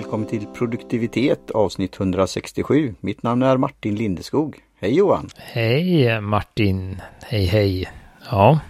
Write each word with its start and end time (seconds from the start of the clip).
välkommen 0.00 0.28
till 0.28 0.46
produktivitet 0.46 1.50
avsnitt 1.50 2.00
167. 2.00 2.94
Mitt 3.00 3.22
namn 3.22 3.42
är 3.42 3.56
Martin 3.56 3.94
Lindeskog. 3.94 4.58
Hej 4.80 4.96
Johan! 4.96 5.28
Hej 5.36 6.20
Martin! 6.20 7.00
Hej 7.22 7.44
hej! 7.44 7.90
Ja, 8.30 8.60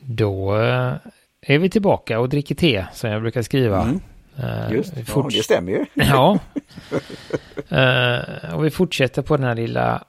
då 0.00 0.56
eh, 0.56 0.94
är 1.40 1.58
vi 1.58 1.70
tillbaka 1.70 2.20
och 2.20 2.28
dricker 2.28 2.54
te 2.54 2.86
som 2.92 3.10
jag 3.10 3.22
brukar 3.22 3.42
skriva. 3.42 3.82
Mm. 3.82 4.00
Uh, 4.38 4.72
Just 4.72 4.94
ja, 5.14 5.28
det 5.30 5.42
stämmer 5.42 5.72
ju. 5.72 5.86
ja. 5.94 6.38
Uh, 7.72 8.54
och 8.54 8.64
vi 8.64 8.70
fortsätter 8.70 9.22
på 9.22 9.36
den 9.36 9.46
här 9.46 9.54
lilla 9.54 10.04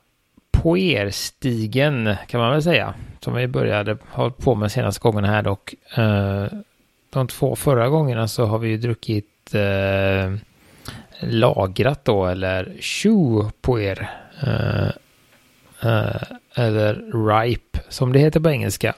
poerstigen 0.52 2.16
kan 2.28 2.42
man 2.42 2.52
väl 2.52 2.64
säga. 2.64 2.94
Som 3.20 3.34
vi 3.34 3.48
började 3.48 3.98
ha 4.12 4.30
på 4.30 4.56
med 4.56 4.72
senaste 4.72 5.02
gången 5.02 5.24
här 5.24 5.42
dock. 5.42 5.74
Uh, 5.98 6.46
de 7.10 7.28
två 7.28 7.56
förra 7.56 7.90
gångerna 7.90 8.28
så 8.28 8.46
har 8.46 8.60
vi 8.60 8.70
ju 8.70 8.78
druckit 8.78 9.30
lagrat 11.28 12.06
då 12.06 12.26
eller 12.26 12.74
chew 12.80 13.52
poer. 13.62 14.10
eller 16.56 16.94
ripe 17.30 17.80
som 17.90 18.14
det 18.14 18.20
heter 18.20 18.40
på 18.40 18.50
engelska. 18.50 18.94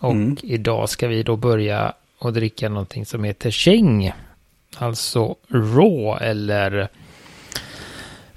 Och 0.00 0.12
mm. 0.12 0.36
idag 0.42 0.88
ska 0.88 1.08
vi 1.08 1.22
då 1.22 1.36
börja 1.36 1.92
och 2.18 2.32
dricka 2.32 2.68
någonting 2.68 3.06
som 3.06 3.24
heter 3.24 3.50
Cheng. 3.50 4.12
Alltså 4.76 5.36
raw 5.48 6.26
eller 6.26 6.88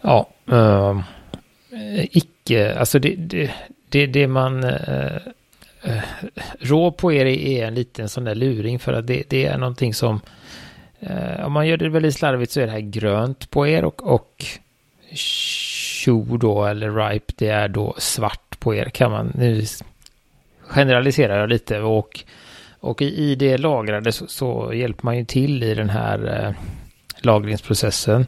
ja, 0.02 0.30
uh, 0.52 1.02
icke, 2.12 2.76
alltså 2.80 3.00
det, 3.00 3.16
det, 3.16 3.52
det, 3.90 4.06
det 4.06 4.28
man 4.28 4.64
uh, 4.64 5.18
uh, 5.88 6.02
rå 6.60 6.92
på 6.92 7.14
er 7.14 7.26
är 7.26 7.68
en 7.68 7.76
liten 7.76 8.10
sån 8.10 8.24
där 8.24 8.36
luring 8.36 8.80
för 8.80 8.94
att 8.94 9.08
det, 9.08 9.24
det 9.30 9.46
är 9.46 9.58
någonting 9.58 9.94
som 9.94 10.22
eh, 11.02 11.46
om 11.46 11.52
man 11.52 11.68
gör 11.68 11.78
det 11.78 11.90
väldigt 11.90 12.16
slarvigt 12.16 12.52
så 12.52 12.62
är 12.62 12.66
det 12.66 12.72
här 12.72 12.80
grönt 12.80 13.50
på 13.50 13.68
er 13.68 13.86
och, 13.86 14.14
och 14.14 14.46
tjo 15.14 16.38
då 16.38 16.66
eller 16.66 17.10
ripe 17.10 17.34
det 17.38 17.48
är 17.48 17.68
då 17.68 17.96
svart 17.98 18.60
på 18.60 18.76
er 18.76 18.86
kan 18.86 19.12
man 19.12 19.32
nu 19.36 19.66
generaliserar 20.62 21.40
jag 21.40 21.50
lite 21.50 21.80
och 21.80 22.24
och 22.82 23.02
i, 23.02 23.06
i 23.06 23.36
det 23.36 23.58
lagrade 23.58 24.12
så, 24.12 24.28
så, 24.28 24.74
hjälper 24.74 25.06
man 25.06 25.18
ju 25.18 25.26
till 25.26 25.64
i 25.64 25.74
den 25.74 25.90
här 25.90 26.46
eh, 26.46 26.54
lagringsprocessen. 27.18 28.26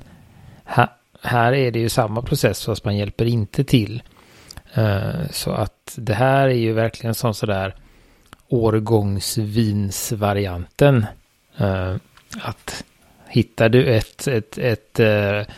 Ha, 0.66 0.98
här 1.22 1.54
är 1.54 1.72
det 1.72 1.80
ju 1.80 1.90
samma 1.90 2.22
process 2.22 2.66
fast 2.66 2.86
man 2.86 2.98
hjälper 2.98 3.26
inte 3.26 3.64
till. 3.64 4.04
Eh, 4.74 5.30
så 5.32 5.52
att 5.52 5.96
det 5.98 6.14
här 6.14 6.48
är 6.48 6.54
ju 6.54 6.74
verkligen 6.74 7.16
som 7.16 7.34
sådär 7.34 7.76
årgångsvinsvarianten. 8.48 11.06
Eh, 11.58 11.96
att 12.42 12.84
hittar 13.28 13.70
du 13.70 13.86
ett, 13.86 14.28
ett, 14.28 14.58
ett, 14.58 15.00
ett, 15.00 15.50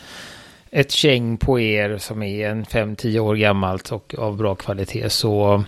ett 0.72 0.92
käng 0.92 1.38
på 1.38 1.60
er 1.60 1.98
som 1.98 2.24
är 2.24 2.50
en 2.50 2.66
5-10 2.66 3.20
år 3.20 3.36
gammalt 3.36 3.92
och 3.92 4.16
av 4.18 4.38
bra 4.38 4.56
kvalitet 4.56 5.10
så, 5.10 5.64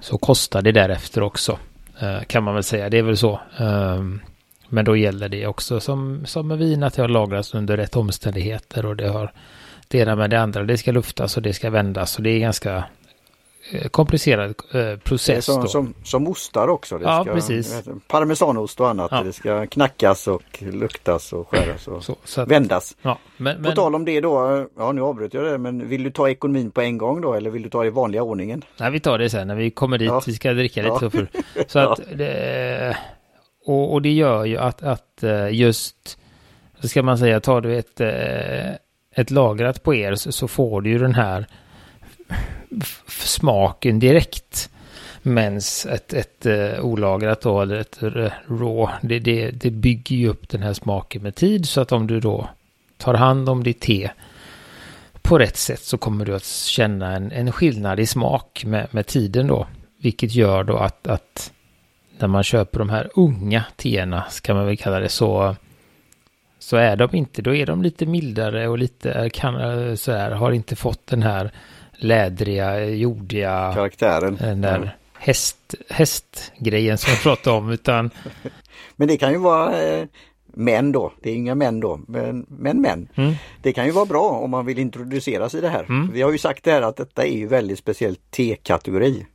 så 0.00 0.18
kostar 0.18 0.62
det 0.62 0.72
därefter 0.72 1.22
också. 1.22 1.58
Eh, 2.00 2.22
kan 2.22 2.42
man 2.44 2.54
väl 2.54 2.62
säga, 2.62 2.90
det 2.90 2.98
är 2.98 3.02
väl 3.02 3.16
så. 3.16 3.40
Ehm, 3.58 4.20
men 4.68 4.84
då 4.84 4.96
gäller 4.96 5.28
det 5.28 5.46
också 5.46 5.80
som, 5.80 6.26
som 6.26 6.48
med 6.48 6.58
vin 6.58 6.82
att 6.82 6.94
det 6.94 7.02
har 7.02 7.08
lagrats 7.08 7.54
under 7.54 7.76
rätt 7.76 7.96
omständigheter 7.96 8.86
och 8.86 8.96
det 8.96 9.08
har 9.08 9.32
det 9.88 9.98
ena 9.98 10.16
med 10.16 10.30
det 10.30 10.40
andra. 10.40 10.62
Det 10.62 10.78
ska 10.78 10.92
luftas 10.92 11.36
och 11.36 11.42
det 11.42 11.52
ska 11.52 11.70
vändas 11.70 12.16
och 12.16 12.22
det 12.22 12.30
är 12.30 12.38
ganska 12.38 12.84
komplicerad 13.90 14.54
eh, 14.74 14.98
process. 14.98 15.44
Som. 15.44 15.68
Som, 15.68 15.94
som 16.04 16.28
ostar 16.28 16.68
också. 16.68 16.98
Det 16.98 17.04
ja, 17.04 17.22
ska, 17.24 17.32
precis. 17.34 17.82
Parmesanost 18.08 18.80
och 18.80 18.88
annat. 18.88 19.08
Ja. 19.10 19.22
Det 19.22 19.32
ska 19.32 19.66
knackas 19.66 20.28
och 20.28 20.62
luktas 20.62 21.32
och 21.32 21.48
skäras 21.48 21.88
och 21.88 22.04
så, 22.04 22.16
så 22.24 22.40
att, 22.40 22.48
vändas. 22.48 22.96
Ja, 23.02 23.18
men, 23.36 23.60
men, 23.60 23.70
På 23.70 23.76
tal 23.76 23.94
om 23.94 24.04
det 24.04 24.20
då, 24.20 24.66
ja 24.76 24.92
nu 24.92 25.00
avbröt 25.00 25.34
jag 25.34 25.44
det, 25.44 25.58
men 25.58 25.88
vill 25.88 26.02
du 26.02 26.10
ta 26.10 26.28
ekonomin 26.28 26.70
på 26.70 26.80
en 26.80 26.98
gång 26.98 27.20
då 27.20 27.34
eller 27.34 27.50
vill 27.50 27.62
du 27.62 27.70
ta 27.70 27.82
det 27.82 27.86
i 27.86 27.90
vanliga 27.90 28.22
ordningen? 28.22 28.64
Nej, 28.80 28.90
vi 28.90 29.00
tar 29.00 29.18
det 29.18 29.30
sen 29.30 29.48
när 29.48 29.54
vi 29.54 29.70
kommer 29.70 29.98
dit. 29.98 30.08
Ja. 30.08 30.22
Vi 30.26 30.32
ska 30.32 30.52
dricka 30.52 30.82
lite 30.82 30.98
så 30.98 31.10
för. 31.10 31.28
Så 31.66 31.78
att 31.78 32.00
det, 32.14 32.96
och, 33.64 33.92
och 33.92 34.02
det 34.02 34.12
gör 34.12 34.44
ju 34.44 34.56
att, 34.56 34.82
att 34.82 35.22
eh, 35.22 35.48
just, 35.48 36.18
så 36.80 36.88
ska 36.88 37.02
man 37.02 37.18
säga, 37.18 37.40
tar 37.40 37.60
du 37.60 37.78
ett, 37.78 38.00
ett 39.14 39.30
lagrat 39.30 39.82
på 39.82 39.94
er 39.94 40.14
så, 40.14 40.32
så 40.32 40.48
får 40.48 40.80
du 40.80 40.90
ju 40.90 40.98
den 40.98 41.14
här 41.14 41.46
smaken 43.08 43.98
direkt. 43.98 44.70
Men 45.22 45.56
ett, 45.88 46.12
ett 46.12 46.46
uh, 46.46 46.80
olagrat 46.80 47.40
då, 47.40 47.60
eller 47.60 47.76
ett 47.76 48.02
uh, 48.02 48.30
raw, 48.48 48.92
det, 49.02 49.18
det, 49.18 49.50
det 49.50 49.70
bygger 49.70 50.16
ju 50.16 50.28
upp 50.28 50.48
den 50.48 50.62
här 50.62 50.72
smaken 50.72 51.22
med 51.22 51.34
tid. 51.34 51.68
Så 51.68 51.80
att 51.80 51.92
om 51.92 52.06
du 52.06 52.20
då 52.20 52.48
tar 52.96 53.14
hand 53.14 53.48
om 53.48 53.64
ditt 53.64 53.80
te 53.80 54.10
på 55.26 55.38
rätt 55.38 55.56
sätt 55.56 55.80
så 55.80 55.98
kommer 55.98 56.24
du 56.24 56.34
att 56.34 56.44
känna 56.44 57.16
en, 57.16 57.32
en 57.32 57.52
skillnad 57.52 58.00
i 58.00 58.06
smak 58.06 58.64
med, 58.66 58.88
med 58.90 59.06
tiden 59.06 59.46
då. 59.46 59.66
Vilket 59.98 60.34
gör 60.34 60.64
då 60.64 60.76
att, 60.76 61.06
att 61.06 61.52
när 62.18 62.28
man 62.28 62.42
köper 62.42 62.78
de 62.78 62.90
här 62.90 63.10
unga 63.14 63.64
teerna, 63.76 64.24
ska 64.30 64.54
man 64.54 64.66
väl 64.66 64.76
kalla 64.76 65.00
det, 65.00 65.08
så, 65.08 65.56
så 66.58 66.76
är 66.76 66.96
de 66.96 67.14
inte, 67.14 67.42
då 67.42 67.54
är 67.54 67.66
de 67.66 67.82
lite 67.82 68.06
mildare 68.06 68.68
och 68.68 68.78
lite, 68.78 69.30
kan, 69.32 69.56
eh, 69.60 69.94
så 69.94 70.12
här, 70.12 70.30
har 70.30 70.52
inte 70.52 70.76
fått 70.76 71.06
den 71.06 71.22
här 71.22 71.50
lädriga, 71.96 72.84
jordiga... 72.84 73.72
Karaktären. 73.74 74.36
Den 74.40 74.60
där 74.60 74.80
ja. 74.84 74.90
häst, 75.18 75.74
hästgrejen 75.88 76.98
som 76.98 77.10
jag 77.12 77.22
pratade 77.22 77.56
om. 77.56 77.70
Utan... 77.70 78.10
Men 78.96 79.08
det 79.08 79.16
kan 79.16 79.32
ju 79.32 79.38
vara 79.38 79.82
eh, 79.82 80.06
män 80.46 80.92
då. 80.92 81.12
Det 81.22 81.30
är 81.30 81.34
inga 81.34 81.54
män 81.54 81.80
då. 81.80 82.00
Men 82.08 82.46
men. 82.48 82.80
män. 82.80 83.08
Mm. 83.14 83.34
Det 83.62 83.72
kan 83.72 83.86
ju 83.86 83.90
vara 83.90 84.06
bra 84.06 84.28
om 84.28 84.50
man 84.50 84.66
vill 84.66 84.78
introducera 84.78 85.48
sig 85.48 85.58
i 85.58 85.60
det 85.60 85.68
här. 85.68 85.84
Mm. 85.88 86.12
Vi 86.12 86.22
har 86.22 86.32
ju 86.32 86.38
sagt 86.38 86.64
det 86.64 86.72
här 86.72 86.82
att 86.82 86.96
detta 86.96 87.24
är 87.24 87.36
ju 87.36 87.46
väldigt 87.46 87.78
speciell 87.78 88.16
T-kategori. 88.16 89.26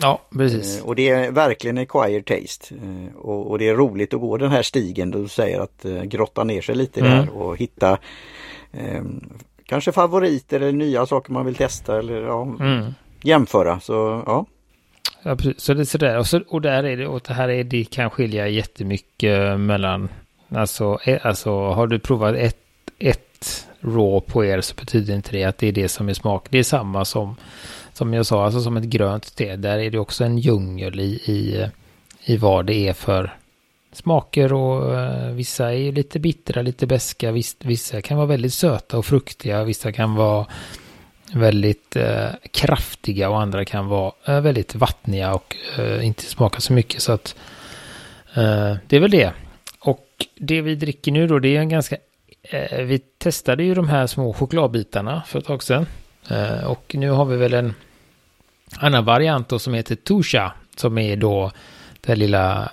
Ja, 0.00 0.20
precis. 0.36 0.78
Eh, 0.78 0.86
och 0.86 0.96
det 0.96 1.08
är 1.08 1.30
verkligen 1.30 1.78
acquired 1.78 2.26
taste. 2.26 2.74
Eh, 2.74 3.16
och, 3.16 3.50
och, 3.50 3.58
det 3.58 3.68
är 3.68 3.74
roligt 3.74 4.14
att 4.14 4.20
gå 4.20 4.36
den 4.36 4.50
här 4.50 4.62
stigen 4.62 5.10
du 5.10 5.28
säger 5.28 5.60
att 5.60 5.84
eh, 5.84 6.02
grotta 6.02 6.44
ner 6.44 6.60
sig 6.60 6.74
lite 6.74 7.00
mm. 7.00 7.12
där 7.12 7.30
och 7.36 7.56
hitta 7.56 7.98
eh, 8.72 9.02
kanske 9.66 9.92
favoriter 9.92 10.60
eller 10.60 10.72
nya 10.72 11.06
saker 11.06 11.32
man 11.32 11.46
vill 11.46 11.54
testa 11.54 11.98
eller 11.98 12.22
ja, 12.22 12.42
mm. 12.42 12.94
jämföra. 13.22 13.80
Så 13.80 14.22
ja. 14.26 14.46
Ja, 15.22 15.36
precis. 15.36 15.62
Så 15.62 15.74
det 15.74 15.80
är 15.80 15.84
sådär. 15.84 16.18
Och, 16.18 16.26
så, 16.26 16.40
och 16.48 16.60
där 16.60 16.84
är 16.84 16.96
det, 16.96 17.06
och 17.06 17.20
det 17.26 17.34
här 17.34 17.48
är 17.48 17.64
det 17.64 17.84
kan 17.84 18.10
skilja 18.10 18.48
jättemycket 18.48 19.60
mellan, 19.60 20.08
alltså, 20.48 20.98
alltså 21.22 21.50
har 21.50 21.86
du 21.86 21.98
provat 21.98 22.34
ett, 22.34 22.56
ett 22.98 23.68
raw 23.80 24.20
på 24.20 24.44
er 24.44 24.60
så 24.60 24.74
betyder 24.74 25.14
inte 25.14 25.32
det 25.32 25.44
att 25.44 25.58
det 25.58 25.68
är 25.68 25.72
det 25.72 25.88
som 25.88 26.08
är 26.08 26.14
smak. 26.14 26.46
Det 26.50 26.58
är 26.58 26.62
samma 26.62 27.04
som, 27.04 27.36
som 27.92 28.14
jag 28.14 28.26
sa, 28.26 28.44
alltså 28.44 28.60
som 28.60 28.76
ett 28.76 28.84
grönt 28.84 29.36
te. 29.36 29.56
Där 29.56 29.78
är 29.78 29.90
det 29.90 29.98
också 29.98 30.24
en 30.24 30.38
djungel 30.38 31.00
i, 31.00 31.12
i, 31.12 31.66
i 32.24 32.36
vad 32.36 32.66
det 32.66 32.88
är 32.88 32.92
för 32.92 33.36
smaker 33.92 34.52
och 34.52 34.98
eh, 34.98 35.32
vissa 35.32 35.74
är 35.74 35.92
lite 35.92 36.18
bittra, 36.18 36.62
lite 36.62 36.86
beska, 36.86 37.32
vissa 37.58 38.02
kan 38.02 38.16
vara 38.16 38.26
väldigt 38.26 38.54
söta 38.54 38.98
och 38.98 39.06
fruktiga, 39.06 39.64
vissa 39.64 39.92
kan 39.92 40.14
vara 40.14 40.46
väldigt 41.32 41.96
eh, 41.96 42.28
kraftiga 42.50 43.30
och 43.30 43.40
andra 43.40 43.64
kan 43.64 43.86
vara 43.86 44.12
eh, 44.24 44.40
väldigt 44.40 44.74
vattniga 44.74 45.34
och 45.34 45.56
eh, 45.78 46.06
inte 46.06 46.22
smaka 46.22 46.60
så 46.60 46.72
mycket. 46.72 47.02
Så 47.02 47.12
att 47.12 47.36
eh, 48.34 48.76
det 48.86 48.96
är 48.96 49.00
väl 49.00 49.10
det. 49.10 49.32
Och 49.78 50.06
det 50.34 50.60
vi 50.60 50.74
dricker 50.74 51.12
nu 51.12 51.26
då, 51.26 51.38
det 51.38 51.56
är 51.56 51.60
en 51.60 51.68
ganska... 51.68 51.96
vi 52.78 52.98
testade 53.18 53.64
ju 53.64 53.74
de 53.74 53.88
här 53.88 54.06
små 54.06 54.32
chokladbitarna 54.32 55.22
för 55.26 55.38
ett 55.38 55.44
tag 55.44 55.62
sedan. 55.62 55.86
och 56.66 56.94
nu 56.94 57.10
har 57.10 57.24
vi 57.24 57.36
väl 57.36 57.54
en 57.54 57.74
annan 58.76 59.04
variant 59.04 59.48
då 59.48 59.58
som 59.58 59.74
heter 59.74 59.94
Tusha, 59.94 60.52
som 60.76 60.98
är 60.98 61.16
då 61.16 61.52
det 62.00 62.14
lilla 62.16 62.70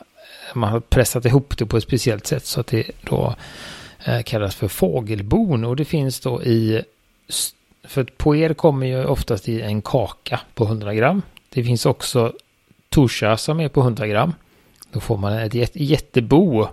man 0.53 0.69
har 0.69 0.79
pressat 0.79 1.25
ihop 1.25 1.57
det 1.57 1.65
på 1.65 1.77
ett 1.77 1.83
speciellt 1.83 2.27
sätt 2.27 2.45
så 2.45 2.59
att 2.59 2.67
det 2.67 2.91
då 3.03 3.35
eh, 4.05 4.21
kallas 4.21 4.55
för 4.55 4.67
fågelbon. 4.67 5.65
Och 5.65 5.75
det 5.75 5.85
finns 5.85 6.19
då 6.19 6.43
i, 6.43 6.81
för 7.83 8.03
poer 8.03 8.53
kommer 8.53 8.87
ju 8.87 9.05
oftast 9.05 9.49
i 9.49 9.61
en 9.61 9.81
kaka 9.81 10.39
på 10.53 10.63
100 10.63 10.93
gram. 10.93 11.21
Det 11.49 11.63
finns 11.63 11.85
också 11.85 12.33
Torsa 12.89 13.37
som 13.37 13.59
är 13.59 13.69
på 13.69 13.81
100 13.81 14.07
gram. 14.07 14.33
Då 14.91 14.99
får 14.99 15.17
man 15.17 15.33
ett 15.33 15.53
jätte, 15.53 15.83
jättebo. 15.83 16.67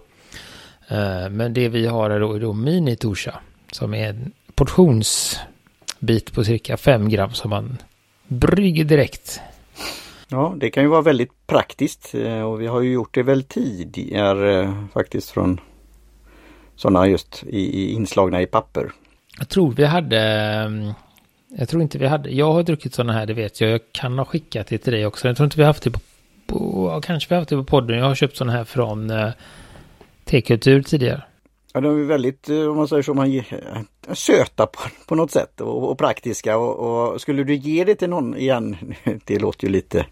Eh, 0.88 1.29
men 1.31 1.55
det 1.55 1.69
vi 1.69 1.87
har 1.87 2.11
är 2.11 2.20
då, 2.20 2.32
är 2.32 2.40
då 2.40 2.52
mini 2.52 2.96
Torsa. 2.96 3.40
som 3.72 3.94
är 3.94 4.08
en 4.08 4.32
portionsbit 4.55 6.32
på 6.32 6.44
cirka 6.44 6.76
5 6.76 7.08
gram 7.08 7.32
som 7.32 7.50
man 7.50 7.79
brygger 8.29 8.84
direkt 8.84 9.40
Ja, 10.28 10.55
det 10.56 10.70
kan 10.70 10.82
ju 10.82 10.88
vara 10.88 11.02
väldigt 11.02 11.46
praktiskt 11.46 12.14
eh, 12.14 12.40
och 12.40 12.61
vi 12.61 12.67
har 12.67 12.81
ju 12.81 12.93
gjort 12.93 13.14
det 13.14 13.23
väl 13.23 13.43
tidigare 13.43 14.62
eh, 14.62 14.84
faktiskt 14.93 15.31
från 15.31 15.61
sådana 16.76 17.06
just 17.06 17.44
i, 17.46 17.58
i 17.58 17.93
inslagna 17.93 18.43
i 18.43 18.46
papper. 18.46 18.93
Jag 19.38 19.49
tror 19.49 19.73
vi 19.73 19.84
hade, 19.84 20.20
mm, 20.20 20.93
jag 21.58 21.69
tror 21.69 21.82
inte 21.82 21.99
vi 21.99 22.06
hade, 22.06 22.31
jag 22.31 22.52
har 22.52 22.62
druckit 22.62 22.94
sådana 22.94 23.12
här, 23.12 23.26
det 23.26 23.34
vet 23.34 23.61
jag, 23.61 23.70
jag 23.70 23.81
kan 23.93 24.19
ha 24.19 24.25
skickat 24.25 24.67
det 24.67 24.78
till 24.78 24.93
dig 24.93 25.06
också. 25.06 25.28
Jag 25.28 25.37
tror 25.37 25.44
inte 25.44 25.56
vi 25.56 25.62
har 25.62 25.70
haft 25.70 25.82
det 25.82 25.90
på, 25.90 26.00
på 26.46 27.00
kanske 27.05 27.29
vi 27.29 27.34
har 27.34 27.40
haft 27.40 27.50
det 27.50 27.56
på 27.56 27.64
podden, 27.64 27.99
jag 27.99 28.05
har 28.05 28.14
köpt 28.14 28.37
sådana 28.37 28.52
här 28.52 28.64
från 28.64 29.11
eh, 29.11 29.31
T-kultur 30.25 30.82
tidigare. 30.82 31.22
Ja, 31.76 31.81
de 31.81 32.00
är 32.00 32.05
väldigt, 32.05 32.49
eh, 32.49 32.67
om 32.67 32.76
man 32.76 32.88
säger 32.88 33.02
så, 33.02 33.14
man, 33.14 33.37
eh, 33.37 33.44
söta 34.12 34.67
på, 34.67 34.81
på 35.06 35.14
något 35.14 35.31
sätt 35.31 35.61
och, 35.61 35.90
och 35.90 35.99
praktiska. 35.99 36.58
Och, 36.58 37.12
och, 37.12 37.20
skulle 37.20 37.44
du 37.44 37.55
ge 37.55 37.84
det 37.84 37.94
till 37.94 38.08
någon 38.08 38.37
igen, 38.37 38.76
det 39.25 39.38
låter 39.38 39.67
ju 39.67 39.73
lite, 39.73 40.06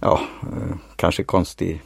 ja, 0.00 0.20
eh, 0.42 0.76
kanske 0.96 1.24
konstigt. 1.24 1.80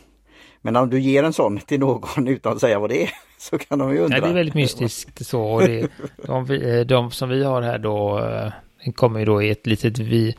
Men 0.61 0.77
om 0.77 0.91
du 0.91 1.01
ger 1.01 1.23
en 1.23 1.33
sån 1.33 1.59
till 1.59 1.81
någon 1.81 2.29
utan 2.29 2.53
att 2.53 2.61
säga 2.61 2.79
vad 2.79 2.91
det 2.91 3.03
är 3.03 3.11
så 3.39 3.59
kan 3.59 3.79
de 3.79 3.93
ju 3.93 3.99
undra. 3.99 4.17
Ja, 4.17 4.25
det 4.25 4.31
är 4.31 4.35
väldigt 4.35 4.55
mystiskt 4.55 5.27
så. 5.27 5.43
Och 5.43 5.63
det, 5.63 5.89
de, 6.27 6.85
de 6.89 7.11
som 7.11 7.29
vi 7.29 7.45
har 7.45 7.63
här 7.63 7.79
då 7.79 8.23
kommer 8.95 9.19
ju 9.21 9.25
då 9.27 9.43
i 9.43 9.51
ett 9.51 9.67
litet, 9.67 9.99
vi, 9.99 10.37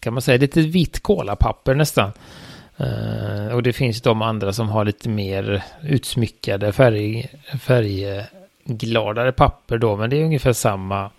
kan 0.00 0.12
man 0.12 0.22
säga, 0.22 0.34
ett 0.34 0.40
litet 0.40 0.64
vitt 0.64 1.00
kolapapper 1.00 1.74
nästan. 1.74 2.12
Uh, 2.80 3.54
och 3.54 3.62
det 3.62 3.72
finns 3.72 4.02
de 4.02 4.22
andra 4.22 4.52
som 4.52 4.68
har 4.68 4.84
lite 4.84 5.08
mer 5.08 5.62
utsmyckade 5.82 6.72
färg, 6.72 7.28
färggladare 7.60 9.32
papper 9.32 9.78
då. 9.78 9.96
Men 9.96 10.10
det 10.10 10.16
är 10.16 10.24
ungefär 10.24 10.52
samma, 10.52 11.10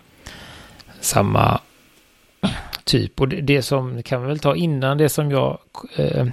samma 1.00 1.60
typ. 2.84 3.20
Och 3.20 3.28
det, 3.28 3.40
det 3.40 3.62
som 3.62 4.02
kan 4.02 4.22
vi 4.22 4.28
väl 4.28 4.38
ta 4.38 4.56
innan 4.56 4.98
det 4.98 5.08
som 5.08 5.30
jag 5.30 5.58
uh, 5.98 6.26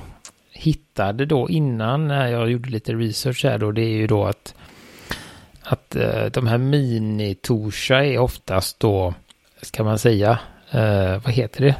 hittade 0.51 1.25
då 1.25 1.49
innan 1.49 2.07
när 2.07 2.27
jag 2.27 2.51
gjorde 2.51 2.69
lite 2.69 2.93
research 2.93 3.43
här 3.43 3.57
då. 3.57 3.71
Det 3.71 3.81
är 3.81 3.97
ju 3.97 4.07
då 4.07 4.25
att, 4.25 4.55
att 5.61 5.95
uh, 5.95 6.25
de 6.25 6.47
här 6.47 6.57
mini-torsa 6.57 8.05
är 8.05 8.17
oftast 8.17 8.79
då, 8.79 9.13
ska 9.61 9.83
man 9.83 9.99
säga, 9.99 10.39
vad 11.23 11.33
heter 11.33 11.63
det? 11.63 11.75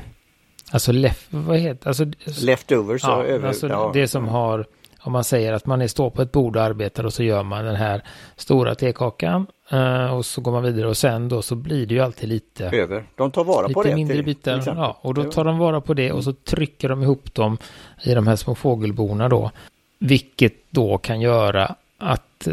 Alltså, 0.72 0.92
lef, 0.92 1.28
vad 1.30 1.58
heter, 1.58 1.88
alltså 1.88 2.06
Leftovers. 2.46 3.04
Ja, 3.04 3.24
över, 3.24 3.48
alltså 3.48 3.68
ja. 3.68 3.92
det 3.94 4.08
som 4.08 4.28
har, 4.28 4.66
om 5.00 5.12
man 5.12 5.24
säger 5.24 5.54
att 5.54 5.66
man 5.66 5.82
är 5.82 5.88
står 5.88 6.10
på 6.10 6.22
ett 6.22 6.32
bord 6.32 6.56
och 6.56 6.64
arbetar 6.64 7.04
och 7.04 7.14
så 7.14 7.24
gör 7.24 7.44
man 7.44 7.66
den 7.66 7.76
här 7.76 8.04
stora 8.36 8.76
tekakan 8.76 9.48
uh, 9.74 10.14
och 10.14 10.26
så 10.26 10.42
går 10.42 10.52
man 10.52 10.64
vidare 10.64 10.88
och 10.88 10.98
sen 10.98 11.30
då 11.30 11.42
så 11.42 11.56
blir 11.56 11.86
det 11.86 11.94
ju 11.94 12.00
alltid 12.00 12.30
lite 12.30 12.66
över. 12.66 13.04
De 13.16 13.32
tar 13.32 13.44
vara 13.44 13.70
på 13.70 13.84
det. 13.84 13.90
Lite 13.90 13.96
mindre 13.96 14.24
bitar. 14.24 14.60
Till 14.60 14.74
ja, 14.76 14.98
och 15.02 15.14
då 15.14 15.24
tar 15.24 15.44
de 15.44 15.58
vara 15.58 15.82
på 15.82 15.94
det 15.94 16.12
och 16.12 16.24
så 16.24 16.34
trycker 16.34 16.90
de 16.90 17.04
ihop 17.04 17.34
dem 17.34 17.58
i 18.04 18.14
de 18.14 18.28
här 18.28 18.36
små 18.36 18.56
fågelborna 18.56 19.30
då. 19.30 19.52
Vilket 20.00 20.54
då 20.70 20.98
kan 20.98 21.22
göra 21.22 21.76
att 21.98 22.48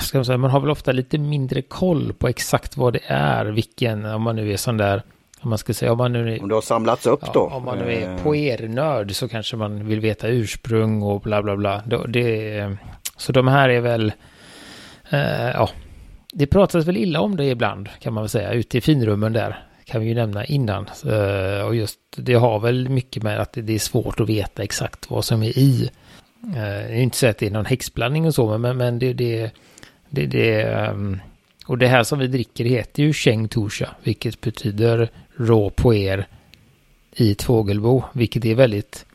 ska 0.00 0.18
man, 0.18 0.24
säga, 0.24 0.38
man 0.38 0.50
har 0.50 0.60
väl 0.60 0.70
ofta 0.70 0.92
lite 0.92 1.18
mindre 1.18 1.62
koll 1.62 2.12
på 2.12 2.28
exakt 2.28 2.76
vad 2.76 2.92
det 2.92 3.00
är, 3.06 3.44
vilken, 3.44 4.04
om 4.04 4.22
man 4.22 4.36
nu 4.36 4.52
är 4.52 4.56
sån 4.56 4.76
där 4.76 5.02
om 5.42 5.48
man 5.50 5.58
ska 5.58 5.74
säga, 5.74 5.92
om 5.92 5.98
man 5.98 6.12
nu 6.12 6.34
är, 6.34 6.42
Om 6.42 6.48
det 6.48 6.54
har 6.54 6.62
samlats 6.62 7.06
upp 7.06 7.20
ja, 7.22 7.30
då? 7.34 7.40
Om 7.40 7.64
man 7.64 7.78
nu 7.78 7.92
är 7.92 8.12
eh. 8.12 8.22
poernörd 8.22 9.14
så 9.14 9.28
kanske 9.28 9.56
man 9.56 9.86
vill 9.86 10.00
veta 10.00 10.28
ursprung 10.28 11.02
och 11.02 11.20
bla 11.20 11.42
bla 11.42 11.56
bla. 11.56 11.82
Det, 12.08 12.76
så 13.16 13.32
de 13.32 13.48
här 13.48 13.68
är 13.68 13.80
väl, 13.80 14.12
eh, 15.10 15.50
ja, 15.50 15.70
det 16.32 16.46
pratas 16.46 16.86
väl 16.86 16.96
illa 16.96 17.20
om 17.20 17.36
det 17.36 17.44
ibland 17.44 17.88
kan 18.00 18.12
man 18.12 18.22
väl 18.22 18.28
säga, 18.28 18.52
ute 18.52 18.78
i 18.78 18.80
finrummen 18.80 19.32
där. 19.32 19.64
Kan 19.84 20.00
vi 20.00 20.08
ju 20.08 20.14
nämna 20.14 20.44
innan. 20.44 20.86
Eh, 21.06 21.66
och 21.66 21.74
just 21.74 21.98
det 22.16 22.34
har 22.34 22.60
väl 22.60 22.88
mycket 22.88 23.22
med 23.22 23.40
att 23.40 23.52
det 23.52 23.74
är 23.74 23.78
svårt 23.78 24.20
att 24.20 24.28
veta 24.28 24.62
exakt 24.62 25.10
vad 25.10 25.24
som 25.24 25.42
är 25.42 25.58
i. 25.58 25.90
Eh, 26.42 26.62
det 26.62 26.94
är 26.94 27.02
inte 27.02 27.16
så 27.16 27.26
att 27.26 27.38
det 27.38 27.46
är 27.46 27.50
någon 27.50 27.66
häxblandning 27.66 28.26
och 28.26 28.34
så, 28.34 28.58
men, 28.58 28.76
men 28.76 28.98
det, 28.98 29.12
det, 29.12 29.50
det, 30.10 30.26
det 30.26 30.74
um, 30.90 31.20
och 31.66 31.78
det 31.78 31.86
här 31.86 32.02
som 32.02 32.18
vi 32.18 32.26
dricker 32.26 32.64
heter 32.64 33.02
ju 33.02 33.12
Cheng 33.12 33.48
Tusha, 33.48 33.88
vilket 34.02 34.40
betyder 34.40 35.10
rå 35.36 35.70
på 35.70 35.94
er 35.94 36.26
i 37.12 37.32
ett 37.32 37.42
fågelbo, 37.42 38.04
vilket 38.12 38.44
är 38.44 38.54
väldigt 38.54 39.06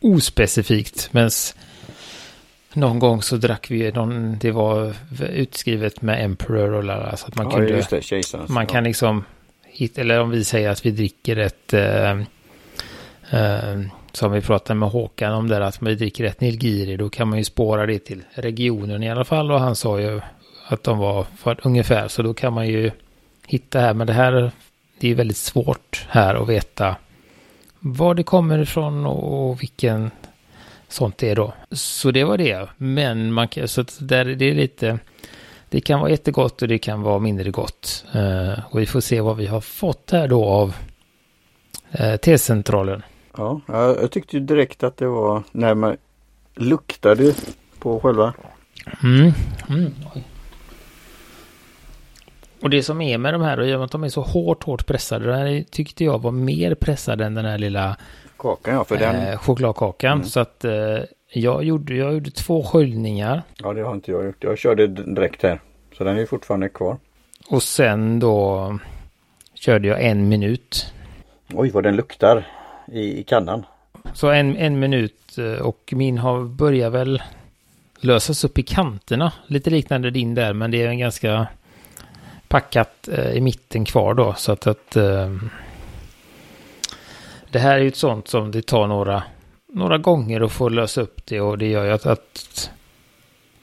ospecifikt. 0.00 1.08
Men 1.12 1.30
någon 2.72 2.98
gång 2.98 3.22
så 3.22 3.36
drack 3.36 3.70
vi 3.70 3.92
någon, 3.92 4.38
det 4.38 4.50
var 4.50 4.94
utskrivet 5.32 6.02
med 6.02 6.24
Emperor 6.24 6.72
och 6.72 6.84
lala, 6.84 7.16
så 7.16 7.26
att 7.26 7.36
man 7.36 7.46
ja, 7.50 7.56
kunde, 7.56 7.86
det, 7.90 8.48
man 8.48 8.66
kan 8.66 8.84
liksom, 8.84 9.24
eller 9.94 10.20
om 10.20 10.30
vi 10.30 10.44
säger 10.44 10.70
att 10.70 10.86
vi 10.86 10.90
dricker 10.90 11.36
ett, 11.36 11.74
äh, 11.74 12.10
äh, 13.30 13.80
som 14.12 14.32
vi 14.32 14.40
pratade 14.40 14.78
med 14.78 14.88
Håkan 14.88 15.32
om 15.32 15.48
där, 15.48 15.60
att 15.60 15.82
vi 15.82 15.94
dricker 15.94 16.24
ett 16.24 16.40
Nilgiri, 16.40 16.96
då 16.96 17.08
kan 17.08 17.28
man 17.28 17.38
ju 17.38 17.44
spåra 17.44 17.86
det 17.86 17.98
till 17.98 18.22
regionen 18.34 19.02
i 19.02 19.10
alla 19.10 19.24
fall 19.24 19.52
och 19.52 19.60
han 19.60 19.76
sa 19.76 20.00
ju 20.00 20.20
att 20.68 20.82
de 20.82 20.98
var 20.98 21.26
för 21.36 21.60
ungefär, 21.62 22.08
så 22.08 22.22
då 22.22 22.34
kan 22.34 22.52
man 22.52 22.68
ju 22.68 22.90
hitta 23.46 23.80
här, 23.80 23.94
men 23.94 24.06
det 24.06 24.12
här 24.12 24.50
det 24.98 25.10
är 25.10 25.14
väldigt 25.14 25.36
svårt 25.36 26.06
här 26.08 26.34
att 26.34 26.48
veta 26.48 26.96
var 27.94 28.14
det 28.14 28.22
kommer 28.22 28.58
ifrån 28.58 29.06
och 29.06 29.62
vilken 29.62 30.10
sånt 30.88 31.18
det 31.18 31.30
är 31.30 31.36
då. 31.36 31.52
Så 31.70 32.10
det 32.10 32.24
var 32.24 32.38
det. 32.38 32.68
Men 32.76 33.32
man 33.32 33.48
kan, 33.48 33.68
så 33.68 33.84
där, 33.98 34.24
det 34.24 34.44
är 34.44 34.54
lite, 34.54 34.98
det 35.70 35.80
kan 35.80 36.00
vara 36.00 36.10
jättegott 36.10 36.62
och 36.62 36.68
det 36.68 36.78
kan 36.78 37.02
vara 37.02 37.18
mindre 37.18 37.50
gott. 37.50 38.04
Uh, 38.14 38.58
och 38.70 38.80
vi 38.80 38.86
får 38.86 39.00
se 39.00 39.20
vad 39.20 39.36
vi 39.36 39.46
har 39.46 39.60
fått 39.60 40.10
här 40.10 40.28
då 40.28 40.44
av 40.44 40.76
uh, 42.00 42.16
T-centralen. 42.16 43.02
Ja, 43.36 43.60
jag 43.68 44.10
tyckte 44.10 44.36
ju 44.36 44.42
direkt 44.42 44.82
att 44.82 44.96
det 44.96 45.06
var 45.06 45.42
när 45.52 45.74
man 45.74 45.96
luktade 46.54 47.34
på 47.78 48.00
själva. 48.00 48.34
Mm. 49.02 49.32
Mm. 49.68 49.92
Och 52.60 52.70
det 52.70 52.82
som 52.82 53.00
är 53.00 53.18
med 53.18 53.34
de 53.34 53.42
här, 53.42 53.76
och 53.76 53.84
att 53.84 53.90
de 53.90 54.04
är 54.04 54.08
så 54.08 54.20
hårt, 54.20 54.64
hårt 54.64 54.86
pressade, 54.86 55.26
det 55.26 55.36
här 55.36 55.64
tyckte 55.70 56.04
jag 56.04 56.22
var 56.22 56.30
mer 56.30 56.74
pressad 56.74 57.20
än 57.20 57.34
den 57.34 57.44
här 57.44 57.58
lilla 57.58 57.96
kakan, 58.36 58.74
ja, 58.74 58.84
för 58.84 58.96
den... 58.96 59.16
Eh, 59.16 59.38
chokladkakan. 59.38 60.12
Mm. 60.12 60.26
Så 60.26 60.40
att 60.40 60.64
eh, 60.64 60.98
jag, 61.32 61.64
gjorde, 61.64 61.94
jag 61.94 62.12
gjorde 62.12 62.30
två 62.30 62.64
sköljningar. 62.64 63.42
Ja, 63.58 63.72
det 63.72 63.82
har 63.82 63.94
inte 63.94 64.10
jag 64.10 64.24
gjort. 64.24 64.44
Jag 64.44 64.58
körde 64.58 64.86
direkt 64.86 65.42
här. 65.42 65.60
Så 65.98 66.04
den 66.04 66.18
är 66.18 66.26
fortfarande 66.26 66.68
kvar. 66.68 66.96
Och 67.48 67.62
sen 67.62 68.20
då 68.20 68.78
körde 69.54 69.88
jag 69.88 70.04
en 70.04 70.28
minut. 70.28 70.92
Oj, 71.54 71.70
vad 71.70 71.82
den 71.82 71.96
luktar 71.96 72.46
i, 72.92 73.20
i 73.20 73.22
kannan. 73.22 73.66
Så 74.14 74.30
en, 74.30 74.56
en 74.56 74.78
minut 74.78 75.38
eh, 75.38 75.66
och 75.66 75.92
min 75.96 76.18
har 76.18 76.44
börjat 76.44 76.92
väl 76.92 77.22
lösas 78.00 78.44
upp 78.44 78.58
i 78.58 78.62
kanterna. 78.62 79.32
Lite 79.46 79.70
liknande 79.70 80.10
din 80.10 80.34
där, 80.34 80.52
men 80.52 80.70
det 80.70 80.82
är 80.82 80.88
en 80.88 80.98
ganska 80.98 81.46
packat 82.56 83.08
eh, 83.08 83.30
i 83.30 83.40
mitten 83.40 83.84
kvar 83.84 84.14
då. 84.14 84.34
Så 84.34 84.52
att, 84.52 84.66
att 84.66 84.96
eh, 84.96 85.34
det 87.50 87.58
här 87.58 87.76
är 87.76 87.82
ju 87.82 87.88
ett 87.88 87.96
sånt 87.96 88.28
som 88.28 88.50
det 88.50 88.66
tar 88.66 88.86
några, 88.86 89.22
några 89.72 89.98
gånger 89.98 90.40
att 90.40 90.52
få 90.52 90.68
lösa 90.68 91.00
upp 91.00 91.26
det 91.26 91.40
och 91.40 91.58
det 91.58 91.66
gör 91.66 91.84
ju 91.84 91.90
att, 91.90 92.06
att 92.06 92.70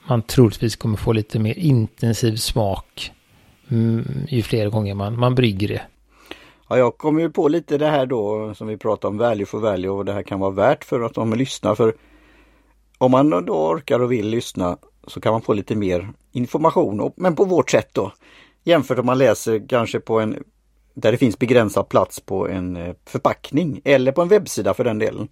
man 0.07 0.21
troligtvis 0.21 0.75
kommer 0.75 0.97
få 0.97 1.13
lite 1.13 1.39
mer 1.39 1.57
intensiv 1.57 2.35
smak 2.35 3.11
mm, 3.71 4.05
ju 4.27 4.41
fler 4.41 4.69
gånger 4.69 4.93
man, 4.93 5.19
man 5.19 5.35
brygger 5.35 5.67
det. 5.67 5.81
Ja, 6.69 6.77
jag 6.77 6.97
kommer 6.97 7.21
ju 7.21 7.29
på 7.29 7.47
lite 7.47 7.77
det 7.77 7.89
här 7.89 8.05
då 8.05 8.53
som 8.53 8.67
vi 8.67 8.77
pratar 8.77 9.09
om 9.09 9.17
value 9.17 9.45
for 9.45 9.59
value 9.59 9.89
och 9.89 10.05
det 10.05 10.13
här 10.13 10.23
kan 10.23 10.39
vara 10.39 10.51
värt 10.51 10.83
för 10.83 11.01
att 11.01 11.13
de 11.13 11.33
lyssnar. 11.33 11.75
För 11.75 11.95
om 12.97 13.11
man 13.11 13.29
då 13.29 13.53
orkar 13.53 13.99
och 13.99 14.11
vill 14.11 14.27
lyssna 14.27 14.77
så 15.07 15.21
kan 15.21 15.31
man 15.31 15.41
få 15.41 15.53
lite 15.53 15.75
mer 15.75 16.09
information, 16.31 17.11
men 17.15 17.35
på 17.35 17.45
vårt 17.45 17.71
sätt 17.71 17.89
då. 17.93 18.11
Jämfört 18.63 18.99
om 18.99 19.05
man 19.05 19.17
läser 19.17 19.67
kanske 19.67 19.99
på 19.99 20.19
en 20.19 20.43
där 20.93 21.11
det 21.11 21.17
finns 21.17 21.39
begränsad 21.39 21.89
plats 21.89 22.19
på 22.19 22.47
en 22.47 22.75
eh, 22.75 22.95
förpackning 23.05 23.81
eller 23.83 24.11
på 24.11 24.21
en 24.21 24.27
webbsida 24.27 24.73
för 24.73 24.83
den 24.83 24.99
delen. 24.99 25.27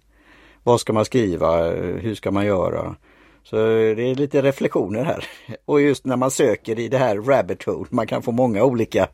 Vad 0.62 0.80
ska 0.80 0.92
man 0.92 1.04
skriva? 1.04 1.70
Hur 1.74 2.14
ska 2.14 2.30
man 2.30 2.46
göra? 2.46 2.96
Så 3.42 3.56
det 3.56 4.02
är 4.02 4.14
lite 4.14 4.42
reflektioner 4.42 5.04
här. 5.04 5.24
Och 5.64 5.80
just 5.80 6.06
när 6.06 6.16
man 6.16 6.30
söker 6.30 6.78
i 6.78 6.88
det 6.88 6.98
här 6.98 7.16
rabbit 7.16 7.64
hole, 7.64 7.86
man 7.90 8.06
kan 8.06 8.22
få 8.22 8.32
många 8.32 8.64
olika 8.64 9.08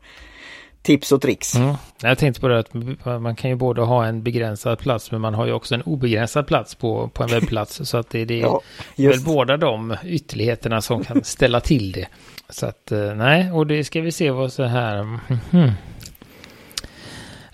tips 0.81 1.11
och 1.11 1.21
tricks. 1.21 1.55
Mm. 1.55 1.75
Jag 2.01 2.17
tänkte 2.17 2.41
på 2.41 2.47
det 2.47 2.59
att 2.59 2.73
man 3.21 3.35
kan 3.35 3.49
ju 3.49 3.55
både 3.55 3.81
ha 3.81 4.05
en 4.05 4.23
begränsad 4.23 4.79
plats 4.79 5.11
men 5.11 5.21
man 5.21 5.33
har 5.33 5.45
ju 5.45 5.53
också 5.53 5.75
en 5.75 5.81
obegränsad 5.81 6.47
plats 6.47 6.75
på, 6.75 7.07
på 7.07 7.23
en 7.23 7.29
webbplats. 7.29 7.81
så 7.89 7.97
att 7.97 8.09
det, 8.09 8.25
det 8.25 8.41
är 8.41 8.41
ja, 8.41 8.61
väl 8.95 9.21
båda 9.25 9.57
de 9.57 9.95
ytterligheterna 10.05 10.81
som 10.81 11.03
kan 11.03 11.23
ställa 11.23 11.59
till 11.59 11.91
det. 11.91 12.07
Så 12.49 12.65
att 12.65 12.91
eh, 12.91 13.15
nej, 13.15 13.51
och 13.51 13.67
det 13.67 13.83
ska 13.83 14.01
vi 14.01 14.11
se 14.11 14.31
vad 14.31 14.53
så 14.53 14.63
här. 14.63 15.19
Mm. 15.51 15.71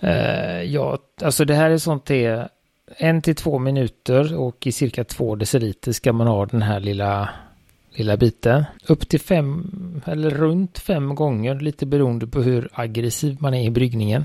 Uh, 0.02 0.62
ja, 0.62 0.98
alltså 1.22 1.44
det 1.44 1.54
här 1.54 1.70
är 1.70 1.78
sånt 1.78 2.06
det 2.06 2.48
en 2.96 3.22
till 3.22 3.36
två 3.36 3.58
minuter 3.58 4.36
och 4.36 4.66
i 4.66 4.72
cirka 4.72 5.04
två 5.04 5.34
deciliter 5.34 5.92
ska 5.92 6.12
man 6.12 6.26
ha 6.26 6.46
den 6.46 6.62
här 6.62 6.80
lilla 6.80 7.28
lilla 7.98 8.16
biten. 8.16 8.64
Upp 8.88 9.08
till 9.08 9.20
fem 9.20 9.70
eller 10.06 10.30
runt 10.30 10.78
fem 10.78 11.14
gånger 11.14 11.60
lite 11.60 11.86
beroende 11.86 12.26
på 12.26 12.42
hur 12.42 12.68
aggressiv 12.72 13.36
man 13.40 13.54
är 13.54 13.64
i 13.64 13.70
bryggningen. 13.70 14.24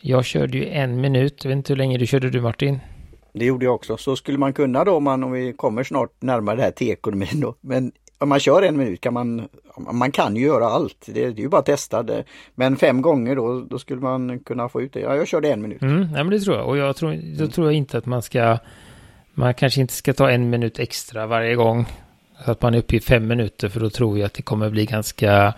Jag 0.00 0.24
körde 0.24 0.58
ju 0.58 0.68
en 0.68 1.00
minut. 1.00 1.44
Jag 1.44 1.48
vet 1.48 1.56
inte 1.56 1.72
hur 1.72 1.78
länge 1.78 1.98
du 1.98 2.06
körde 2.06 2.30
du 2.30 2.40
Martin? 2.40 2.80
Det 3.32 3.44
gjorde 3.44 3.64
jag 3.64 3.74
också. 3.74 3.96
Så 3.96 4.16
skulle 4.16 4.38
man 4.38 4.52
kunna 4.52 4.84
då 4.84 4.96
om, 4.96 5.04
man, 5.04 5.24
om 5.24 5.32
vi 5.32 5.52
kommer 5.52 5.84
snart 5.84 6.22
närmare 6.22 6.56
det 6.56 6.62
här 6.62 6.70
till 6.70 6.88
ekonomin 6.88 7.40
då. 7.40 7.54
Men 7.60 7.92
om 8.18 8.28
man 8.28 8.40
kör 8.40 8.62
en 8.62 8.76
minut 8.76 9.00
kan 9.00 9.14
man, 9.14 9.48
man 9.92 10.12
kan 10.12 10.36
ju 10.36 10.42
göra 10.42 10.66
allt. 10.66 11.06
Det, 11.06 11.12
det 11.12 11.40
är 11.40 11.42
ju 11.42 11.48
bara 11.48 11.58
att 11.58 11.66
testa 11.66 12.02
det. 12.02 12.24
Men 12.54 12.76
fem 12.76 13.02
gånger 13.02 13.36
då, 13.36 13.60
då 13.60 13.78
skulle 13.78 14.00
man 14.00 14.38
kunna 14.40 14.68
få 14.68 14.82
ut 14.82 14.92
det. 14.92 15.00
Ja, 15.00 15.16
jag 15.16 15.28
körde 15.28 15.52
en 15.52 15.62
minut. 15.62 15.82
Mm, 15.82 16.00
nej, 16.00 16.24
men 16.24 16.30
det 16.30 16.40
tror 16.40 16.56
jag. 16.56 16.68
Och 16.68 16.76
jag 16.76 16.96
tror, 16.96 17.38
då 17.38 17.46
tror 17.46 17.66
jag 17.66 17.74
inte 17.74 17.98
att 17.98 18.06
man 18.06 18.22
ska, 18.22 18.58
man 19.34 19.54
kanske 19.54 19.80
inte 19.80 19.94
ska 19.94 20.12
ta 20.12 20.30
en 20.30 20.50
minut 20.50 20.78
extra 20.78 21.26
varje 21.26 21.54
gång. 21.54 21.86
Så 22.44 22.50
att 22.50 22.62
man 22.62 22.74
är 22.74 22.78
uppe 22.78 22.96
i 22.96 23.00
fem 23.00 23.26
minuter 23.26 23.68
för 23.68 23.80
då 23.80 23.90
tror 23.90 24.18
jag 24.18 24.26
att 24.26 24.34
det 24.34 24.42
kommer 24.42 24.70
bli 24.70 24.86
ganska 24.86 25.54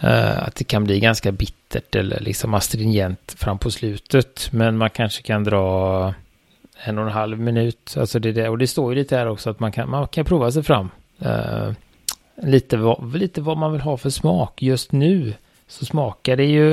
eh, 0.00 0.42
att 0.42 0.54
det 0.54 0.64
kan 0.64 0.84
bli 0.84 1.00
ganska 1.00 1.32
bittert 1.32 1.94
eller 1.94 2.20
liksom 2.20 2.54
astringent 2.54 3.34
fram 3.38 3.58
på 3.58 3.70
slutet. 3.70 4.48
Men 4.52 4.76
man 4.76 4.90
kanske 4.90 5.22
kan 5.22 5.44
dra 5.44 6.14
en 6.84 6.98
och 6.98 7.04
en 7.04 7.12
halv 7.12 7.40
minut. 7.40 7.94
Alltså 7.96 8.18
det, 8.18 8.32
där, 8.32 8.48
och 8.48 8.58
det 8.58 8.66
står 8.66 8.92
ju 8.92 8.98
lite 8.98 9.16
här 9.16 9.26
också 9.26 9.50
att 9.50 9.60
man 9.60 9.72
kan, 9.72 9.90
man 9.90 10.08
kan 10.08 10.24
prova 10.24 10.52
sig 10.52 10.62
fram. 10.62 10.90
Uh, 11.22 11.72
lite, 12.42 12.76
vad, 12.76 13.16
lite 13.16 13.40
vad 13.40 13.58
man 13.58 13.72
vill 13.72 13.80
ha 13.80 13.96
för 13.96 14.10
smak. 14.10 14.62
Just 14.62 14.92
nu 14.92 15.34
så 15.68 15.84
smakar 15.84 16.36
det 16.36 16.44
ju 16.44 16.70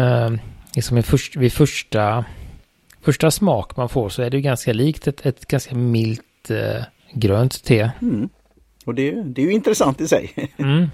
uh, 0.00 0.36
liksom 0.74 0.96
vid, 0.96 1.04
först, 1.04 1.36
vid 1.36 1.52
första, 1.52 2.24
första 3.02 3.30
smak 3.30 3.76
man 3.76 3.88
får 3.88 4.08
så 4.08 4.22
är 4.22 4.30
det 4.30 4.36
ju 4.36 4.42
ganska 4.42 4.72
likt 4.72 5.06
ett, 5.06 5.26
ett 5.26 5.46
ganska 5.46 5.74
milt 5.74 6.50
uh, 6.50 6.82
grönt 7.12 7.64
te. 7.64 7.90
Mm. 8.02 8.28
Och 8.84 8.94
det, 8.94 9.22
det 9.22 9.42
är 9.42 9.46
ju 9.46 9.52
intressant 9.52 10.00
i 10.00 10.08
sig. 10.08 10.32
mm. 10.56 10.88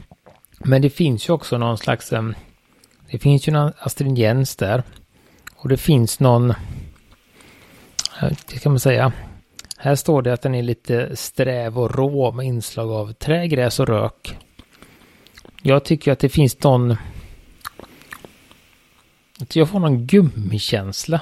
Men 0.59 0.83
det 0.83 0.91
finns 0.91 1.29
ju 1.29 1.33
också 1.33 1.59
någon 1.59 1.79
slags, 1.79 2.13
det 3.11 3.19
finns 3.19 3.49
ju 3.49 3.53
någon 3.53 3.73
astringens 3.79 4.57
där. 4.57 4.83
Och 5.57 5.69
det 5.69 5.77
finns 5.77 6.21
någon, 6.21 6.55
det 8.21 8.59
kan 8.63 8.73
man 8.73 8.81
säga, 8.81 9.13
här 9.79 9.95
står 9.95 10.23
det 10.23 10.33
att 10.33 10.43
den 10.43 10.55
är 10.55 10.63
lite 10.63 11.17
sträv 11.17 11.79
och 11.79 11.95
rå 11.95 12.33
med 12.33 12.47
inslag 12.47 12.91
av 12.91 13.13
trägräs 13.13 13.81
och 13.81 13.89
rök. 13.89 14.37
Jag 15.63 15.85
tycker 15.85 16.13
att 16.13 16.19
det 16.19 16.29
finns 16.29 16.63
någon... 16.63 16.97
Att 19.41 19.57
jag 19.57 19.69
får 19.69 19.81
någon 19.81 20.07
gummikänsla 20.07 21.21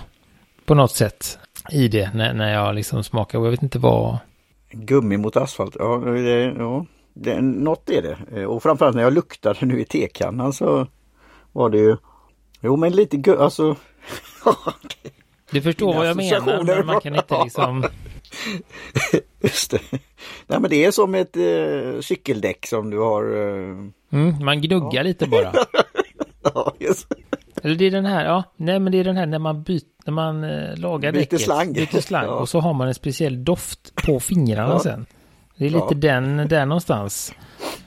på 0.64 0.74
något 0.74 0.92
sätt 0.92 1.38
i 1.70 1.88
det 1.88 2.10
när, 2.14 2.34
när 2.34 2.52
jag 2.52 2.74
liksom 2.74 3.04
smakar. 3.04 3.38
Och 3.38 3.46
jag 3.46 3.50
vet 3.50 3.62
inte 3.62 3.78
vad... 3.78 4.18
Gummi 4.74 5.16
mot 5.16 5.36
asfalt, 5.36 5.76
ja, 5.78 5.96
det, 5.96 6.54
ja 6.58 6.86
det, 7.14 7.40
något 7.40 7.90
är 7.90 8.02
det. 8.02 8.40
Eh, 8.40 8.44
och 8.44 8.62
framförallt 8.62 8.96
när 8.96 9.02
jag 9.02 9.12
luktade 9.12 9.66
nu 9.66 9.80
i 9.80 9.84
tekannan 9.84 10.52
så 10.52 10.86
var 11.52 11.70
det 11.70 11.78
ju... 11.78 11.96
Jo 12.60 12.76
men 12.76 12.92
lite 12.92 13.16
gummi, 13.16 13.38
alltså... 13.38 13.76
du 15.50 15.62
förstår 15.62 15.94
vad 15.94 16.08
jag 16.08 16.16
menar, 16.16 16.64
men 16.64 16.86
man 16.86 17.00
kan 17.00 17.14
inte 17.14 17.44
liksom... 17.44 17.84
Just 19.40 19.70
det. 19.70 19.80
Nej 20.46 20.60
men 20.60 20.70
det 20.70 20.84
är 20.84 20.90
som 20.90 21.14
ett 21.14 21.36
eh, 21.36 22.00
cykeldäck 22.00 22.66
som 22.66 22.90
du 22.90 22.98
har. 22.98 23.36
Eh... 23.36 23.76
Mm, 24.12 24.44
man 24.44 24.60
gnuggar 24.60 24.90
ja. 24.92 25.02
lite 25.02 25.26
bara. 25.26 25.52
ja, 26.54 26.74
just. 26.78 27.06
Eller 27.62 27.74
det 27.74 27.84
är 27.84 27.90
den 27.90 28.06
här, 28.06 28.24
ja, 28.24 28.44
nej 28.56 28.80
men 28.80 28.92
det 28.92 28.98
är 28.98 29.04
den 29.04 29.16
här 29.16 29.26
när 29.26 29.38
man 29.38 29.62
byter, 29.62 29.86
när 30.04 30.12
man 30.12 30.44
eh, 30.44 30.76
lagar 30.76 31.12
byter 31.12 31.20
däcket. 31.20 31.40
Slang. 31.40 31.72
Byter 31.72 32.00
slang. 32.00 32.24
ja. 32.26 32.30
Och 32.30 32.48
så 32.48 32.60
har 32.60 32.74
man 32.74 32.88
en 32.88 32.94
speciell 32.94 33.44
doft 33.44 33.94
på 33.94 34.20
fingrarna 34.20 34.72
ja. 34.72 34.80
sen. 34.80 35.06
Det 35.56 35.66
är 35.66 35.70
lite 35.70 35.86
ja. 35.90 35.94
den 35.94 36.48
där 36.48 36.66
någonstans. 36.66 37.32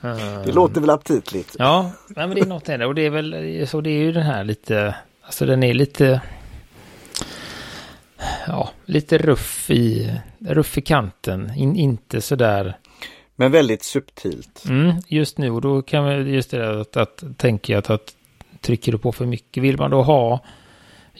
Det 0.44 0.52
låter 0.52 0.80
väl 0.80 0.90
aptitligt. 0.90 1.56
Ja, 1.58 1.90
nej, 2.08 2.28
men 2.28 2.34
det 2.34 2.40
är 2.40 2.46
något 2.46 2.64
där. 2.64 2.86
Och 2.86 2.94
det 2.94 3.02
är 3.02 3.10
väl 3.10 3.66
så 3.68 3.80
det 3.80 3.90
är 3.90 3.98
ju 3.98 4.12
den 4.12 4.22
här 4.22 4.44
lite, 4.44 4.94
alltså 5.22 5.46
den 5.46 5.62
är 5.62 5.74
lite 5.74 6.20
ja, 8.46 8.70
lite 8.84 9.18
ruff 9.18 9.70
i, 9.70 10.14
ruff 10.38 10.78
i 10.78 10.80
kanten. 10.80 11.52
In, 11.56 11.76
inte 11.76 12.20
sådär. 12.20 12.78
Men 13.36 13.52
väldigt 13.52 13.82
subtilt. 13.82 14.64
Mm, 14.68 14.92
just 15.06 15.38
nu 15.38 15.50
och 15.50 15.60
då 15.60 15.82
kan 15.82 16.04
man 16.04 16.26
just 16.26 16.50
det 16.50 16.80
att, 16.80 16.96
att 16.96 17.24
tänker 17.36 17.72
jag 17.72 17.78
att, 17.78 17.90
att 17.90 18.14
trycker 18.60 18.92
du 18.92 18.98
på 18.98 19.12
för 19.12 19.26
mycket. 19.26 19.62
Vill 19.62 19.78
man 19.78 19.90
då 19.90 20.02
ha 20.02 20.40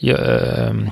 Ehm, 0.01 0.89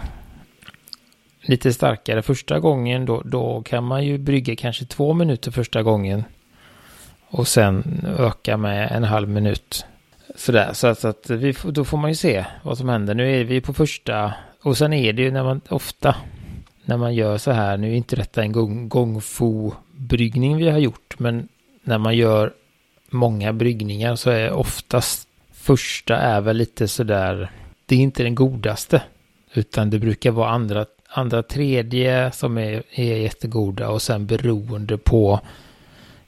lite 1.42 1.74
starkare 1.74 2.22
första 2.22 2.60
gången 2.60 3.06
då, 3.06 3.22
då 3.26 3.62
kan 3.66 3.84
man 3.84 4.06
ju 4.06 4.18
brygga 4.18 4.56
kanske 4.56 4.86
två 4.86 5.14
minuter 5.14 5.52
första 5.52 5.84
gången. 5.84 6.24
Och 7.30 7.48
sen 7.48 8.06
öka 8.20 8.58
med 8.58 8.92
en 8.92 9.04
halv 9.04 9.30
minut. 9.30 9.86
Sådär, 10.36 10.74
så 10.74 10.88
att, 10.88 11.00
så 11.00 11.08
att 11.08 11.30
vi, 11.30 11.56
då 11.64 11.86
får 11.86 11.98
man 11.98 12.12
ju 12.12 12.16
se 12.16 12.46
vad 12.64 12.78
som 12.78 12.90
händer. 12.90 13.16
Nu 13.16 13.40
är 13.40 13.44
vi 13.44 13.62
på 13.62 13.74
första 13.74 14.34
och 14.62 14.78
sen 14.78 14.94
är 14.94 15.14
det 15.14 15.22
ju 15.22 15.32
när 15.32 15.44
man 15.44 15.62
ofta 15.70 16.16
när 16.88 16.98
man 16.98 17.16
gör 17.16 17.38
så 17.38 17.52
här, 17.52 17.78
nu 17.78 17.92
är 17.92 17.96
inte 17.96 18.16
detta 18.16 18.42
en 18.42 18.52
gång, 18.52 18.90
gongfu-bryggning 18.90 20.58
vi 20.58 20.70
har 20.70 20.80
gjort, 20.80 21.20
men 21.20 21.48
när 21.84 21.98
man 21.98 22.16
gör 22.16 22.54
många 23.10 23.54
bryggningar 23.54 24.16
så 24.16 24.30
är 24.30 24.52
oftast 24.52 25.28
första 25.52 26.18
är 26.18 26.42
väl 26.42 26.58
lite 26.58 26.88
sådär, 26.88 27.50
det 27.88 27.96
är 27.96 28.00
inte 28.00 28.24
den 28.24 28.36
godaste, 28.36 29.02
utan 29.54 29.90
det 29.90 30.00
brukar 30.00 30.32
vara 30.32 30.50
andra, 30.50 30.86
andra 31.10 31.44
tredje 31.44 32.32
som 32.32 32.58
är, 32.58 32.84
är 32.92 33.18
jättegoda 33.18 33.90
och 33.90 34.02
sen 34.02 34.26
beroende 34.26 34.98
på 34.98 35.40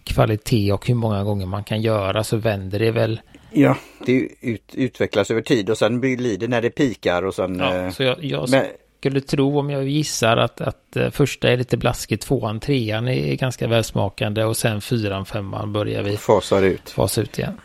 kvalitet 0.04 0.72
och 0.74 0.88
hur 0.88 0.96
många 0.96 1.24
gånger 1.24 1.46
man 1.46 1.64
kan 1.64 1.82
göra 1.82 2.24
så 2.24 2.38
vänder 2.38 2.80
det 2.80 2.92
väl. 2.92 3.22
Ja, 3.52 3.78
det 4.06 4.30
ut, 4.42 4.74
utvecklas 4.74 5.32
över 5.32 5.42
tid 5.42 5.70
och 5.70 5.78
sen 5.78 6.00
blir 6.00 6.38
det 6.38 6.48
när 6.48 6.62
det 6.62 6.70
pikar 6.70 7.24
och 7.24 7.36
sen... 7.36 7.60
Ja, 7.60 7.76
eh, 7.76 7.92
så 7.92 8.04
jag, 8.04 8.24
jag 8.24 8.50
men... 8.50 8.66
skulle 9.00 9.22
tro 9.22 9.60
om 9.60 9.70
jag 9.70 9.88
gissar 9.88 10.38
att, 10.38 10.62
att 10.62 10.98
uh, 10.98 11.10
första 11.10 11.50
är 11.50 11.58
lite 11.58 11.78
blaskigt, 11.78 12.24
tvåan, 12.24 12.60
trean 12.60 13.08
är 13.08 13.36
ganska 13.36 13.68
välsmakande 13.68 14.44
och 14.44 14.58
sen 14.58 14.82
fyran, 14.82 15.26
femman 15.26 15.74
börjar 15.74 16.04
vi 16.04 16.18
fasar 16.18 16.64
ut. 16.64 16.90
Fasa 16.90 17.22
ut 17.22 17.40
igen 17.40 17.58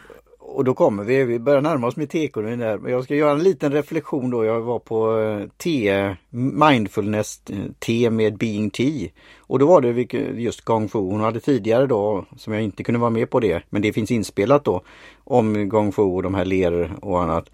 och 0.55 0.65
då 0.65 0.75
kommer 0.75 1.05
vi, 1.05 1.25
vi 1.25 1.39
börjar 1.39 1.61
närma 1.61 1.87
oss 1.87 1.97
med 1.97 2.11
tekonomin 2.11 2.59
där. 2.59 2.79
Men 2.79 2.93
jag 2.93 3.05
ska 3.05 3.15
göra 3.15 3.33
en 3.33 3.43
liten 3.43 3.73
reflektion 3.73 4.31
då. 4.31 4.45
Jag 4.45 4.61
var 4.61 4.79
på 4.79 5.19
eh, 5.19 5.49
te, 5.57 6.17
mindfulness 6.31 7.39
T 7.39 7.55
te 7.79 8.11
med 8.11 8.39
Being 8.39 8.71
Tea. 8.71 9.09
Och 9.39 9.59
då 9.59 9.67
var 9.67 9.81
det 9.81 10.15
just 10.41 10.61
Gong 10.61 10.89
Fu. 10.89 10.99
Hon 10.99 11.21
hade 11.21 11.41
tidigare 11.41 11.87
då, 11.87 12.25
som 12.37 12.53
jag 12.53 12.63
inte 12.63 12.85
kunde 12.85 13.01
vara 13.01 13.11
med 13.11 13.31
på 13.31 13.41
det, 13.41 13.63
men 13.71 13.83
det 13.83 13.93
finns 13.93 14.11
inspelat 14.11 14.65
då, 14.65 14.83
om 15.25 15.69
Gong 15.69 15.93
Fu 15.93 16.03
och 16.03 16.23
de 16.23 16.35
här 16.35 16.45
ler 16.45 16.93
och 17.03 17.23
annat. 17.23 17.51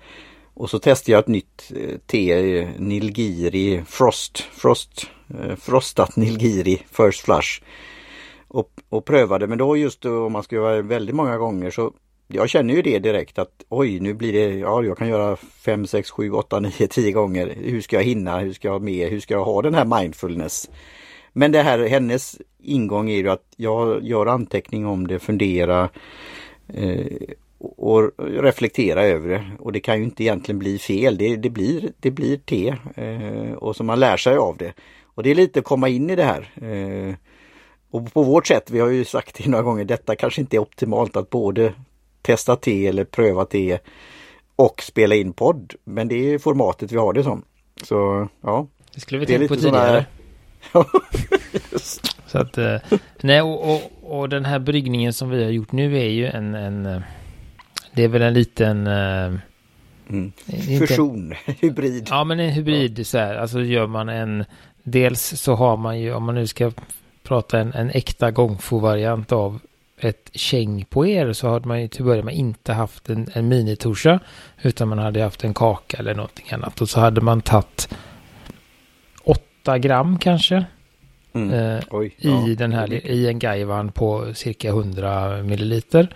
Och 0.55 0.71
så 0.71 0.79
testade 0.79 1.13
jag 1.13 1.19
ett 1.19 1.29
nytt 1.29 1.73
eh, 1.77 1.99
te, 2.07 2.69
Nilgiri 2.79 3.83
Frost, 3.87 4.39
Frost, 4.39 5.07
Frostat 5.57 6.17
Nilgiri 6.17 6.83
First 6.91 7.21
Flush. 7.21 7.63
Och, 8.49 8.71
och 8.89 9.05
prövade, 9.05 9.47
men 9.47 9.59
då 9.59 9.77
just 9.77 10.01
då, 10.01 10.27
om 10.27 10.33
man 10.33 10.43
ska 10.43 10.57
göra 10.57 10.83
väldigt 10.83 11.15
många 11.15 11.39
gånger 11.39 11.71
så 11.71 11.93
jag 12.33 12.51
känner 12.51 12.75
ju 12.75 12.83
det 12.83 12.99
direkt 12.99 13.39
att 13.39 13.65
oj 13.69 14.01
nu 14.01 14.15
blir 14.15 14.33
det, 14.33 14.59
ja 14.59 14.85
jag 14.85 14.99
kan 14.99 15.09
göra 15.09 15.37
5, 15.37 15.87
6, 15.87 16.11
7, 16.11 16.31
8, 16.33 16.61
9, 16.61 16.71
10 16.71 17.13
gånger. 17.13 17.55
Hur 17.57 17.81
ska 17.81 17.97
jag 17.97 18.03
hinna? 18.03 18.39
Hur 18.39 18.53
ska 18.53 18.69
jag 18.69 18.73
ha 18.73 18.79
med? 18.79 19.09
Hur 19.09 19.21
ska 19.21 19.35
jag 19.35 19.45
ha 19.45 19.63
den 19.63 19.75
här 19.75 19.85
mindfulness? 19.85 20.71
Men 21.33 21.53
det 21.53 21.63
här, 21.63 21.79
hennes 21.79 22.39
ingång 22.63 23.11
är 23.11 23.17
ju 23.17 23.31
att 23.31 23.45
jag 23.57 24.05
gör 24.05 24.27
anteckning 24.27 24.87
om 24.87 25.07
det, 25.07 25.19
fundera 25.19 25.89
eh, 26.75 27.07
och 27.59 28.11
reflektera 28.19 29.03
över 29.03 29.29
det. 29.29 29.45
Och 29.59 29.73
det 29.73 29.81
kan 29.81 29.99
ju 29.99 30.05
inte 30.05 30.23
egentligen 30.23 30.59
bli 30.59 30.79
fel. 30.79 31.19
Det, 31.19 31.37
det 31.37 31.51
blir, 31.51 31.93
det 32.01 32.11
blir 32.11 32.37
te 32.37 32.77
eh, 32.95 33.53
och 33.53 33.77
så 33.77 33.85
man 33.85 34.01
lär 34.01 34.17
sig 34.17 34.37
av 34.37 34.57
det. 34.57 34.73
Och 35.05 35.23
det 35.23 35.31
är 35.31 35.35
lite 35.35 35.59
att 35.59 35.65
komma 35.65 35.89
in 35.89 36.11
i 36.11 36.17
det 36.17 36.25
här. 36.25 36.53
Eh, 36.63 37.15
och 37.91 38.13
på 38.13 38.23
vårt 38.23 38.47
sätt, 38.47 38.71
vi 38.71 38.81
har 38.81 38.89
ju 38.89 39.05
sagt 39.05 39.39
det 39.39 39.51
några 39.51 39.65
gånger, 39.65 39.85
detta 39.85 40.17
kanske 40.17 40.41
inte 40.41 40.57
är 40.57 40.61
optimalt 40.61 41.17
att 41.17 41.31
både 41.31 41.75
testa 42.23 42.57
te 42.57 42.87
eller 42.87 43.05
pröva 43.05 43.45
te 43.45 43.79
och 44.57 44.83
spela 44.83 45.15
in 45.15 45.33
podd. 45.33 45.75
Men 45.85 46.09
det 46.09 46.35
är 46.35 46.39
formatet 46.39 46.93
vi 46.93 46.97
har 46.97 47.13
det 47.13 47.23
som. 47.23 47.45
Så 47.83 48.29
ja. 48.41 48.67
Det 48.95 49.01
skulle 49.01 49.21
vi 49.21 49.27
tänkt 49.27 49.49
på 49.49 49.57
tidigare. 49.57 50.07
Så 52.27 52.39
att, 52.39 52.59
eh, 52.59 52.77
nej 53.21 53.43
och, 53.43 53.75
och, 53.75 53.83
och, 54.03 54.29
den 54.29 54.45
här 54.45 54.59
bryggningen 54.59 55.13
som 55.13 55.31
vi 55.31 55.45
har 55.45 55.51
gjort 55.51 55.73
nu 55.73 55.99
är 55.99 56.09
ju 56.09 56.27
en, 56.27 56.55
en 56.55 56.87
eh, 56.87 57.03
det 57.93 58.05
är 58.05 58.09
väl 58.09 58.23
en 58.23 58.35
liten 58.35 58.87
eh, 58.87 59.35
mm. 60.09 60.33
Fusion, 60.79 61.35
en, 61.45 61.55
hybrid. 61.61 62.07
Ja 62.11 62.25
men 62.25 62.41
en 62.41 62.51
hybrid 62.51 62.99
ja. 62.99 63.05
så 63.05 63.19
här, 63.19 63.35
alltså 63.35 63.61
gör 63.61 63.87
man 63.87 64.09
en, 64.09 64.45
dels 64.83 65.41
så 65.41 65.55
har 65.55 65.77
man 65.77 66.01
ju, 66.01 66.15
om 66.15 66.25
man 66.25 66.35
nu 66.35 66.47
ska 66.47 66.73
prata 67.23 67.59
en, 67.59 67.73
en 67.73 67.91
äkta 67.91 68.31
gångfo-variant 68.31 69.33
av 69.33 69.61
ett 70.01 70.31
käng 70.33 70.85
på 70.85 71.07
er 71.07 71.33
så 71.33 71.49
hade 71.49 71.69
man 71.69 71.81
ju 71.81 71.89
till 71.89 72.05
början 72.05 72.29
inte 72.29 72.73
haft 72.73 73.09
en, 73.09 73.29
en 73.33 73.49
minitorsa 73.49 74.21
utan 74.63 74.89
man 74.89 74.99
hade 74.99 75.23
haft 75.23 75.45
en 75.45 75.55
kaka 75.55 75.97
eller 75.97 76.15
någonting 76.15 76.47
annat 76.53 76.81
och 76.81 76.89
så 76.89 77.01
hade 77.01 77.21
man 77.21 77.41
tagit 77.41 77.89
8 79.25 79.79
gram 79.79 80.19
kanske 80.19 80.65
mm. 81.33 81.51
eh, 81.51 81.83
Oj, 81.91 82.07
i 82.07 82.29
ja. 82.29 82.55
den 82.59 82.73
här 82.73 82.93
i 82.93 83.29
en 83.29 83.39
gaivan 83.39 83.93
på 83.93 84.35
cirka 84.35 84.69
100 84.69 85.43
milliliter. 85.43 86.15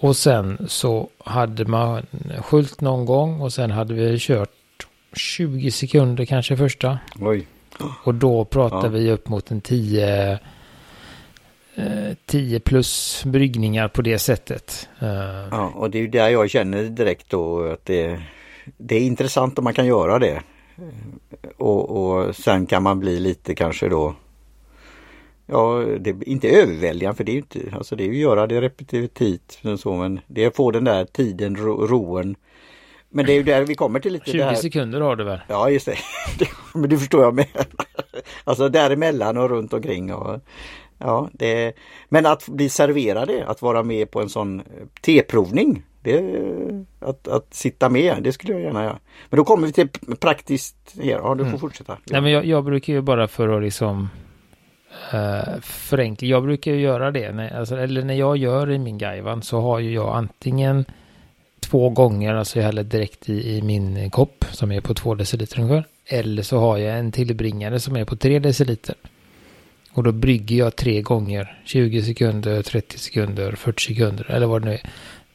Och 0.00 0.16
sen 0.16 0.66
så 0.68 1.08
hade 1.24 1.64
man 1.64 2.06
skylt 2.38 2.80
någon 2.80 3.06
gång 3.06 3.40
och 3.40 3.52
sen 3.52 3.70
hade 3.70 3.94
vi 3.94 4.16
kört 4.18 4.48
20 5.16 5.70
sekunder 5.70 6.24
kanske 6.24 6.56
första. 6.56 6.98
Oj. 7.20 7.46
Och 8.04 8.14
då 8.14 8.44
pratar 8.44 8.84
ja. 8.84 8.88
vi 8.88 9.10
upp 9.10 9.28
mot 9.28 9.50
en 9.50 9.60
10 9.60 10.38
10 12.26 12.60
plus 12.60 13.22
bryggningar 13.24 13.88
på 13.88 14.02
det 14.02 14.18
sättet. 14.18 14.88
Eh, 15.00 15.48
ja, 15.50 15.72
och 15.74 15.90
det 15.90 15.98
är 15.98 16.02
ju 16.02 16.08
där 16.08 16.28
jag 16.28 16.50
känner 16.50 16.82
direkt 16.84 17.30
då 17.30 17.64
att 17.64 17.84
det, 17.84 18.20
det 18.76 18.96
är 18.96 19.00
intressant 19.00 19.58
om 19.58 19.64
man 19.64 19.74
kan 19.74 19.86
göra 19.86 20.18
det. 20.18 20.42
Och, 21.56 21.90
och 21.90 22.36
sen 22.36 22.66
kan 22.66 22.82
man 22.82 23.00
bli 23.00 23.20
lite 23.20 23.54
kanske 23.54 23.88
då 23.88 24.14
Ja, 25.50 25.84
det 26.00 26.10
är 26.10 26.28
inte 26.28 26.48
överväldigande 26.48 27.16
för 27.16 27.24
det 27.24 27.32
är 27.32 27.34
ju 27.34 27.38
inte, 27.38 27.60
alltså 27.76 27.96
det 27.96 28.04
är 28.04 28.06
ju 28.06 28.12
att 28.12 28.18
göra 28.18 28.46
det 28.46 28.60
repetitivt. 28.60 29.60
Så, 29.78 29.96
men 29.96 30.20
det 30.26 30.44
är 30.44 30.48
att 30.48 30.56
få 30.56 30.70
den 30.70 30.84
där 30.84 31.04
tiden, 31.04 31.56
ro, 31.56 31.86
roen. 31.86 32.36
Men 33.10 33.26
det 33.26 33.32
är 33.32 33.34
ju 33.34 33.42
där 33.42 33.62
vi 33.62 33.74
kommer 33.74 34.00
till 34.00 34.12
lite 34.12 34.30
20 34.30 34.38
det 34.38 34.44
här. 34.44 34.54
sekunder 34.54 35.00
har 35.00 35.16
du 35.16 35.24
väl? 35.24 35.40
Ja, 35.48 35.70
just 35.70 35.86
det. 36.38 36.48
men 36.74 36.90
det 36.90 36.98
förstår 36.98 37.22
jag 37.22 37.34
med. 37.34 37.46
alltså 38.44 38.68
däremellan 38.68 39.36
och 39.36 39.50
runt 39.50 39.72
omkring. 39.72 40.14
Och, 40.14 40.40
ja, 40.98 41.28
det, 41.32 41.72
men 42.08 42.26
att 42.26 42.48
bli 42.48 42.68
serverade, 42.68 43.44
att 43.46 43.62
vara 43.62 43.82
med 43.82 44.10
på 44.10 44.20
en 44.20 44.28
sån 44.28 44.62
teprovning. 45.02 45.82
Det, 46.02 46.24
att, 47.00 47.28
att 47.28 47.54
sitta 47.54 47.88
med, 47.88 48.16
det 48.20 48.32
skulle 48.32 48.52
jag 48.52 48.62
gärna 48.62 48.84
göra. 48.84 48.98
Men 49.30 49.36
då 49.36 49.44
kommer 49.44 49.66
vi 49.66 49.72
till 49.72 49.88
praktiskt 50.20 50.76
här. 51.02 51.10
Ja, 51.10 51.34
du 51.34 51.44
får 51.44 51.48
Mm. 51.48 51.58
fortsätta. 51.60 51.96
Nej, 52.10 52.20
men 52.20 52.32
jag, 52.32 52.44
jag 52.44 52.64
brukar 52.64 52.92
ju 52.92 53.00
bara 53.00 53.28
för 53.28 53.48
att 53.48 53.62
liksom 53.62 54.08
uh, 55.14 55.60
förenkla. 55.62 56.28
Jag 56.28 56.42
brukar 56.42 56.72
ju 56.72 56.80
göra 56.80 57.10
det. 57.10 57.32
När, 57.32 57.58
alltså, 57.58 57.76
eller 57.76 58.02
när 58.02 58.14
jag 58.14 58.36
gör 58.36 58.70
i 58.70 58.78
min 58.78 58.98
Gaivan 58.98 59.42
så 59.42 59.60
har 59.60 59.78
ju 59.78 59.92
jag 59.92 60.16
antingen 60.16 60.84
två 61.60 61.90
gånger, 61.90 62.34
alltså 62.34 62.58
jag 62.58 62.66
häller 62.66 62.82
direkt 62.84 63.28
i, 63.28 63.56
i 63.56 63.62
min 63.62 64.10
kopp 64.10 64.44
som 64.50 64.72
är 64.72 64.80
på 64.80 64.94
två 64.94 65.14
deciliter 65.14 65.60
ungefär. 65.60 65.84
Eller 66.06 66.42
så 66.42 66.58
har 66.58 66.78
jag 66.78 66.98
en 66.98 67.12
tillbringare 67.12 67.80
som 67.80 67.96
är 67.96 68.04
på 68.04 68.16
tre 68.16 68.38
deciliter. 68.38 68.94
Och 69.92 70.02
då 70.02 70.12
brygger 70.12 70.56
jag 70.56 70.76
tre 70.76 71.02
gånger, 71.02 71.60
20 71.64 72.02
sekunder, 72.02 72.62
30 72.62 72.98
sekunder, 72.98 73.52
40 73.52 73.82
sekunder 73.82 74.30
eller 74.30 74.46
vad 74.46 74.62
det 74.62 74.68
nu 74.68 74.74
är. 74.74 74.80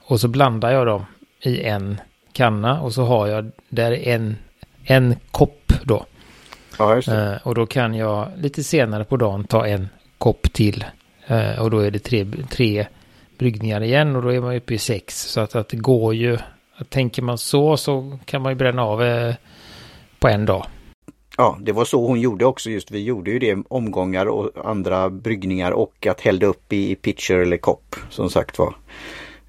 Och 0.01 0.19
så 0.19 0.27
blandar 0.27 0.71
jag 0.71 0.87
dem 0.87 1.05
i 1.41 1.61
en 1.63 2.01
kanna 2.33 2.81
och 2.81 2.93
så 2.93 3.03
har 3.03 3.27
jag 3.27 3.51
där 3.69 4.07
en, 4.07 4.37
en 4.83 5.15
kopp 5.31 5.73
då. 5.83 6.05
Ja. 6.77 6.97
Eh, 6.97 7.33
och 7.43 7.55
då 7.55 7.65
kan 7.65 7.93
jag 7.93 8.31
lite 8.37 8.63
senare 8.63 9.03
på 9.03 9.17
dagen 9.17 9.43
ta 9.43 9.67
en 9.67 9.89
kopp 10.17 10.53
till. 10.53 10.85
Eh, 11.27 11.59
och 11.59 11.71
då 11.71 11.79
är 11.79 11.91
det 11.91 11.99
tre, 11.99 12.25
tre 12.49 12.87
bryggningar 13.37 13.83
igen 13.83 14.15
och 14.15 14.21
då 14.21 14.33
är 14.33 14.41
man 14.41 14.55
uppe 14.55 14.73
i 14.73 14.77
sex. 14.77 15.21
Så 15.21 15.41
att, 15.41 15.55
att 15.55 15.69
det 15.69 15.77
går 15.77 16.15
ju, 16.15 16.37
att 16.75 16.89
tänker 16.89 17.21
man 17.21 17.37
så 17.37 17.77
så 17.77 18.19
kan 18.25 18.41
man 18.41 18.51
ju 18.51 18.55
bränna 18.55 18.83
av 18.83 19.03
eh, 19.03 19.35
på 20.19 20.27
en 20.27 20.45
dag. 20.45 20.65
Ja, 21.37 21.57
det 21.61 21.71
var 21.71 21.85
så 21.85 22.07
hon 22.07 22.19
gjorde 22.19 22.45
också. 22.45 22.69
Just 22.69 22.91
vi 22.91 23.03
gjorde 23.03 23.31
ju 23.31 23.39
det 23.39 23.57
omgångar 23.67 24.25
och 24.25 24.51
andra 24.65 25.09
bryggningar 25.09 25.71
och 25.71 26.07
att 26.07 26.21
hällde 26.21 26.45
upp 26.45 26.73
i 26.73 26.95
pitcher 26.95 27.35
eller 27.35 27.57
kopp 27.57 27.95
som 28.09 28.29
sagt 28.29 28.59
var. 28.59 28.75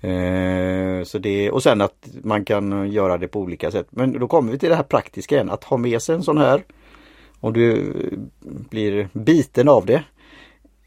Eh, 0.00 1.04
så 1.04 1.18
det, 1.18 1.50
och 1.50 1.62
sen 1.62 1.80
att 1.80 2.08
man 2.22 2.44
kan 2.44 2.92
göra 2.92 3.18
det 3.18 3.28
på 3.28 3.40
olika 3.40 3.70
sätt. 3.70 3.86
Men 3.90 4.18
då 4.18 4.28
kommer 4.28 4.52
vi 4.52 4.58
till 4.58 4.68
det 4.68 4.76
här 4.76 4.82
praktiska 4.82 5.34
igen. 5.34 5.50
Att 5.50 5.64
ha 5.64 5.76
med 5.76 6.02
sig 6.02 6.14
en 6.14 6.22
sån 6.22 6.38
här. 6.38 6.64
Om 7.40 7.52
du 7.52 7.92
blir 8.70 9.08
biten 9.12 9.68
av 9.68 9.86
det. 9.86 10.02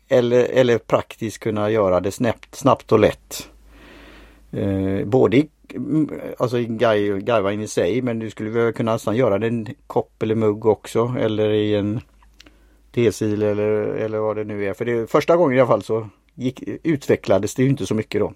Eller, 0.08 0.44
eller 0.44 0.78
praktiskt 0.78 1.40
kunna 1.40 1.70
göra 1.70 2.00
det 2.00 2.12
snabbt, 2.12 2.56
snabbt 2.56 2.92
och 2.92 3.00
lätt. 3.00 3.50
Eh, 4.52 5.06
både 5.06 5.38
i, 5.38 5.50
Mm, 5.74 6.10
alltså 6.38 6.60
i 6.60 7.54
in 7.54 7.62
i 7.62 7.68
sig 7.68 8.02
men 8.02 8.20
du 8.20 8.30
skulle 8.30 8.50
väl 8.50 8.74
kunna 8.74 8.94
nästan 8.94 9.16
göra 9.16 9.40
det 9.40 9.46
i 9.46 9.50
en 9.50 9.68
kopp 9.88 10.24
eller 10.24 10.36
mugg 10.36 10.66
också 10.66 11.16
eller 11.20 11.50
i 11.50 11.76
en 11.76 12.02
tesil 12.92 13.44
eller, 13.44 13.72
eller 13.74 14.18
vad 14.18 14.36
det 14.36 14.44
nu 14.44 14.66
är. 14.66 14.74
För 14.74 14.86
det, 14.86 15.12
första 15.12 15.36
gången 15.36 15.58
i 15.58 15.60
alla 15.60 15.68
fall 15.68 15.84
så 15.84 16.10
gick, 16.36 16.64
utvecklades 16.84 17.56
det 17.56 17.64
ju 17.64 17.70
inte 17.70 17.86
så 17.86 17.96
mycket 17.96 18.22
då. 18.22 18.34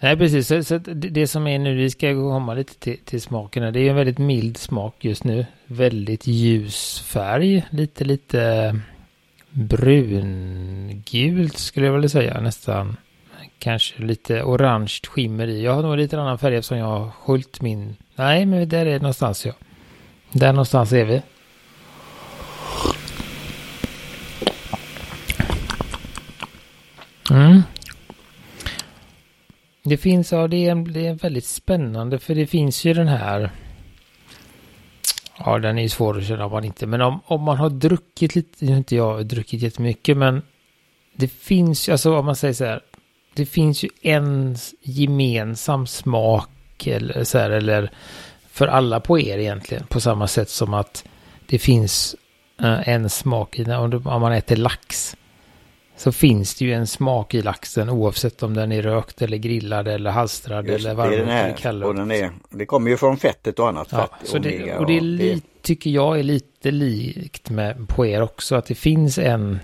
Nej, 0.00 0.16
precis. 0.16 0.48
Så, 0.48 0.64
så 0.64 0.78
det, 0.78 0.94
det 0.94 1.26
som 1.26 1.46
är 1.46 1.58
nu, 1.58 1.76
vi 1.76 1.90
ska 1.90 2.14
komma 2.14 2.54
lite 2.54 2.78
till, 2.78 2.98
till 3.04 3.20
smakerna. 3.20 3.70
Det 3.70 3.80
är 3.80 3.90
en 3.90 3.96
väldigt 3.96 4.18
mild 4.18 4.56
smak 4.56 4.94
just 4.98 5.24
nu. 5.24 5.46
Väldigt 5.66 6.26
ljus 6.26 7.00
färg. 7.00 7.66
Lite, 7.70 8.04
lite 8.04 8.74
brungult 9.50 11.58
skulle 11.58 11.86
jag 11.86 11.92
vilja 11.92 12.08
säga 12.08 12.40
nästan. 12.40 12.96
Kanske 13.62 14.02
lite 14.02 14.42
orange 14.42 15.00
skimmer 15.08 15.46
i. 15.48 15.64
Jag 15.64 15.74
har 15.74 15.82
nog 15.82 15.96
lite 15.96 16.20
annan 16.20 16.38
färg 16.38 16.56
eftersom 16.56 16.78
jag 16.78 16.86
har 16.86 17.10
sköljt 17.10 17.60
min. 17.60 17.96
Nej, 18.14 18.46
men 18.46 18.68
där 18.68 18.86
är 18.86 18.92
det 18.92 18.98
någonstans 18.98 19.46
ja. 19.46 19.52
Där 20.32 20.52
någonstans 20.52 20.92
är 20.92 21.04
vi. 21.04 21.22
Mm. 27.30 27.62
Det 29.82 29.96
finns, 29.96 30.32
ja 30.32 30.48
det 30.48 30.68
är, 30.68 30.74
det 30.74 31.06
är 31.06 31.14
väldigt 31.14 31.46
spännande 31.46 32.18
för 32.18 32.34
det 32.34 32.46
finns 32.46 32.84
ju 32.84 32.94
den 32.94 33.08
här. 33.08 33.50
Ja 35.38 35.58
den 35.58 35.78
är 35.78 35.82
ju 35.82 35.88
svår 35.88 36.18
att 36.18 36.26
känna 36.26 36.44
om 36.44 36.52
man 36.52 36.64
inte, 36.64 36.86
men 36.86 37.00
om, 37.00 37.20
om 37.24 37.42
man 37.42 37.56
har 37.56 37.70
druckit 37.70 38.34
lite, 38.34 38.64
nu 38.64 38.70
har 38.70 38.78
inte 38.78 38.96
jag 38.96 39.26
druckit 39.26 39.62
jättemycket 39.62 40.16
men 40.16 40.42
det 41.14 41.28
finns 41.28 41.88
ju, 41.88 41.92
alltså 41.92 42.16
om 42.16 42.24
man 42.24 42.36
säger 42.36 42.54
så 42.54 42.64
här. 42.64 42.80
Det 43.34 43.46
finns 43.46 43.84
ju 43.84 43.88
en 44.02 44.56
gemensam 44.82 45.86
smak 45.86 46.86
eller 46.86 47.24
så 47.24 47.38
här, 47.38 47.50
eller 47.50 47.90
för 48.48 48.66
alla 48.66 49.00
på 49.00 49.18
er 49.20 49.38
egentligen 49.38 49.86
på 49.86 50.00
samma 50.00 50.26
sätt 50.26 50.50
som 50.50 50.74
att 50.74 51.04
det 51.46 51.58
finns 51.58 52.16
eh, 52.62 52.88
en 52.88 53.10
smak 53.10 53.58
i, 53.58 53.64
om, 53.72 53.90
du, 53.90 53.96
om 53.96 54.20
man 54.20 54.32
äter 54.32 54.56
lax 54.56 55.16
så 55.96 56.12
finns 56.12 56.54
det 56.54 56.64
ju 56.64 56.72
en 56.72 56.86
smak 56.86 57.34
i 57.34 57.42
laxen 57.42 57.90
oavsett 57.90 58.42
om 58.42 58.54
den 58.54 58.72
är 58.72 58.82
rökt 58.82 59.22
eller 59.22 59.36
grillad 59.36 59.88
eller 59.88 60.10
halstrad 60.10 60.66
Just, 60.66 60.86
eller 60.86 60.94
det 60.94 61.02
är 61.02 61.16
den 61.18 61.26
varm 61.26 61.36
eller 61.36 61.56
kall. 61.56 61.84
och 61.84 61.94
den 61.94 62.10
är, 62.10 62.30
det 62.50 62.66
kommer 62.66 62.90
ju 62.90 62.96
från 62.96 63.16
fettet 63.16 63.58
och 63.58 63.68
annat 63.68 63.88
Ja, 63.90 63.98
fett. 64.20 64.28
så 64.28 64.38
det, 64.38 64.76
och 64.76 64.86
det 64.86 64.92
är 64.92 64.98
och 64.98 65.02
li, 65.02 65.42
tycker 65.62 65.90
jag 65.90 66.18
är 66.18 66.22
lite 66.22 66.70
likt 66.70 67.50
med 67.50 67.88
på 67.88 68.06
er 68.06 68.22
också. 68.22 68.54
Att 68.54 68.66
det 68.66 68.74
finns 68.74 69.18
en, 69.18 69.58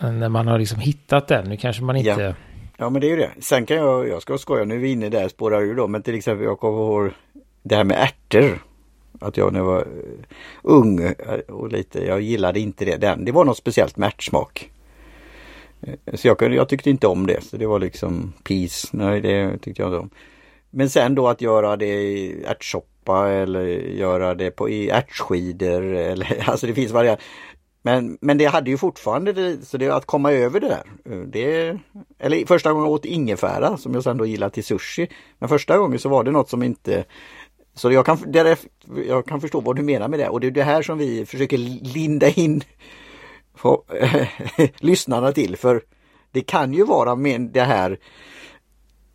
när 0.00 0.28
man 0.28 0.46
har 0.46 0.58
liksom 0.58 0.80
hittat 0.80 1.28
den. 1.28 1.48
Nu 1.48 1.56
kanske 1.56 1.82
man 1.82 1.96
inte... 1.96 2.20
Ja 2.20 2.34
Ja 2.82 2.90
men 2.90 3.00
det 3.00 3.06
är 3.06 3.10
ju 3.10 3.16
det. 3.16 3.30
Sen 3.40 3.66
kan 3.66 3.76
jag, 3.76 4.08
jag 4.08 4.22
ska 4.22 4.38
skoja, 4.38 4.64
nu 4.64 4.74
är 4.74 4.78
vi 4.78 4.92
inne 4.92 5.08
där, 5.08 5.28
spårar 5.28 5.62
ur 5.62 5.74
då, 5.74 5.88
men 5.88 6.02
till 6.02 6.14
exempel 6.14 6.44
jag 6.44 6.60
kommer 6.60 6.78
ihåg 6.78 7.10
det 7.62 7.76
här 7.76 7.84
med 7.84 7.96
ärtor. 8.02 8.58
Att 9.20 9.36
jag 9.36 9.52
när 9.52 9.60
jag 9.60 9.66
var 9.66 9.78
eh, 9.80 9.84
ung 10.62 11.00
eh, 11.02 11.38
och 11.48 11.68
lite, 11.72 12.04
jag 12.06 12.20
gillade 12.20 12.60
inte 12.60 12.84
det. 12.84 12.96
Den, 12.96 13.24
det 13.24 13.32
var 13.32 13.44
något 13.44 13.56
speciellt 13.56 13.96
med 13.96 14.06
ärtsmak. 14.06 14.70
Eh, 15.80 16.14
så 16.14 16.28
jag, 16.28 16.38
kunde- 16.38 16.56
jag 16.56 16.68
tyckte 16.68 16.90
inte 16.90 17.06
om 17.06 17.26
det, 17.26 17.42
så 17.44 17.56
det 17.56 17.66
var 17.66 17.78
liksom 17.78 18.32
peace. 18.44 18.88
Nej, 18.92 19.20
det 19.20 19.58
tyckte 19.58 19.82
jag 19.82 19.88
inte 19.88 19.98
om. 19.98 20.10
Men 20.70 20.90
sen 20.90 21.14
då 21.14 21.28
att 21.28 21.40
göra 21.40 21.76
det 21.76 21.86
i 22.02 22.44
ärtsoppa 22.46 23.28
eller 23.30 23.64
göra 23.96 24.34
det 24.34 24.50
på, 24.50 24.68
i 24.70 24.90
ärtskidor 24.90 25.82
eller 25.94 26.44
alltså 26.50 26.66
det 26.66 26.74
finns 26.74 26.92
varianter. 26.92 27.24
Men, 27.82 28.18
men 28.20 28.38
det 28.38 28.44
hade 28.44 28.70
ju 28.70 28.76
fortfarande 28.78 29.32
det, 29.32 29.66
så 29.66 29.78
det 29.78 29.86
är 29.86 29.90
att 29.90 30.06
komma 30.06 30.32
över 30.32 30.60
det 30.60 30.68
där. 30.68 31.12
Eh, 31.12 31.20
det, 31.20 31.78
eller 32.18 32.46
första 32.46 32.72
gången 32.72 32.86
jag 32.86 32.94
åt 32.94 33.04
ingefära 33.04 33.76
som 33.76 33.94
jag 33.94 34.02
sen 34.04 34.16
då 34.16 34.26
gillade 34.26 34.54
till 34.54 34.64
sushi. 34.64 35.08
Men 35.38 35.48
första 35.48 35.78
gången 35.78 35.98
så 35.98 36.08
var 36.08 36.24
det 36.24 36.30
något 36.30 36.50
som 36.50 36.62
inte 36.62 37.04
så 37.74 37.92
jag 37.92 38.06
kan, 38.06 38.18
jag 39.08 39.26
kan 39.26 39.40
förstå 39.40 39.60
vad 39.60 39.76
du 39.76 39.82
menar 39.82 40.08
med 40.08 40.18
det 40.18 40.28
och 40.28 40.40
det 40.40 40.46
är 40.46 40.50
det 40.50 40.62
här 40.62 40.82
som 40.82 40.98
vi 40.98 41.26
försöker 41.26 41.58
linda 41.94 42.28
in 42.28 42.62
få, 43.54 43.84
lyssnarna 44.78 45.32
till 45.32 45.56
för 45.56 45.82
det 46.30 46.40
kan 46.40 46.72
ju 46.74 46.84
vara 46.84 47.16
med 47.16 47.40
det 47.40 47.60
här 47.62 47.98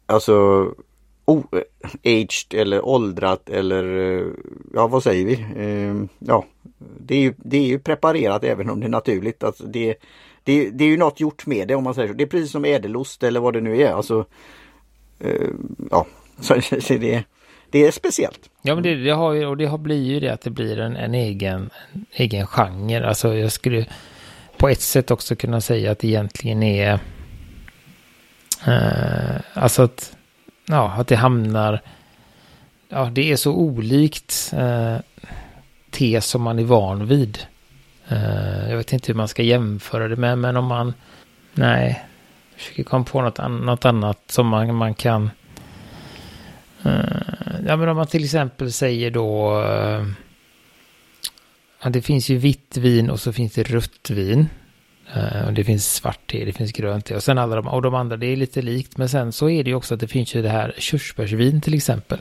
alltså 0.06 0.34
o- 1.26 1.44
eh, 1.52 1.90
aged 2.04 2.54
eller 2.54 2.86
åldrat 2.86 3.50
eller 3.50 3.98
eh, 3.98 4.28
ja 4.74 4.88
vad 4.88 5.04
säger 5.04 5.26
vi? 5.26 5.46
Ja, 6.20 6.46
det 7.08 7.16
är, 7.16 7.20
ju, 7.20 7.34
det 7.38 7.58
är 7.58 7.66
ju 7.66 7.80
preparerat 7.80 8.44
även 8.44 8.70
om 8.70 8.80
det 8.80 8.86
är 8.86 8.90
naturligt. 8.90 9.44
Alltså 9.44 9.64
det, 9.64 9.96
det, 10.44 10.70
det 10.70 10.84
är 10.84 10.90
ju 10.90 10.98
något 10.98 11.20
gjort 11.20 11.46
med 11.46 11.68
det 11.68 11.76
om 11.76 11.84
man 11.84 11.94
säger 11.94 12.08
så. 12.08 12.14
Det 12.14 12.24
är 12.24 12.28
precis 12.28 12.52
som 12.52 12.66
ädelost 12.66 13.24
eller 13.24 13.40
vad 13.40 13.54
det 13.54 13.62
nu 13.62 13.82
är. 13.82 13.92
Alltså, 13.92 14.26
eh, 15.20 15.50
ja, 15.92 16.06
så, 16.40 16.62
så 16.62 16.94
det, 16.94 17.24
det 17.70 17.86
är 17.86 17.92
speciellt. 17.92 18.50
Ja, 18.62 18.76
men 18.76 18.84
det, 18.84 18.96
det 18.96 19.12
har 19.12 19.34
ju, 19.34 19.46
och 19.46 19.58
det 19.58 19.66
har 19.66 19.78
blivit 19.78 20.08
ju 20.08 20.20
det 20.20 20.34
att 20.34 20.42
det 20.42 20.50
blir 20.50 20.80
en, 20.80 20.96
en 20.96 21.14
egen, 21.14 21.70
en 21.94 22.06
egen 22.12 22.48
genre. 22.48 23.08
Alltså 23.08 23.36
jag 23.36 23.52
skulle 23.52 23.86
på 24.58 24.70
ett 24.70 24.82
sätt 24.82 25.12
också 25.12 25.36
kunna 25.36 25.62
säga 25.62 25.92
att 25.92 26.00
det 26.00 26.08
egentligen 26.08 26.64
är... 26.64 27.00
Eh, 28.68 29.42
alltså 29.54 29.82
att, 29.82 30.18
ja, 30.66 30.92
att 30.92 31.08
det 31.08 31.16
hamnar... 31.16 31.82
Ja, 32.90 33.10
det 33.14 33.32
är 33.32 33.36
så 33.36 33.54
olikt 33.54 34.54
eh, 34.54 34.98
kvalitet 35.98 36.22
som 36.22 36.42
man 36.42 36.60
är 36.60 36.64
van 36.64 37.08
vid. 37.08 37.40
Eh, 38.08 38.70
jag 38.70 38.78
vet 38.78 38.94
inte 38.94 39.08
hur 39.08 39.18
man 39.18 39.28
ska 39.28 39.44
jämföra 39.44 40.08
det 40.08 40.16
med, 40.16 40.38
men 40.38 40.58
om 40.58 40.66
man... 40.66 40.94
Nej, 41.54 42.04
jag 42.52 42.62
försöker 42.62 42.84
komma 42.84 43.06
på 43.06 43.22
något, 43.22 43.40
an, 43.40 43.58
något 43.58 43.86
annat 43.86 44.20
som 44.30 44.48
man, 44.48 44.76
man 44.76 44.94
kan... 44.94 45.30
Eh, 46.84 46.92
ja, 47.68 47.78
men 47.78 47.90
om 47.90 47.98
man 47.98 48.08
till 48.08 48.24
exempel 48.24 48.72
säger 48.72 49.12
då... 49.12 49.62
Eh, 49.62 50.06
ja, 51.84 51.90
det 51.90 52.02
finns 52.02 52.30
ju 52.30 52.38
vitt 52.38 52.78
vin 52.78 53.10
och 53.10 53.20
så 53.20 53.34
finns 53.34 53.54
det 53.54 53.64
rött 53.64 54.10
vin. 54.10 54.48
Och 55.46 55.54
det 55.54 55.64
finns 55.64 55.94
svart 55.94 56.32
te, 56.32 56.46
det 56.46 56.54
finns 56.54 56.72
grönt 56.72 57.06
te 57.06 57.16
och 57.16 57.24
sen 57.24 57.38
alla 57.38 57.56
de, 57.56 57.68
och 57.68 57.82
de 57.82 57.96
andra, 57.96 58.18
det 58.18 58.26
är 58.28 58.36
lite 58.36 58.62
likt. 58.62 58.98
Men 58.98 59.10
sen 59.10 59.32
så 59.32 59.50
är 59.50 59.64
det 59.64 59.70
ju 59.70 59.76
också 59.76 59.94
att 59.94 60.00
det 60.00 60.08
finns 60.08 60.36
ju 60.36 60.42
det 60.42 60.50
här 60.50 60.76
körsbärsvin 60.78 61.62
till 61.62 61.74
exempel. 61.74 62.20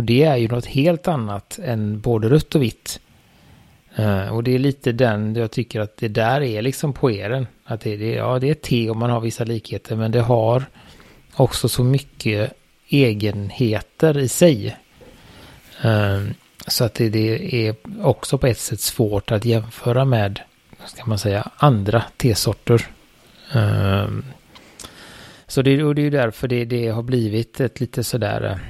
Och 0.00 0.06
det 0.06 0.22
är 0.22 0.36
ju 0.36 0.48
något 0.48 0.66
helt 0.66 1.08
annat 1.08 1.58
än 1.64 2.00
både 2.00 2.28
rött 2.28 2.54
och 2.54 2.62
vitt. 2.62 3.00
Uh, 3.98 4.28
och 4.28 4.44
det 4.44 4.54
är 4.54 4.58
lite 4.58 4.92
den 4.92 5.34
jag 5.34 5.50
tycker 5.50 5.80
att 5.80 5.96
det 5.96 6.08
där 6.08 6.40
är 6.40 6.62
liksom 6.62 6.92
poeren. 6.92 7.46
Att 7.64 7.80
det, 7.80 7.96
det, 7.96 8.10
ja, 8.14 8.38
det 8.38 8.50
är 8.50 8.54
te 8.54 8.90
och 8.90 8.96
man 8.96 9.10
har 9.10 9.20
vissa 9.20 9.44
likheter 9.44 9.96
men 9.96 10.12
det 10.12 10.20
har 10.20 10.64
också 11.34 11.68
så 11.68 11.84
mycket 11.84 12.52
egenheter 12.88 14.18
i 14.18 14.28
sig. 14.28 14.76
Uh, 15.84 16.30
så 16.66 16.84
att 16.84 16.94
det, 16.94 17.08
det, 17.08 17.54
är 17.68 17.74
också 18.02 18.38
på 18.38 18.46
ett 18.46 18.58
sätt 18.58 18.80
svårt 18.80 19.30
att 19.30 19.44
jämföra 19.44 20.04
med, 20.04 20.40
ska 20.86 21.04
man 21.04 21.18
säga, 21.18 21.50
andra 21.56 22.02
tesorter. 22.16 22.86
Uh, 23.56 24.08
så 25.46 25.62
det, 25.62 25.84
och 25.84 25.94
det 25.94 26.00
är 26.00 26.04
ju 26.04 26.10
därför 26.10 26.48
det, 26.48 26.64
det 26.64 26.88
har 26.88 27.02
blivit 27.02 27.60
ett 27.60 27.80
lite 27.80 28.04
sådär 28.04 28.60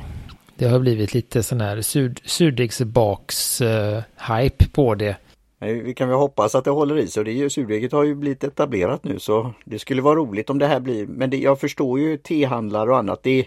det 0.61 0.69
har 0.69 0.79
blivit 0.79 1.15
lite 1.15 1.43
sån 1.43 1.61
här 1.61 1.81
sur, 1.81 2.15
surdegsbaks-hype 2.25 4.65
uh, 4.65 4.71
på 4.73 4.95
det. 4.95 5.17
Vi 5.59 5.95
kan 5.95 6.09
väl 6.09 6.19
hoppas 6.19 6.55
att 6.55 6.65
det 6.65 6.71
håller 6.71 6.99
i 6.99 7.07
sig. 7.07 7.25
Det 7.25 7.51
surdeget 7.51 7.93
har 7.93 8.05
ju 8.05 8.15
blivit 8.15 8.45
etablerat 8.45 9.05
nu 9.05 9.19
så 9.19 9.55
det 9.65 9.79
skulle 9.79 10.03
vara 10.03 10.15
roligt 10.15 10.51
om 10.51 10.59
det 10.59 10.67
här 10.67 10.81
blir. 10.81 11.07
Men 11.07 11.31
det, 11.31 11.37
jag 11.37 11.61
förstår 11.61 12.01
ju 12.01 12.17
tehandlare 12.17 12.91
och 12.91 12.99
annat. 12.99 13.23
Det, 13.23 13.47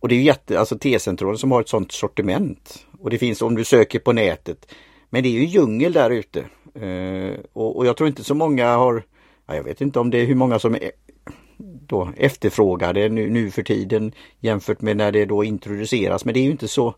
och 0.00 0.08
det 0.08 0.14
är 0.14 0.16
ju 0.16 0.22
jätte, 0.22 0.58
alltså 0.58 0.78
T-centralen 0.78 1.38
som 1.38 1.52
har 1.52 1.60
ett 1.60 1.68
sånt 1.68 1.92
sortiment. 1.92 2.86
Och 3.00 3.10
det 3.10 3.18
finns 3.18 3.42
om 3.42 3.54
du 3.54 3.64
söker 3.64 3.98
på 3.98 4.12
nätet. 4.12 4.74
Men 5.10 5.22
det 5.22 5.28
är 5.28 5.32
ju 5.32 5.40
en 5.40 5.46
djungel 5.46 5.92
där 5.92 6.10
ute. 6.10 6.44
Uh, 6.82 7.34
och, 7.52 7.76
och, 7.76 7.86
jag 7.86 7.96
tror 7.96 8.08
inte 8.08 8.24
så 8.24 8.34
många 8.34 8.76
har, 8.76 9.02
jag 9.46 9.62
vet 9.62 9.80
inte 9.80 10.00
om 10.00 10.10
det 10.10 10.18
är 10.18 10.26
hur 10.26 10.34
många 10.34 10.58
som 10.58 10.76
då 11.92 12.12
efterfrågade 12.16 13.08
nu, 13.08 13.30
nu 13.30 13.50
för 13.50 13.62
tiden 13.62 14.12
jämfört 14.40 14.80
med 14.80 14.96
när 14.96 15.12
det 15.12 15.24
då 15.24 15.44
introduceras. 15.44 16.24
Men 16.24 16.34
det 16.34 16.40
är 16.40 16.44
ju 16.44 16.50
inte 16.50 16.68
så 16.68 16.94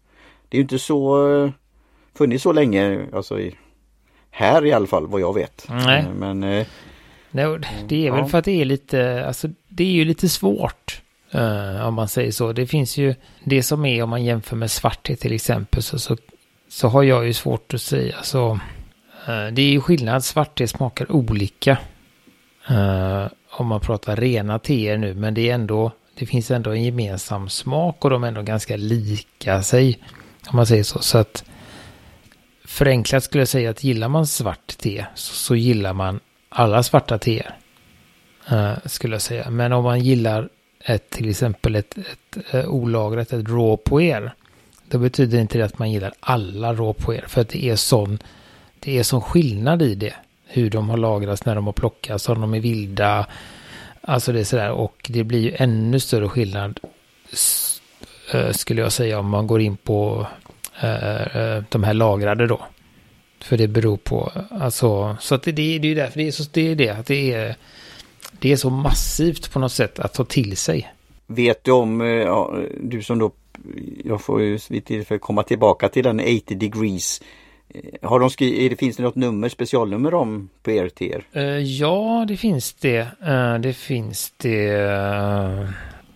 Det 0.48 0.56
är 0.56 0.60
inte 0.60 0.78
så 0.78 1.28
eh, 1.44 1.50
funnits 2.18 2.42
så 2.42 2.52
länge 2.52 3.06
alltså 3.12 3.40
i, 3.40 3.54
här 4.30 4.66
i 4.66 4.72
alla 4.72 4.86
fall 4.86 5.06
vad 5.06 5.20
jag 5.20 5.34
vet. 5.34 5.66
Nej. 5.68 6.00
Eh, 6.00 6.14
men 6.14 6.42
eh, 6.42 6.66
Nej, 7.30 7.58
det 7.88 8.06
är 8.06 8.10
väl 8.10 8.20
ja. 8.20 8.26
för 8.26 8.38
att 8.38 8.44
det 8.44 8.60
är 8.60 8.64
lite, 8.64 9.26
alltså 9.26 9.48
det 9.68 9.84
är 9.84 9.90
ju 9.90 10.04
lite 10.04 10.28
svårt. 10.28 11.00
Uh, 11.34 11.86
om 11.86 11.94
man 11.94 12.08
säger 12.08 12.32
så. 12.32 12.52
Det 12.52 12.66
finns 12.66 12.96
ju 12.96 13.14
det 13.44 13.62
som 13.62 13.84
är 13.84 14.02
om 14.02 14.10
man 14.10 14.24
jämför 14.24 14.56
med 14.56 14.70
svarthet 14.70 15.20
till 15.20 15.32
exempel 15.32 15.82
så, 15.82 15.98
så, 15.98 16.16
så 16.68 16.88
har 16.88 17.02
jag 17.02 17.26
ju 17.26 17.32
svårt 17.32 17.74
att 17.74 17.80
säga 17.80 18.16
så. 18.22 18.52
Uh, 19.28 19.46
det 19.52 19.62
är 19.62 19.70
ju 19.70 19.80
skillnad, 19.80 20.24
svarthet 20.24 20.70
smakar 20.70 21.12
olika. 21.12 21.78
Uh, 22.70 23.26
om 23.56 23.66
man 23.66 23.80
pratar 23.80 24.16
rena 24.16 24.58
teer 24.58 24.98
nu, 24.98 25.14
men 25.14 25.34
det 25.34 25.50
är 25.50 25.54
ändå, 25.54 25.92
det 26.14 26.26
finns 26.26 26.50
ändå 26.50 26.70
en 26.70 26.82
gemensam 26.82 27.48
smak 27.48 28.04
och 28.04 28.10
de 28.10 28.24
är 28.24 28.28
ändå 28.28 28.42
ganska 28.42 28.76
lika 28.76 29.62
sig. 29.62 29.98
Om 30.48 30.56
man 30.56 30.66
säger 30.66 30.82
så. 30.84 30.98
Så 30.98 31.18
att 31.18 31.44
förenklat 32.64 33.24
skulle 33.24 33.40
jag 33.40 33.48
säga 33.48 33.70
att 33.70 33.84
gillar 33.84 34.08
man 34.08 34.26
svart 34.26 34.78
te 34.78 35.04
så, 35.14 35.34
så 35.34 35.56
gillar 35.56 35.92
man 35.92 36.20
alla 36.48 36.82
svarta 36.82 37.18
teer. 37.18 37.56
Uh, 38.52 38.74
skulle 38.84 39.14
jag 39.14 39.22
säga. 39.22 39.50
Men 39.50 39.72
om 39.72 39.84
man 39.84 40.00
gillar 40.00 40.48
ett, 40.84 41.10
till 41.10 41.30
exempel 41.30 41.74
ett, 41.74 41.98
ett 41.98 42.54
uh, 42.54 42.66
olagrat, 42.66 43.32
ett 43.32 43.48
raw 43.48 43.76
poer. 43.76 44.34
Då 44.88 44.98
betyder 44.98 45.38
inte 45.38 45.58
det 45.58 45.64
att 45.64 45.78
man 45.78 45.92
gillar 45.92 46.12
alla 46.20 46.72
raw 46.72 46.92
poer. 46.92 47.24
För 47.28 47.40
att 47.40 47.48
det 47.48 47.64
är 47.64 47.76
sån, 47.76 48.18
det 48.80 48.98
är 48.98 49.02
sån 49.02 49.20
skillnad 49.20 49.82
i 49.82 49.94
det 49.94 50.14
hur 50.54 50.70
de 50.70 50.90
har 50.90 50.96
lagrats 50.96 51.44
när 51.44 51.54
de 51.54 51.66
har 51.66 51.72
plockats, 51.72 52.28
om 52.28 52.40
de 52.40 52.54
är 52.54 52.60
vilda. 52.60 53.26
Alltså 54.00 54.32
det 54.32 54.40
är 54.40 54.44
sådär 54.44 54.70
och 54.70 55.06
det 55.08 55.24
blir 55.24 55.40
ju 55.40 55.54
ännu 55.56 56.00
större 56.00 56.28
skillnad 56.28 56.80
eh, 58.32 58.50
skulle 58.50 58.80
jag 58.80 58.92
säga 58.92 59.18
om 59.18 59.28
man 59.28 59.46
går 59.46 59.60
in 59.60 59.76
på 59.76 60.26
eh, 60.80 61.36
eh, 61.36 61.62
de 61.68 61.84
här 61.84 61.94
lagrade 61.94 62.46
då. 62.46 62.60
För 63.40 63.56
det 63.56 63.68
beror 63.68 63.96
på, 63.96 64.32
alltså, 64.50 65.16
så 65.20 65.34
att 65.34 65.42
det, 65.42 65.52
det, 65.52 65.78
det 65.78 65.86
är 65.86 65.88
ju 65.88 65.94
därför 65.94 66.18
det 66.18 66.26
är, 66.26 66.32
så, 66.32 66.44
det 66.52 66.70
är 66.70 66.74
det, 66.74 66.88
att 66.88 67.06
det 67.06 67.32
är, 67.32 67.56
det 68.38 68.52
är 68.52 68.56
så 68.56 68.70
massivt 68.70 69.52
på 69.52 69.58
något 69.58 69.72
sätt 69.72 69.98
att 69.98 70.14
ta 70.14 70.24
till 70.24 70.56
sig. 70.56 70.92
Vet 71.26 71.64
du 71.64 71.70
om, 71.70 72.00
ja, 72.00 72.54
du 72.80 73.02
som 73.02 73.18
då, 73.18 73.32
jag 74.04 74.20
får 74.20 74.42
ju 74.42 74.58
vid 74.70 74.84
tillfälle 74.84 75.18
komma 75.18 75.42
tillbaka 75.42 75.88
till 75.88 76.04
den 76.04 76.20
80 76.20 76.54
degrees 76.54 77.20
Eh, 77.74 78.08
har 78.08 78.20
de 78.20 78.30
skrivit, 78.30 78.78
finns 78.78 78.96
det 78.96 79.02
något 79.02 79.14
nummer, 79.14 79.48
specialnummer 79.48 80.14
om 80.14 80.48
på 80.62 80.70
er 80.70 80.88
till 80.88 81.12
er? 81.12 81.26
Uh, 81.36 81.58
ja, 81.58 82.24
det 82.28 82.36
finns 82.36 82.72
det. 82.72 83.08
Uh, 83.28 83.58
det 83.58 83.72
finns 83.72 84.32
det. 84.36 84.70
Eh, 84.70 85.60
uh, 85.60 85.70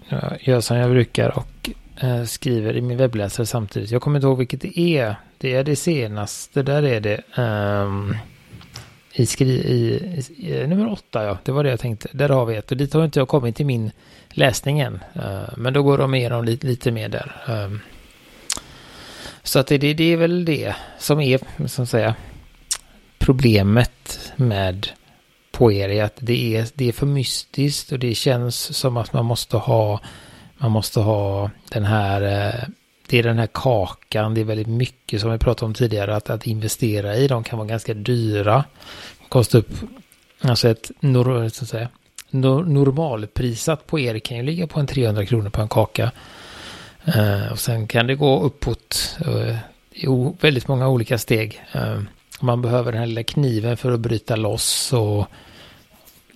jag 0.08 0.38
gör 0.40 0.60
som 0.60 0.76
jag 0.76 0.90
brukar 0.90 1.38
och 1.38 1.70
uh, 2.04 2.24
skriver 2.24 2.76
i 2.76 2.80
min 2.80 2.96
webbläsare 2.96 3.46
samtidigt. 3.46 3.90
Jag 3.90 4.02
kommer 4.02 4.18
inte 4.18 4.26
ihåg 4.26 4.38
vilket 4.38 4.60
det 4.60 4.78
är. 4.78 5.16
Det 5.38 5.54
är 5.54 5.64
det 5.64 5.76
senaste, 5.76 6.62
där 6.62 6.82
är 6.82 7.00
det. 7.00 7.20
Ehm, 7.34 8.14
I, 9.12 9.26
skri 9.26 9.48
i, 9.48 9.94
i, 10.36 10.52
i, 10.52 10.66
nummer 10.66 10.92
åtta, 10.92 11.24
ja. 11.24 11.38
Det 11.44 11.52
var 11.52 11.64
det 11.64 11.70
jag 11.70 11.80
tänkte. 11.80 12.08
Där 12.12 12.28
har 12.28 12.46
vi 12.46 12.56
ett. 12.56 12.70
Och 12.70 12.76
dit 12.76 12.94
har 12.94 13.04
inte 13.04 13.18
jag 13.18 13.28
kommit 13.28 13.56
till 13.56 13.66
min 13.66 13.90
läsning 14.28 14.80
än. 14.80 15.00
men 15.56 15.72
då 15.72 15.82
går 15.82 15.98
de 15.98 16.14
igenom 16.14 16.44
lite, 16.44 16.66
lite 16.66 16.90
mer 16.90 17.08
där. 17.08 17.32
Ehm, 17.48 17.80
så 19.48 19.58
att 19.58 19.66
det, 19.66 19.78
det, 19.78 19.94
det 19.94 20.12
är 20.12 20.16
väl 20.16 20.44
det 20.44 20.74
som 20.98 21.20
är, 21.20 21.66
som 21.68 21.86
säga, 21.86 22.14
problemet 23.18 24.32
med 24.36 24.88
Poeri, 25.50 26.00
att 26.00 26.16
det 26.20 26.56
är, 26.56 26.66
det 26.74 26.88
är 26.88 26.92
för 26.92 27.06
mystiskt 27.06 27.92
och 27.92 27.98
det 27.98 28.14
känns 28.14 28.76
som 28.76 28.96
att 28.96 29.12
man 29.12 29.24
måste 29.24 29.56
ha, 29.56 30.00
man 30.58 30.70
måste 30.70 31.00
ha 31.00 31.50
den 31.68 31.84
här, 31.84 32.22
eh, 32.22 32.68
det 33.06 33.18
är 33.18 33.22
den 33.22 33.38
här 33.38 33.48
kakan, 33.52 34.34
det 34.34 34.40
är 34.40 34.44
väldigt 34.44 34.66
mycket 34.66 35.20
som 35.20 35.32
vi 35.32 35.38
pratade 35.38 35.66
om 35.66 35.74
tidigare, 35.74 36.16
att, 36.16 36.30
att 36.30 36.46
investera 36.46 37.16
i, 37.16 37.28
de 37.28 37.44
kan 37.44 37.58
vara 37.58 37.68
ganska 37.68 37.94
dyra, 37.94 38.64
kosta 39.28 39.58
upp, 39.58 39.70
alltså 40.40 40.68
ett, 40.68 40.90
så 41.00 41.64
att 41.64 41.68
säga, 41.68 41.88
normalprisat 42.30 43.86
på 43.86 43.98
er 43.98 44.18
kan 44.18 44.36
ju 44.36 44.42
ligga 44.42 44.66
på 44.66 44.80
en 44.80 44.86
300 44.86 45.26
kronor 45.26 45.50
på 45.50 45.62
en 45.62 45.68
kaka. 45.68 46.12
Uh, 47.06 47.52
och 47.52 47.58
sen 47.58 47.86
kan 47.86 48.06
det 48.06 48.14
gå 48.14 48.40
uppåt 48.40 49.16
uh, 49.26 49.56
i 49.90 50.06
väldigt 50.40 50.68
många 50.68 50.88
olika 50.88 51.18
steg. 51.18 51.62
Uh, 51.76 52.02
man 52.40 52.62
behöver 52.62 52.92
den 52.92 53.00
här 53.00 53.06
lilla 53.06 53.22
kniven 53.22 53.76
för 53.76 53.92
att 53.92 54.00
bryta 54.00 54.36
loss 54.36 54.92
och 54.92 55.26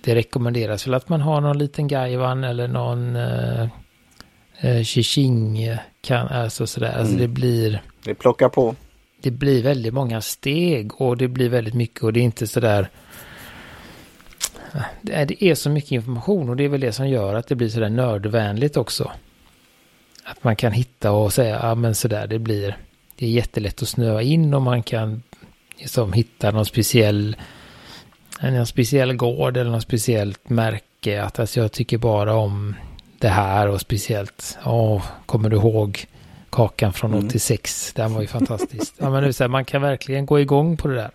det 0.03 0.15
rekommenderas 0.15 0.87
väl 0.87 0.93
att 0.93 1.09
man 1.09 1.21
har 1.21 1.41
någon 1.41 1.57
liten 1.57 1.87
gaivan 1.87 2.43
eller 2.43 2.67
någon 2.67 3.15
uh, 3.15 3.67
kan, 6.01 6.27
alltså 6.27 6.67
sådär. 6.67 6.87
Alltså 6.87 6.99
mm. 6.99 7.01
Alltså 7.01 7.17
det 7.17 7.27
blir... 7.27 7.81
Det 8.03 8.15
plockar 8.15 8.49
på. 8.49 8.75
Det 9.21 9.31
blir 9.31 9.63
väldigt 9.63 9.93
många 9.93 10.21
steg 10.21 11.01
och 11.01 11.17
det 11.17 11.27
blir 11.27 11.49
väldigt 11.49 11.73
mycket 11.73 12.03
och 12.03 12.13
det 12.13 12.19
är 12.19 12.23
inte 12.23 12.47
sådär 12.47 12.89
det 15.01 15.43
är 15.43 15.55
så 15.55 15.69
mycket 15.69 15.91
information 15.91 16.49
och 16.49 16.55
det 16.55 16.63
är 16.63 16.69
väl 16.69 16.81
det 16.81 16.91
som 16.91 17.09
gör 17.09 17.35
att 17.35 17.47
det 17.47 17.55
blir 17.55 17.69
sådär 17.69 17.89
nördvänligt 17.89 18.77
också. 18.77 19.11
Att 20.23 20.43
man 20.43 20.55
kan 20.55 20.71
hitta 20.71 21.11
och 21.11 21.33
säga, 21.33 21.59
ja 21.63 21.75
men 21.75 21.95
sådär 21.95 22.27
det 22.27 22.39
blir, 22.39 22.77
det 23.15 23.25
är 23.25 23.29
jättelätt 23.29 23.81
att 23.81 23.87
snöa 23.87 24.21
in 24.21 24.53
och 24.53 24.61
man 24.61 24.83
kan 24.83 25.23
liksom 25.77 26.13
hitta 26.13 26.51
någon 26.51 26.65
speciell, 26.65 27.35
en 28.39 28.65
speciell 28.65 29.13
gård 29.13 29.57
eller 29.57 29.71
något 29.71 29.83
speciellt 29.83 30.49
märke. 30.49 31.23
Att 31.23 31.39
alltså, 31.39 31.59
jag 31.59 31.71
tycker 31.71 31.97
bara 31.97 32.35
om 32.35 32.75
det 33.19 33.27
här 33.27 33.69
och 33.69 33.81
speciellt, 33.81 34.57
ja, 34.63 35.01
kommer 35.25 35.49
du 35.49 35.55
ihåg 35.55 36.05
kakan 36.49 36.93
från 36.93 37.13
mm. 37.13 37.27
86? 37.27 37.93
Den 37.93 38.13
var 38.13 38.21
ju 38.21 38.27
fantastisk. 38.27 38.93
ja, 38.97 39.09
men 39.09 39.23
det 39.23 39.33
så 39.33 39.43
här, 39.43 39.49
man 39.49 39.65
kan 39.65 39.81
verkligen 39.81 40.25
gå 40.25 40.39
igång 40.39 40.77
på 40.77 40.87
det 40.87 40.95
där. 40.95 41.11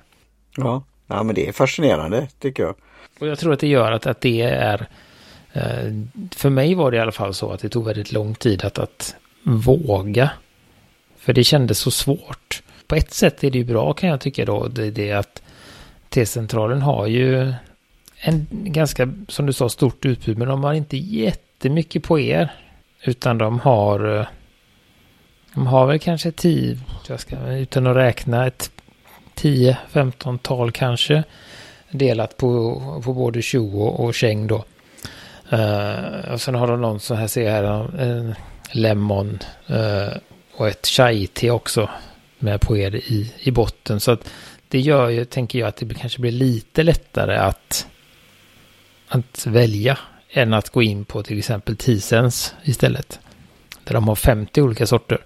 Ja, 0.56 0.82
ja 1.06 1.22
men 1.22 1.34
det 1.34 1.48
är 1.48 1.52
fascinerande 1.52 2.28
tycker 2.38 2.62
jag. 2.62 2.74
Och 3.20 3.26
jag 3.26 3.38
tror 3.38 3.52
att 3.52 3.60
det 3.60 3.68
gör 3.68 3.92
att, 3.92 4.06
att 4.06 4.20
det 4.20 4.42
är 4.42 4.88
Eh, 5.52 5.92
för 6.30 6.50
mig 6.50 6.74
var 6.74 6.90
det 6.90 6.96
i 6.96 7.00
alla 7.00 7.12
fall 7.12 7.34
så 7.34 7.50
att 7.50 7.60
det 7.60 7.68
tog 7.68 7.84
väldigt 7.84 8.12
lång 8.12 8.34
tid 8.34 8.64
att, 8.64 8.78
att 8.78 9.14
våga. 9.42 10.30
För 11.18 11.32
det 11.32 11.44
kändes 11.44 11.78
så 11.78 11.90
svårt. 11.90 12.62
På 12.86 12.94
ett 12.94 13.12
sätt 13.14 13.44
är 13.44 13.50
det 13.50 13.58
ju 13.58 13.64
bra 13.64 13.92
kan 13.92 14.08
jag 14.08 14.20
tycka 14.20 14.44
då. 14.44 14.68
Det, 14.68 14.90
det 14.90 15.12
att 15.12 15.42
T-centralen 16.08 16.82
har 16.82 17.06
ju 17.06 17.54
en 18.20 18.46
ganska, 18.50 19.12
som 19.28 19.46
du 19.46 19.52
sa, 19.52 19.68
stort 19.68 20.04
utbud. 20.04 20.38
Men 20.38 20.48
de 20.48 20.64
har 20.64 20.74
inte 20.74 20.96
jättemycket 20.96 22.02
på 22.02 22.20
er. 22.20 22.52
Utan 23.02 23.38
de 23.38 23.60
har, 23.60 24.18
eh, 24.18 24.26
de 25.54 25.66
har 25.66 25.86
väl 25.86 25.98
kanske 25.98 26.32
10, 26.32 26.78
jag 27.08 27.20
ska, 27.20 27.36
utan 27.52 27.86
att 27.86 27.96
räkna, 27.96 28.46
ett 28.46 28.70
10-15-tal 29.34 30.72
kanske. 30.72 31.22
Delat 31.90 32.36
på, 32.36 32.80
på 33.04 33.12
både 33.12 33.42
Tjo 33.42 33.80
och 33.80 34.16
Cheng 34.16 34.46
då. 34.46 34.64
Uh, 35.52 36.32
och 36.32 36.40
sen 36.40 36.54
har 36.54 36.66
de 36.66 36.80
någon 36.80 37.00
så 37.00 37.14
här 37.14 37.26
ser 37.26 37.42
jag 37.42 37.52
här, 37.52 38.00
en 38.00 38.34
lemon 38.72 39.38
uh, 39.70 40.16
och 40.56 40.68
ett 40.68 40.86
chai-te 40.86 41.50
också 41.50 41.90
med 42.38 42.60
på 42.60 42.76
er 42.76 42.94
i, 42.94 43.32
i 43.38 43.50
botten. 43.50 44.00
Så 44.00 44.10
att 44.10 44.30
det 44.68 44.80
gör 44.80 45.08
ju, 45.08 45.24
tänker 45.24 45.58
jag, 45.58 45.68
att 45.68 45.76
det 45.76 45.94
kanske 45.94 46.20
blir 46.20 46.32
lite 46.32 46.82
lättare 46.82 47.36
att, 47.36 47.86
att 49.08 49.46
välja 49.46 49.98
än 50.30 50.54
att 50.54 50.70
gå 50.70 50.82
in 50.82 51.04
på 51.04 51.22
till 51.22 51.38
exempel 51.38 51.76
Tisens 51.76 52.54
istället. 52.62 53.20
Där 53.84 53.94
de 53.94 54.08
har 54.08 54.14
50 54.14 54.62
olika 54.62 54.86
sorter. 54.86 55.18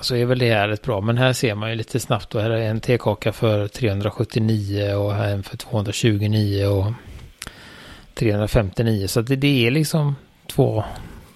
så 0.00 0.16
är 0.16 0.24
väl 0.24 0.38
det 0.38 0.54
här 0.54 0.68
rätt 0.68 0.82
bra. 0.82 1.00
Men 1.00 1.18
här 1.18 1.32
ser 1.32 1.54
man 1.54 1.70
ju 1.70 1.76
lite 1.76 2.00
snabbt 2.00 2.34
och 2.34 2.42
Här 2.42 2.50
är 2.50 2.70
en 2.70 2.80
tekaka 2.80 3.32
för 3.32 3.68
379 3.68 4.94
och 4.94 5.14
här 5.14 5.32
en 5.32 5.42
för 5.42 5.56
229 5.56 6.66
och 6.66 6.92
359. 8.16 9.06
Så 9.06 9.20
det, 9.20 9.36
det 9.36 9.66
är 9.66 9.70
liksom 9.70 10.16
två, 10.46 10.84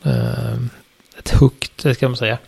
eh, 0.05 0.55
ett 1.19 1.29
högt, 1.29 1.97
ska 1.97 2.09
man 2.09 2.17
säga. 2.17 2.39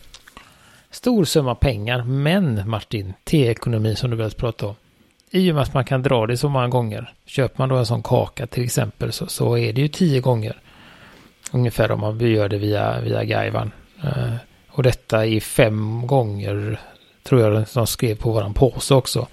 Stor 0.91 1.25
summa 1.25 1.55
pengar, 1.55 2.03
men 2.03 2.71
Martin, 2.71 3.15
T-ekonomi 3.25 3.97
som 3.97 4.11
du 4.11 4.17
började 4.17 4.35
prata 4.35 4.67
om. 4.67 4.75
I 5.31 5.51
och 5.51 5.55
med 5.55 5.63
att 5.63 5.75
man 5.75 5.85
kan 5.85 6.03
dra 6.03 6.27
det 6.27 6.37
så 6.37 6.49
många 6.49 6.69
gånger. 6.69 7.15
Köper 7.27 7.59
man 7.59 7.69
då 7.69 7.77
en 7.77 7.87
sån 7.87 8.03
kaka 8.03 8.47
till 8.47 8.65
exempel 8.65 9.13
så, 9.13 9.27
så 9.27 9.59
är 9.59 9.73
det 9.73 9.81
ju 9.81 9.89
tio 9.89 10.21
gånger. 10.21 10.61
Ungefär 11.53 11.91
om 11.91 12.01
man 12.01 12.19
gör 12.19 12.49
det 12.49 12.59
via, 12.59 13.01
via 13.01 13.25
Gaivan. 13.25 13.71
Eh, 14.05 14.35
och 14.69 14.83
detta 14.83 15.27
är 15.27 15.41
fem 15.41 16.07
gånger, 16.07 16.81
tror 17.23 17.41
jag 17.41 17.67
de 17.75 17.87
skrev 17.87 18.15
på 18.15 18.33
våran 18.33 18.55
påse 18.55 18.95
också. 18.95 19.29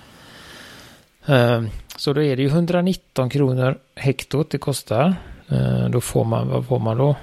Eh, 1.26 1.62
så 2.00 2.14
då 2.14 2.24
är 2.24 2.36
det 2.36 2.42
ju 2.42 2.48
119 2.48 3.30
kronor 3.30 3.78
hektot 3.96 4.50
det 4.50 4.58
kostar. 4.58 5.16
Eh, 5.50 5.90
då 5.90 6.02
får 6.02 6.26
man, 6.26 6.48
vad 6.48 6.66
får 6.66 6.80
man 6.80 6.98
då? 6.98 7.16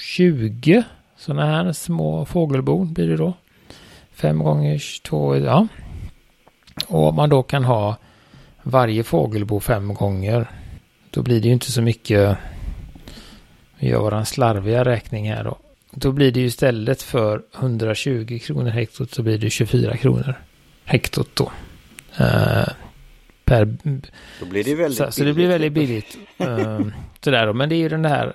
20 0.00 0.84
sådana 1.16 1.46
här 1.46 1.72
små 1.72 2.24
fågelbon 2.24 2.92
blir 2.92 3.08
det 3.08 3.16
då. 3.16 3.32
Fem 4.12 4.38
gånger 4.38 4.82
två, 5.02 5.36
ja. 5.36 5.66
Och 6.86 7.08
om 7.08 7.14
man 7.14 7.30
då 7.30 7.42
kan 7.42 7.64
ha 7.64 7.96
varje 8.62 9.04
fågelbo 9.04 9.60
fem 9.60 9.94
gånger. 9.94 10.50
Då 11.10 11.22
blir 11.22 11.40
det 11.40 11.48
ju 11.48 11.54
inte 11.54 11.72
så 11.72 11.82
mycket. 11.82 12.36
Vi 13.78 13.88
gör 13.88 14.00
våran 14.00 14.26
slarviga 14.26 14.84
räkning 14.84 15.32
här 15.32 15.44
då. 15.44 15.56
Då 15.90 16.12
blir 16.12 16.32
det 16.32 16.40
ju 16.40 16.46
istället 16.46 17.02
för 17.02 17.42
120 17.58 18.38
kronor 18.42 18.70
hektot 18.70 19.10
så 19.10 19.22
blir 19.22 19.38
det 19.38 19.50
24 19.50 19.96
kronor 19.96 20.34
hektot 20.84 21.30
då. 21.34 21.52
Uh, 22.20 22.68
per... 23.46 23.64
Då 24.40 24.46
blir 24.46 24.64
det 24.64 24.74
väldigt 24.74 24.96
så, 24.98 25.02
billigt. 25.02 25.14
Så 25.14 25.24
det 25.24 25.32
blir 25.32 25.48
väldigt 25.48 25.72
billigt. 25.72 26.18
uh, 26.40 26.88
sådär 27.20 27.46
då. 27.46 27.52
Men 27.52 27.68
det 27.68 27.74
är 27.74 27.78
ju 27.78 27.88
den 27.88 28.04
här 28.04 28.32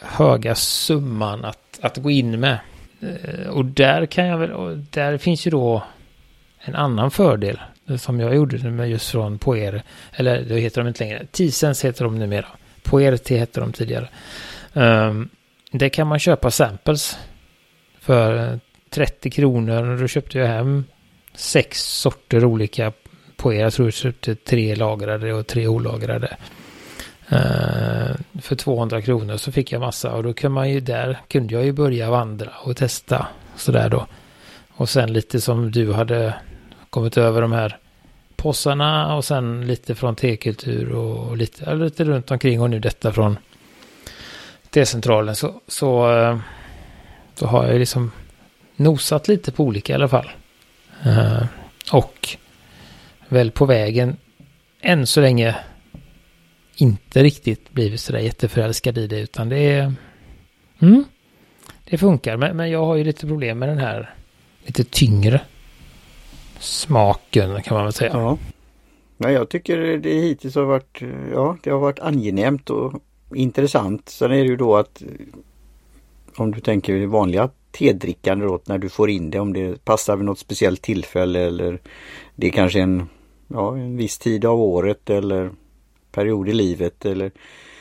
höga 0.00 0.54
summan 0.54 1.44
att, 1.44 1.78
att 1.80 1.96
gå 1.96 2.10
in 2.10 2.40
med. 2.40 2.58
Uh, 3.02 3.48
och 3.48 3.64
där 3.64 4.06
kan 4.06 4.26
jag 4.26 4.38
väl, 4.38 4.52
och 4.52 4.76
där 4.76 5.18
finns 5.18 5.46
ju 5.46 5.50
då 5.50 5.82
en 6.60 6.74
annan 6.74 7.10
fördel 7.10 7.60
som 7.98 8.20
jag 8.20 8.34
gjorde 8.34 8.70
med 8.70 8.90
just 8.90 9.10
från 9.10 9.38
Poer, 9.38 9.82
eller 10.12 10.42
det 10.42 10.60
heter 10.60 10.80
de 10.80 10.88
inte 10.88 11.04
längre, 11.04 11.26
Tisens 11.30 11.84
heter 11.84 12.04
de 12.04 12.18
numera. 12.18 12.46
Poer 12.82 13.30
hette 13.38 13.60
de 13.60 13.72
tidigare. 13.72 14.08
Um, 14.72 15.28
det 15.70 15.90
kan 15.90 16.06
man 16.06 16.18
köpa 16.18 16.50
samples 16.50 17.18
för 18.00 18.58
30 18.90 19.30
kronor. 19.30 20.00
Då 20.00 20.08
köpte 20.08 20.38
jag 20.38 20.46
hem 20.46 20.84
sex 21.34 21.82
sorter 21.82 22.44
olika 22.44 22.92
på 23.40 23.54
er. 23.54 23.60
Jag 23.60 23.72
tror 23.72 23.86
jag 23.86 23.94
köpte 23.94 24.34
tre 24.34 24.74
lagrade 24.74 25.32
och 25.32 25.46
tre 25.46 25.66
olagrade. 25.66 26.36
Uh, 27.32 28.16
för 28.40 28.56
200 28.56 29.02
kronor 29.02 29.36
så 29.36 29.52
fick 29.52 29.72
jag 29.72 29.80
massa 29.80 30.12
och 30.12 30.22
då 30.22 30.32
kan 30.32 30.52
man 30.52 30.70
ju 30.70 30.80
där 30.80 31.18
kunde 31.28 31.54
jag 31.54 31.64
ju 31.64 31.72
börja 31.72 32.10
vandra 32.10 32.50
och 32.64 32.76
testa 32.76 33.26
sådär 33.56 33.88
då. 33.88 34.06
Och 34.70 34.88
sen 34.88 35.12
lite 35.12 35.40
som 35.40 35.70
du 35.70 35.92
hade 35.92 36.34
kommit 36.90 37.16
över 37.16 37.42
de 37.42 37.52
här 37.52 37.78
påsarna 38.36 39.16
och 39.16 39.24
sen 39.24 39.66
lite 39.66 39.94
från 39.94 40.16
T-kultur 40.16 40.92
och 40.92 41.36
lite, 41.36 41.74
lite 41.74 42.04
runt 42.04 42.30
omkring 42.30 42.60
och 42.60 42.70
nu 42.70 42.78
detta 42.78 43.12
från 43.12 43.38
T-centralen 44.70 45.36
så, 45.36 45.60
så, 45.68 46.18
eh, 46.18 46.38
så 47.34 47.46
har 47.46 47.66
jag 47.66 47.78
liksom 47.78 48.12
nosat 48.76 49.28
lite 49.28 49.52
på 49.52 49.64
olika 49.64 49.92
i 49.92 49.96
alla 49.96 50.08
fall. 50.08 50.30
Uh, 51.06 51.44
och 51.92 52.36
väl 53.32 53.50
på 53.50 53.66
vägen 53.66 54.16
än 54.80 55.06
så 55.06 55.20
länge 55.20 55.56
inte 56.76 57.22
riktigt 57.22 57.70
blivit 57.70 58.00
sådär 58.00 58.18
jätteförälskad 58.18 58.98
i 58.98 59.06
det 59.06 59.20
utan 59.20 59.48
det 59.48 59.58
är... 59.58 59.94
Mm, 60.78 61.04
det 61.84 61.98
funkar 61.98 62.36
men, 62.36 62.56
men 62.56 62.70
jag 62.70 62.86
har 62.86 62.96
ju 62.96 63.04
lite 63.04 63.26
problem 63.26 63.58
med 63.58 63.68
den 63.68 63.78
här 63.78 64.14
lite 64.64 64.84
tyngre 64.84 65.40
smaken 66.58 67.62
kan 67.62 67.74
man 67.74 67.84
väl 67.84 67.92
säga. 67.92 68.10
Ja. 68.12 68.38
Nej, 69.16 69.32
jag 69.32 69.48
tycker 69.48 69.78
det 69.98 70.10
hittills 70.10 70.54
har 70.54 70.62
varit, 70.62 71.02
ja, 71.32 71.56
det 71.62 71.70
har 71.70 71.78
varit 71.78 71.98
angenämt 71.98 72.70
och 72.70 73.02
intressant. 73.34 74.08
Sen 74.08 74.30
är 74.32 74.36
det 74.36 74.48
ju 74.48 74.56
då 74.56 74.76
att 74.76 75.02
om 76.36 76.50
du 76.50 76.60
tänker 76.60 76.94
det 76.94 77.06
vanliga 77.06 77.50
tedrickande 77.70 78.46
då 78.46 78.60
när 78.64 78.78
du 78.78 78.88
får 78.88 79.10
in 79.10 79.30
det 79.30 79.40
om 79.40 79.52
det 79.52 79.84
passar 79.84 80.16
vid 80.16 80.24
något 80.24 80.38
speciellt 80.38 80.82
tillfälle 80.82 81.40
eller 81.40 81.80
det 82.34 82.46
är 82.46 82.50
kanske 82.50 82.80
en, 82.80 83.08
ja, 83.50 83.76
en 83.76 83.96
viss 83.96 84.18
tid 84.18 84.44
av 84.44 84.60
året 84.60 85.10
eller 85.10 85.50
period 86.12 86.48
i 86.48 86.52
livet 86.52 87.04
eller 87.04 87.32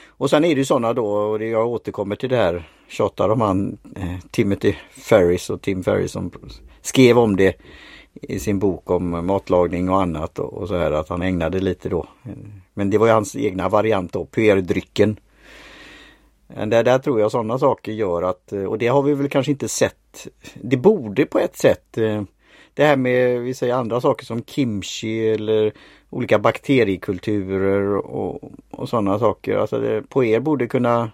och 0.08 0.30
sen 0.30 0.46
är 0.46 0.56
det 0.56 0.60
ju 0.60 0.66
sådana 0.66 0.94
då 0.94 1.06
och 1.06 1.40
det 1.40 1.48
jag 1.48 1.68
återkommer 1.68 2.16
till 2.16 2.30
det 2.30 2.38
här 2.38 2.70
tjatar 2.88 3.30
om 3.30 3.42
han 3.42 3.78
eh, 3.96 4.30
Timothy 4.32 4.74
Ferris 4.92 5.50
och 5.50 5.62
Tim 5.62 5.84
Ferris 5.84 6.12
som 6.12 6.32
skrev 6.82 7.18
om 7.18 7.36
det 7.36 7.56
i 8.14 8.40
sin 8.40 8.60
bok 8.60 8.92
om 8.92 9.26
matlagning 9.26 9.90
och 9.90 10.02
annat 10.02 10.40
och, 10.40 10.54
och 10.54 10.68
så 10.68 10.78
här 10.78 10.92
att 10.92 11.10
han 11.10 11.22
ägnade 11.22 11.60
lite 11.60 11.90
då. 11.90 12.06
Eh, 12.24 12.32
men 12.74 12.90
det 12.90 12.98
var 12.98 13.08
ju 13.08 13.14
hans 13.14 13.36
egna 13.36 13.70
variant 13.70 14.14
då, 14.14 14.26
PR-drycken. 14.26 15.20
Det 16.48 16.84
där 16.84 17.00
tror 17.00 17.20
jag 17.20 17.32
sådana 17.32 17.60
saker 17.60 17.92
gör 17.92 18.22
att, 18.22 18.54
eh, 18.54 18.64
och 18.64 18.78
det 18.78 18.88
har 18.88 19.02
vi 19.02 19.14
väl 19.14 19.30
kanske 19.30 19.52
inte 19.52 19.68
sett. 19.68 20.28
Det 20.62 20.78
borde 20.78 21.26
på 21.26 21.40
ett 21.40 21.58
sätt 21.58 21.98
eh, 21.98 22.24
det 22.80 22.86
här 22.86 22.98
med, 22.98 23.42
vi 23.42 23.54
säger 23.54 23.74
andra 23.74 24.02
saker 24.02 24.26
som 24.26 24.44
kimchi 24.44 25.30
eller 25.30 25.72
olika 26.10 26.40
bakteriekulturer 26.40 27.98
och, 27.98 28.52
och 28.72 28.90
sådana 28.90 29.20
saker. 29.20 29.58
Alltså 29.58 29.80
det, 29.80 30.02
på 30.10 30.26
er 30.26 30.40
borde 30.40 30.68
kunna 30.68 31.12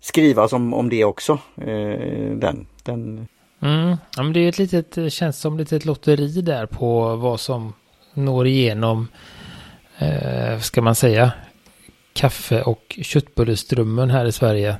skrivas 0.00 0.52
om, 0.52 0.74
om 0.74 0.88
det 0.88 1.04
också. 1.04 1.38
Eh, 1.56 2.36
den, 2.36 2.66
den 2.82 3.28
Mm. 3.60 3.96
Ja, 4.16 4.22
men 4.22 4.32
det 4.32 4.40
är 4.40 4.48
ett 4.48 4.58
litet, 4.58 5.12
känns 5.12 5.38
som 5.38 5.54
ett 5.54 5.58
litet 5.58 5.84
lotteri 5.84 6.40
där 6.40 6.66
på 6.66 7.16
vad 7.16 7.40
som 7.40 7.72
når 8.14 8.46
igenom, 8.46 9.08
eh, 9.98 10.58
ska 10.58 10.82
man 10.82 10.94
säga, 10.94 11.32
kaffe 12.12 12.62
och 12.62 12.98
köttbulleströmmen 13.02 14.10
här 14.10 14.24
i 14.24 14.32
Sverige. 14.32 14.76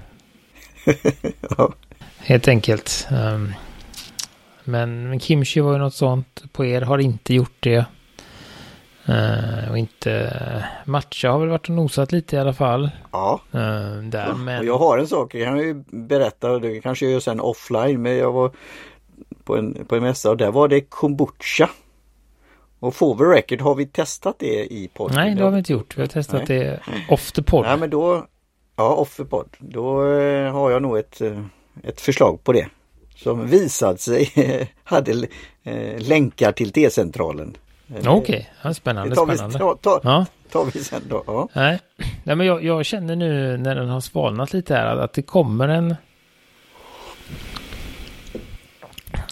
ja. 1.57 1.73
Helt 2.19 2.49
enkelt. 2.49 3.07
Um, 3.11 3.53
men, 4.64 5.09
men 5.09 5.20
kimchi 5.20 5.61
var 5.61 5.72
ju 5.72 5.79
något 5.79 5.94
sånt. 5.94 6.42
På 6.53 6.64
er 6.64 6.81
har 6.81 6.98
inte 6.98 7.35
gjort 7.35 7.57
det. 7.61 7.85
Uh, 9.09 9.70
och 9.70 9.79
inte 9.79 10.33
matcha 10.85 11.31
har 11.31 11.38
väl 11.38 11.48
varit 11.48 11.68
och 11.68 11.75
nosat 11.75 12.12
lite 12.12 12.37
i 12.37 12.38
alla 12.38 12.53
fall. 12.53 12.90
Ja. 13.12 13.40
Uh, 13.55 14.03
där, 14.03 14.27
ja. 14.29 14.35
Men... 14.35 14.59
Och 14.59 14.64
jag 14.64 14.79
har 14.79 14.98
en 14.98 15.09
sak, 15.09 15.35
jag 15.35 15.46
kan 15.46 15.59
ju 15.59 15.85
berätta, 15.90 16.59
det 16.59 16.81
kanske 16.81 17.05
jag 17.05 17.12
gör 17.12 17.20
sen 17.20 17.40
offline, 17.40 18.03
men 18.03 18.16
jag 18.16 18.33
var 18.33 18.51
på 19.44 19.57
en, 19.57 19.85
på 19.88 19.96
en 19.96 20.03
mässa 20.03 20.31
och 20.31 20.37
där 20.37 20.51
var 20.51 20.68
det 20.68 20.81
kombucha. 20.81 21.70
Och 22.79 22.94
for 22.94 23.16
the 23.16 23.25
record, 23.25 23.61
har 23.61 23.75
vi 23.75 23.87
testat 23.87 24.37
det 24.38 24.72
i 24.72 24.90
podden? 24.94 25.16
Nej, 25.16 25.35
det 25.35 25.44
har 25.44 25.51
vi 25.51 25.59
inte 25.59 25.72
gjort. 25.72 25.96
Vi 25.96 26.01
har 26.01 26.09
testat 26.09 26.48
Nej. 26.48 26.59
det 26.59 26.81
off 27.09 27.33
the 27.33 27.42
pod. 27.42 27.64
Nej, 27.64 27.79
men 27.79 27.90
då, 27.90 28.27
ja, 28.77 28.94
off 28.94 29.16
the 29.16 29.25
pod. 29.25 29.48
Då 29.59 30.12
eh, 30.12 30.53
har 30.53 30.70
jag 30.70 30.83
nog 30.83 30.98
ett, 30.98 31.20
ett 31.83 32.01
förslag 32.01 32.44
på 32.44 32.53
det. 32.53 32.68
Som 33.23 33.47
visat 33.47 34.01
sig 34.01 34.31
hade 34.85 35.27
eh, 35.63 35.99
länkar 35.99 36.53
till 36.53 36.73
T-centralen. 36.73 37.57
Okej, 37.99 38.11
okay. 38.11 38.45
ja, 38.63 38.75
spännande. 38.75 39.15
tar 39.15 39.27
vi, 39.27 39.37
spännande. 39.37 39.59
Ta, 39.59 39.77
ta, 39.77 40.01
ja. 40.03 40.27
tar 40.51 40.65
vi 40.75 40.85
sen 40.85 41.03
då. 41.09 41.25
Ja. 41.27 41.49
Nej. 41.53 41.81
Nej, 42.25 42.37
men 42.37 42.47
jag, 42.47 42.65
jag, 42.65 42.85
känner 42.85 43.17
nu 43.17 43.57
när 43.57 43.75
den 43.75 43.89
har 43.89 44.01
svalnat 44.01 44.53
lite 44.53 44.75
här 44.75 44.97
att 44.97 45.13
det 45.13 45.23
kommer 45.23 45.69
en 45.69 45.95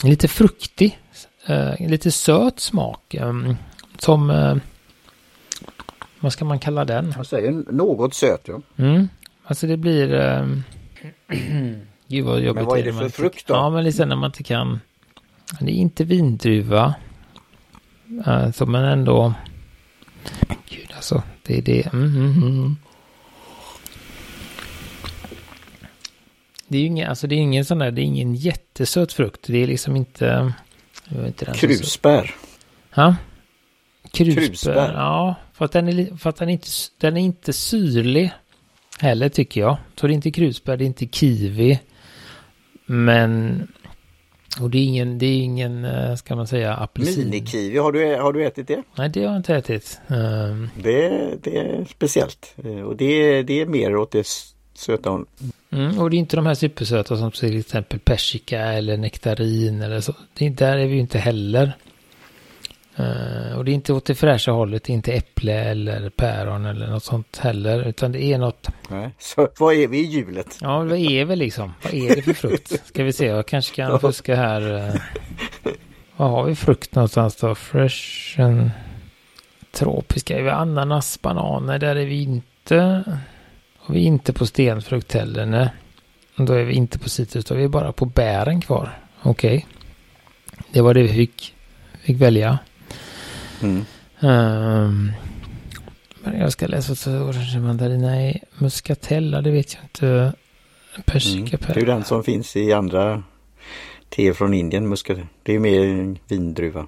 lite 0.03 0.29
fruktig, 0.29 0.99
eh, 1.47 1.89
lite 1.89 2.11
söt 2.11 2.61
smak. 2.61 3.15
Eh, 3.15 3.33
som, 3.99 4.31
eh, 4.31 4.57
vad 6.21 6.33
ska 6.33 6.45
man 6.45 6.59
kalla 6.59 6.85
den? 6.85 7.15
Jag 7.17 7.27
säger 7.27 7.73
något 7.73 8.15
söt 8.15 8.49
ja. 8.49 8.61
Mm. 8.77 9.09
Alltså 9.45 9.67
det 9.67 9.77
blir, 9.77 10.15
eh, 10.15 10.47
gud 12.11 12.25
vad 12.25 12.41
jobbigt 12.41 12.55
Men 12.55 12.65
vad 12.65 12.79
är 12.79 12.85
det 12.85 12.93
för 12.93 13.09
frukt 13.09 13.47
då? 13.47 13.55
Ja 13.55 13.71
men 13.71 13.85
liksom 13.85 14.09
när 14.09 14.17
man 14.17 14.29
inte 14.29 14.43
kan, 14.43 14.81
det 15.61 15.71
är 15.71 15.75
inte 15.75 16.05
vindruva. 16.05 16.95
Alltså 18.25 18.67
men 18.67 18.85
ändå, 18.85 19.35
gud 20.69 20.93
alltså, 20.97 21.23
det 21.43 21.59
är 21.59 21.63
det. 21.63 21.93
Mm, 21.93 22.17
mm, 22.17 22.43
mm. 22.43 22.77
Det 26.69 26.77
är 26.77 26.81
ju 26.81 26.87
ingen, 26.87 27.09
alltså 27.09 27.27
det 27.27 27.35
är 27.35 27.39
ingen 27.39 27.65
sån 27.65 27.79
där, 27.79 27.91
det 27.91 28.01
är 28.01 28.05
ingen 28.05 28.35
jättesöt 28.35 29.13
frukt. 29.13 29.41
Det 29.47 29.63
är 29.63 29.67
liksom 29.67 29.97
inte... 29.97 30.53
inte 31.27 31.45
Krusbär. 31.45 32.35
Ja. 32.95 33.17
Krusbär. 34.13 34.47
Krusbär. 34.47 34.93
Ja, 34.93 35.35
för 35.53 35.65
att 35.65 35.73
den 35.73 35.89
är, 35.89 36.17
för 36.17 36.31
att 36.31 36.37
den 36.37 36.49
är 36.49 36.53
inte, 36.53 36.69
den 36.99 37.17
är 37.17 37.21
inte 37.21 37.53
syrlig 37.53 38.31
heller 38.99 39.29
tycker 39.29 39.61
jag. 39.61 39.77
Så 39.97 40.07
det 40.07 40.13
är 40.13 40.15
inte 40.15 40.31
krusbär, 40.31 40.77
det 40.77 40.85
är 40.85 40.87
inte 40.87 41.07
kiwi. 41.07 41.79
Men 42.93 43.69
Och 44.61 44.71
det 44.71 44.79
är 44.79 44.85
ingen, 44.85 45.19
det 45.19 45.27
är 45.27 45.41
ingen, 45.43 45.85
eh, 45.85 46.15
ska 46.15 46.37
man 46.37 46.47
säga, 46.47 46.75
apelsin. 46.75 47.25
Minikiwi, 47.25 47.79
har 47.79 47.93
du, 47.93 48.17
har 48.17 48.33
du 48.33 48.47
ätit 48.47 48.69
det? 48.69 48.83
Nej, 48.95 49.09
det 49.09 49.21
har 49.21 49.27
jag 49.27 49.37
inte 49.37 49.55
ätit. 49.55 50.01
Um... 50.09 50.71
Det, 50.83 51.09
det 51.43 51.57
är 51.57 51.85
speciellt. 51.91 52.55
Eh, 52.65 52.81
och 52.81 52.97
det, 52.97 53.43
det 53.43 53.61
är 53.61 53.67
mer 53.67 53.97
åt 53.97 54.11
det 54.11 54.27
söta 54.75 55.25
mm, 55.71 55.99
Och 55.99 56.11
det 56.11 56.17
är 56.17 56.19
inte 56.19 56.37
de 56.37 56.47
här 56.47 56.55
supersöta 56.55 57.17
som 57.17 57.31
till 57.31 57.59
exempel 57.59 57.99
persika 57.99 58.61
eller 58.61 58.97
nektarin 58.97 59.83
eller 59.83 60.01
så. 60.01 60.15
Det, 60.39 60.49
där 60.49 60.79
är 60.79 60.87
vi 60.87 60.95
ju 60.95 61.01
inte 61.01 61.19
heller. 61.19 61.73
Uh, 63.01 63.59
och 63.59 63.65
det 63.65 63.71
är 63.71 63.75
inte 63.75 63.93
åt 63.93 64.05
det 64.05 64.15
fräscha 64.15 64.53
hållet, 64.53 64.89
inte 64.89 65.13
äpple 65.13 65.55
eller 65.55 66.11
päron 66.11 66.67
eller 66.67 66.87
något 66.87 67.05
sånt 67.05 67.37
heller. 67.37 67.89
Utan 67.89 68.13
det 68.13 68.25
är 68.25 68.39
något... 68.39 68.69
Nej. 68.89 69.11
Så 69.19 69.49
vad 69.59 69.75
är 69.75 69.89
vi 69.89 69.99
i 69.99 70.07
hjulet? 70.07 70.59
Ja, 70.61 70.79
vad 70.79 70.99
är 70.99 71.25
vi 71.25 71.37
liksom? 71.37 71.75
Vad 71.83 71.95
är 71.95 72.17
det 72.17 72.23
för 72.23 72.33
frukt? 72.33 72.87
Ska 72.87 73.05
vi 73.05 73.13
se, 73.13 73.27
jag 73.27 73.47
kanske 73.47 73.75
kan 73.75 74.01
fuska 74.01 74.37
här. 74.37 74.73
Uh... 74.73 74.95
Vad 76.17 76.31
har 76.31 76.45
vi 76.45 76.55
frukt 76.55 76.95
någonstans 76.95 77.37
då? 77.37 77.55
Fresh 77.55 78.41
and 78.41 78.71
tropiska. 79.73 80.39
Är 80.39 80.43
vi 80.43 80.51
ananas, 80.51 81.23
bananer? 81.23 81.79
Där 81.79 81.97
är 81.97 82.07
vi 82.07 82.23
inte. 82.23 83.05
Och 83.79 83.95
vi 83.95 83.99
är 83.99 84.07
inte 84.07 84.33
på 84.33 84.47
stenfrukt 84.47 85.13
heller. 85.13 85.47
Nej. 85.47 85.69
Då 86.37 86.53
är 86.53 86.65
vi 86.65 86.75
inte 86.75 86.99
på 86.99 87.09
citrus. 87.09 87.45
Då 87.45 87.55
är 87.55 87.59
vi 87.59 87.69
bara 87.69 87.93
på 87.93 88.05
bären 88.05 88.61
kvar. 88.61 88.99
Okej. 89.23 89.57
Okay. 89.57 89.63
Det 90.73 90.81
var 90.81 90.95
det 90.95 91.03
vi 91.03 91.09
fick, 91.09 91.55
fick 92.01 92.17
välja. 92.17 92.59
Mm. 93.63 93.85
Um, 94.21 95.13
jag 96.39 96.53
ska 96.53 96.67
läsa 96.67 96.95
så 96.95 97.11
orange 97.11 97.61
mandarin. 97.61 98.01
Nej, 98.01 98.43
muskatella, 98.59 99.41
det 99.41 99.51
vet 99.51 99.75
jag 99.75 99.83
inte. 99.85 100.33
Persika 101.05 101.57
mm. 101.57 101.61
Det 101.67 101.77
är 101.77 101.81
ju 101.81 101.87
den 101.87 102.05
som 102.05 102.25
finns 102.25 102.57
i 102.57 102.73
andra 102.73 103.23
te 104.09 104.35
från 104.35 104.55
Indien. 104.55 104.89
Muskat. 104.89 105.19
Det 105.43 105.53
är 105.53 105.55
ju 105.55 105.61
mer 105.61 106.17
vindruva. 106.29 106.87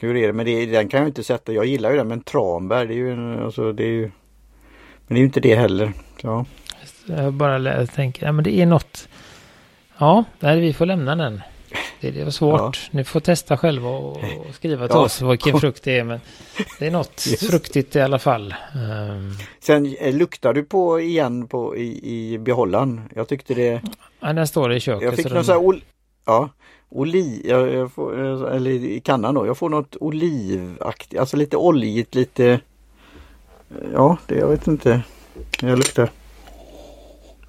Hur 0.00 0.16
är 0.16 0.26
det? 0.26 0.32
Men 0.32 0.46
det, 0.46 0.66
den 0.66 0.88
kan 0.88 1.00
jag 1.00 1.08
inte 1.08 1.24
sätta. 1.24 1.52
Jag 1.52 1.66
gillar 1.66 1.90
ju 1.90 1.96
den 1.96 2.08
men 2.08 2.22
tranbär 2.22 2.86
det 2.86 2.94
är 2.94 2.96
ju 2.96 3.44
alltså 3.44 3.72
det 3.72 3.82
är 3.82 3.88
ju 3.88 4.10
Men 5.06 5.14
det 5.14 5.14
är 5.14 5.18
ju 5.18 5.24
inte 5.24 5.40
det 5.40 5.54
heller. 5.54 5.92
Ja. 6.22 6.44
Jag 7.06 7.32
bara 7.32 7.86
tänker, 7.86 8.26
ja 8.26 8.32
men 8.32 8.44
det 8.44 8.54
är 8.54 8.66
något. 8.66 9.08
Ja, 9.98 10.24
där 10.40 10.56
vi 10.56 10.72
får 10.72 10.86
lämna 10.86 11.16
den. 11.16 11.42
Det, 12.02 12.10
det 12.10 12.24
var 12.24 12.30
svårt. 12.30 12.60
Ja. 12.60 12.72
Ni 12.90 13.04
får 13.04 13.20
testa 13.20 13.56
själva 13.56 13.88
och, 13.88 14.20
skriva 14.54 14.88
till 14.88 14.96
ja. 14.96 15.04
oss 15.04 15.22
vilken 15.22 15.60
frukt 15.60 15.82
det 15.82 15.98
är. 15.98 16.04
Men 16.04 16.20
det 16.78 16.86
är 16.86 16.90
något 16.90 17.26
yes. 17.30 17.46
fruktigt 17.46 17.96
i 17.96 18.00
alla 18.00 18.18
fall. 18.18 18.54
Um. 18.74 19.36
Sen 19.60 19.96
eh, 20.00 20.14
luktar 20.14 20.54
du 20.54 20.64
på 20.64 21.00
igen 21.00 21.46
på, 21.48 21.76
i, 21.76 22.00
i 22.32 22.38
behållaren. 22.38 23.00
Jag 23.14 23.28
tyckte 23.28 23.54
det... 23.54 23.82
Ja, 24.20 24.32
den 24.32 24.46
står 24.46 24.72
i 24.72 24.80
köket. 24.80 25.02
Jag 25.02 25.16
fick 25.16 25.24
någon 25.24 25.34
den... 25.34 25.44
så 25.44 25.52
här 25.52 25.80
Ja, 26.24 26.48
oliv, 26.88 27.46
jag, 27.46 27.74
jag 27.74 27.92
får, 27.92 28.18
eller 28.52 28.70
i 28.70 29.00
kannan 29.00 29.34
då. 29.34 29.46
Jag 29.46 29.58
får 29.58 29.68
något 29.68 29.96
olivaktigt, 30.00 31.20
alltså 31.20 31.36
lite 31.36 31.56
oljigt, 31.56 32.14
lite... 32.14 32.60
Ja, 33.92 34.16
det 34.26 34.34
jag 34.34 34.48
vet 34.48 34.66
inte. 34.66 35.02
Jag 35.60 35.78
luktar. 35.78 36.10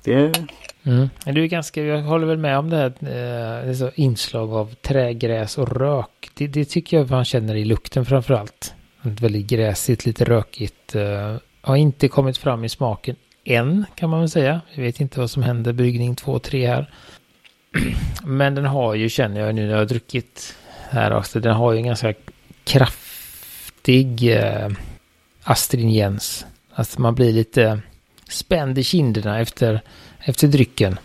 Det 0.03 0.47
Mm. 0.83 1.09
Du 1.25 1.43
är 1.43 1.47
ganska, 1.47 1.83
jag 1.83 2.01
håller 2.01 2.27
väl 2.27 2.37
med 2.37 2.57
om 2.57 2.69
det 2.69 2.77
här 2.77 2.93
eh, 3.61 3.69
alltså 3.69 3.91
inslag 3.95 4.53
av 4.53 4.73
trägräs 4.73 5.57
och 5.57 5.77
rök. 5.77 6.29
Det, 6.33 6.47
det, 6.47 6.65
tycker 6.65 6.97
jag 6.97 7.09
man 7.09 7.25
känner 7.25 7.55
i 7.55 7.65
lukten 7.65 8.05
framför 8.05 8.33
allt. 8.33 8.73
Väldigt 9.01 9.47
gräsigt, 9.47 10.05
lite 10.05 10.25
rökigt. 10.25 10.95
Eh, 10.95 11.35
har 11.61 11.75
inte 11.75 12.07
kommit 12.07 12.37
fram 12.37 12.63
i 12.63 12.69
smaken 12.69 13.15
än 13.45 13.85
kan 13.95 14.09
man 14.09 14.19
väl 14.19 14.29
säga. 14.29 14.61
Vi 14.75 14.81
vet 14.81 14.99
inte 14.99 15.19
vad 15.19 15.29
som 15.29 15.43
händer 15.43 15.73
bryggning 15.73 16.15
2 16.15 16.39
3 16.39 16.67
här. 16.67 16.93
Men 18.23 18.55
den 18.55 18.65
har 18.65 18.93
ju, 18.93 19.09
känner 19.09 19.41
jag 19.41 19.55
nu 19.55 19.61
när 19.61 19.71
jag 19.71 19.77
har 19.77 19.85
druckit 19.85 20.55
här 20.89 21.13
också, 21.13 21.39
den 21.39 21.53
har 21.53 21.71
ju 21.71 21.77
en 21.77 21.85
ganska 21.85 22.13
kraftig 22.63 24.35
eh, 24.37 24.69
astringens. 25.43 26.45
Alltså 26.73 27.01
man 27.01 27.15
blir 27.15 27.33
lite 27.33 27.81
spänd 28.29 28.77
i 28.77 28.83
kinderna 28.83 29.39
efter 29.39 29.81
efter 30.25 30.47
drycken. 30.47 30.99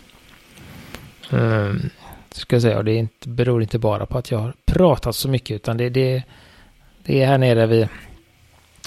Um, 1.31 1.89
ska 2.31 2.55
jag 2.55 2.61
säga, 2.61 2.77
och 2.77 2.85
det 2.85 2.95
inte, 2.95 3.29
beror 3.29 3.61
inte 3.61 3.79
bara 3.79 4.05
på 4.05 4.17
att 4.17 4.31
jag 4.31 4.39
har 4.39 4.53
pratat 4.65 5.15
så 5.15 5.29
mycket 5.29 5.55
utan 5.55 5.77
det, 5.77 5.89
det, 5.89 6.23
det 7.03 7.21
är 7.21 7.27
här 7.27 7.37
nere 7.37 7.65
vid, 7.65 7.87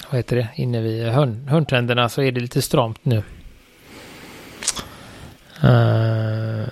vad 0.09 0.17
heter 0.17 0.35
det, 0.35 0.47
inne 0.55 0.81
vid 0.81 1.07
hörn, 1.07 1.47
hörntänderna 1.47 2.09
så 2.09 2.21
är 2.21 2.31
det 2.31 2.39
lite 2.39 2.61
stramt 2.61 3.05
nu. 3.05 3.17
Uh, 5.63 6.67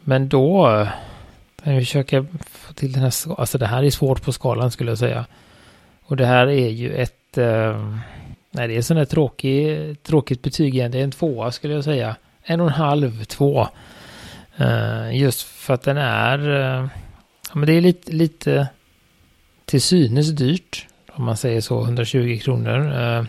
men 0.00 0.28
då 0.28 0.86
kan 1.64 1.74
vi 1.74 1.80
försöka 1.80 2.26
få 2.50 2.72
till 2.72 2.92
den 2.92 3.02
här, 3.02 3.40
alltså 3.40 3.58
det 3.58 3.66
här 3.66 3.82
är 3.82 3.90
svårt 3.90 4.22
på 4.22 4.32
skalan 4.32 4.70
skulle 4.70 4.90
jag 4.90 4.98
säga. 4.98 5.26
Och 6.02 6.16
det 6.16 6.26
här 6.26 6.46
är 6.46 6.68
ju 6.68 6.94
ett, 6.94 7.38
uh, 7.38 7.96
nej 8.50 8.68
det 8.68 8.76
är 8.76 8.82
sån 8.82 8.96
här 8.96 9.04
tråkig, 9.04 9.96
tråkigt 10.02 10.42
betyg 10.42 10.74
igen, 10.74 10.90
det 10.90 10.98
är 10.98 11.04
en 11.04 11.10
tvåa 11.10 11.52
skulle 11.52 11.74
jag 11.74 11.84
säga 11.84 12.16
en 12.50 12.60
och 12.60 12.66
en 12.66 12.72
halv, 12.72 13.24
två. 13.24 13.68
Uh, 14.60 15.16
just 15.16 15.42
för 15.42 15.74
att 15.74 15.82
den 15.82 15.96
är, 15.96 16.38
ja 17.48 17.54
men 17.54 17.66
det 17.66 17.72
är 17.72 17.80
lite, 17.80 18.12
lite 18.12 18.68
till 19.64 19.82
synes 19.82 20.30
dyrt. 20.30 20.86
Om 21.12 21.24
man 21.24 21.36
säger 21.36 21.60
så, 21.60 21.82
120 21.82 22.40
kronor. 22.42 22.78
Uh, 22.78 23.24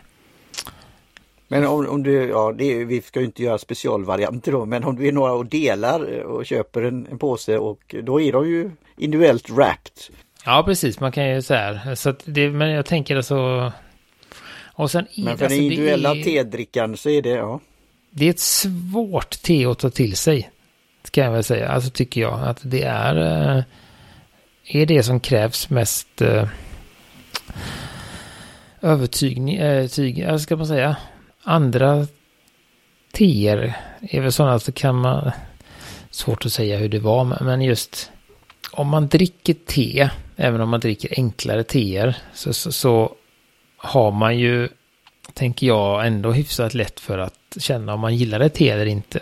men 1.47 1.67
om, 1.67 1.89
om 1.89 2.03
du, 2.03 2.29
ja 2.29 2.53
det 2.57 2.63
är, 2.63 2.85
vi 2.85 3.01
ska 3.01 3.19
ju 3.19 3.25
inte 3.25 3.43
göra 3.43 3.57
specialvarianter 3.57 4.51
då, 4.51 4.65
men 4.65 4.83
om 4.83 4.95
du 4.95 5.07
är 5.07 5.11
några 5.11 5.31
och 5.31 5.45
delar 5.45 6.23
och 6.23 6.45
köper 6.45 6.81
en, 6.81 7.07
en 7.11 7.19
påse 7.19 7.57
och 7.57 7.95
då 8.03 8.21
är 8.21 8.31
de 8.31 8.49
ju 8.49 8.71
individuellt 8.97 9.49
wrapped. 9.49 10.15
Ja 10.45 10.63
precis, 10.65 10.99
man 10.99 11.11
kan 11.11 11.29
ju 11.29 11.41
säga 11.41 11.95
så 11.95 12.09
att 12.09 12.21
det, 12.25 12.49
men 12.49 12.69
jag 12.69 12.85
tänker 12.85 13.15
alltså. 13.15 13.71
Och 14.73 14.91
sen 14.91 15.07
men 15.17 15.25
för 15.25 15.31
alltså, 15.31 15.47
den 15.47 15.63
individuella 15.63 16.15
är, 16.15 16.23
tedrickan 16.23 16.97
så 16.97 17.09
är 17.09 17.21
det, 17.21 17.29
ja 17.29 17.59
det 18.09 18.25
är 18.25 18.29
ett 18.29 18.39
svårt 18.39 19.29
te 19.41 19.65
att 19.65 19.79
ta 19.79 19.89
till 19.89 20.15
sig. 20.17 20.49
Ska 21.03 21.21
jag 21.21 21.31
väl 21.31 21.43
säga. 21.43 21.69
Alltså 21.69 21.89
tycker 21.89 22.21
jag 22.21 22.43
att 22.43 22.59
det 22.61 22.83
är. 22.83 23.15
Eh, 23.15 23.63
är 24.63 24.85
det 24.85 25.03
som 25.03 25.19
krävs 25.19 25.69
mest. 25.69 26.21
Eh, 26.21 26.47
övertygning. 28.81 29.57
Övertyg. 29.57 30.15
tyg, 30.15 30.41
ska 30.41 30.55
man 30.55 30.67
säga. 30.67 30.95
Andra 31.43 32.07
teer 33.11 33.77
är 34.01 34.21
väl 34.21 34.31
sådana 34.31 34.59
så 34.59 34.71
kan 34.71 34.95
man. 34.95 35.31
Svårt 36.11 36.45
att 36.45 36.53
säga 36.53 36.77
hur 36.77 36.89
det 36.89 36.99
var 36.99 37.43
men 37.45 37.61
just. 37.61 38.11
Om 38.71 38.87
man 38.87 39.07
dricker 39.07 39.53
te. 39.53 40.09
Även 40.35 40.61
om 40.61 40.69
man 40.69 40.79
dricker 40.79 41.13
enklare 41.17 41.63
teer. 41.63 42.17
Så, 42.33 42.53
så, 42.53 42.71
så 42.71 43.15
har 43.77 44.11
man 44.11 44.37
ju. 44.37 44.69
Tänker 45.33 45.67
jag 45.67 46.07
ändå 46.07 46.31
hyfsat 46.31 46.73
lätt 46.73 46.99
för 46.99 47.17
att 47.17 47.38
känna 47.57 47.93
om 47.93 47.99
man 47.99 48.15
gillar 48.15 48.39
ett 48.39 48.53
te 48.53 48.69
eller 48.69 48.85
inte. 48.85 49.19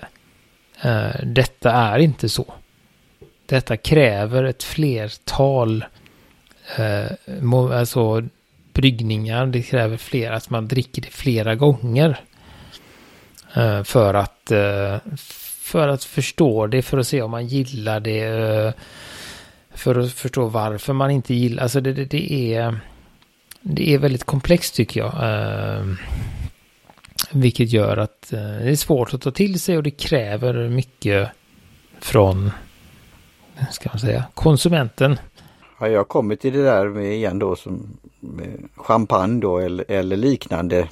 Eh, 0.81 1.15
detta 1.23 1.71
är 1.71 1.99
inte 1.99 2.29
så. 2.29 2.53
Detta 3.45 3.77
kräver 3.77 4.43
ett 4.43 4.63
flertal 4.63 5.85
eh, 6.77 7.05
alltså 7.51 8.27
bryggningar. 8.73 9.45
Det 9.45 9.61
kräver 9.61 9.97
fler, 9.97 10.31
att 10.31 10.49
man 10.49 10.67
dricker 10.67 11.01
det 11.01 11.11
flera 11.11 11.55
gånger. 11.55 12.19
Eh, 13.53 13.83
för 13.83 14.13
att 14.13 14.51
för 15.61 15.87
att 15.87 16.03
förstå 16.03 16.67
det, 16.67 16.81
för 16.81 16.97
att 16.97 17.07
se 17.07 17.21
om 17.21 17.31
man 17.31 17.47
gillar 17.47 17.99
det. 17.99 18.73
för 19.73 19.99
att 19.99 20.11
förstå 20.11 20.47
varför 20.47 20.93
man 20.93 21.11
inte 21.11 21.33
gillar, 21.33 21.63
alltså 21.63 21.81
det, 21.81 21.93
det, 21.93 22.05
det 22.05 22.55
är 22.55 22.79
det 23.61 23.93
är 23.93 23.97
väldigt 23.97 24.23
komplext 24.23 24.75
tycker 24.75 24.99
jag. 24.99 25.13
Vilket 27.31 27.69
gör 27.73 27.97
att 27.97 28.33
eh, 28.33 28.39
det 28.39 28.69
är 28.69 28.75
svårt 28.75 29.13
att 29.13 29.21
ta 29.21 29.31
till 29.31 29.59
sig 29.59 29.77
och 29.77 29.83
det 29.83 29.91
kräver 29.91 30.69
mycket 30.69 31.29
från, 31.99 32.51
ska 33.71 33.89
man 33.89 33.99
säga, 33.99 34.25
konsumenten. 34.33 35.17
Har 35.77 35.87
jag 35.87 36.07
kommit 36.07 36.41
till 36.41 36.53
det 36.53 36.63
där 36.63 36.87
med 36.87 37.13
igen 37.13 37.39
då 37.39 37.55
som 37.55 37.97
champagne 38.75 39.41
då 39.41 39.57
eller, 39.57 39.85
eller 39.87 40.17
liknande 40.17 40.89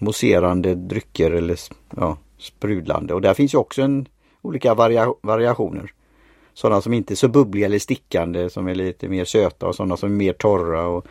mousserande 0.00 0.74
drycker 0.74 1.30
eller 1.30 1.58
ja, 1.96 2.16
sprudlande 2.38 3.14
och 3.14 3.20
där 3.20 3.34
finns 3.34 3.54
ju 3.54 3.58
också 3.58 3.82
en, 3.82 4.06
olika 4.42 4.74
varia, 4.74 5.14
variationer. 5.22 5.92
Sådana 6.54 6.80
som 6.80 6.92
inte 6.92 7.14
är 7.14 7.16
så 7.16 7.28
bubbliga 7.28 7.66
eller 7.66 7.78
stickande 7.78 8.50
som 8.50 8.68
är 8.68 8.74
lite 8.74 9.08
mer 9.08 9.24
söta 9.24 9.66
och 9.66 9.74
sådana 9.74 9.96
som 9.96 10.12
är 10.12 10.16
mer 10.16 10.32
torra 10.32 10.86
och 10.86 11.06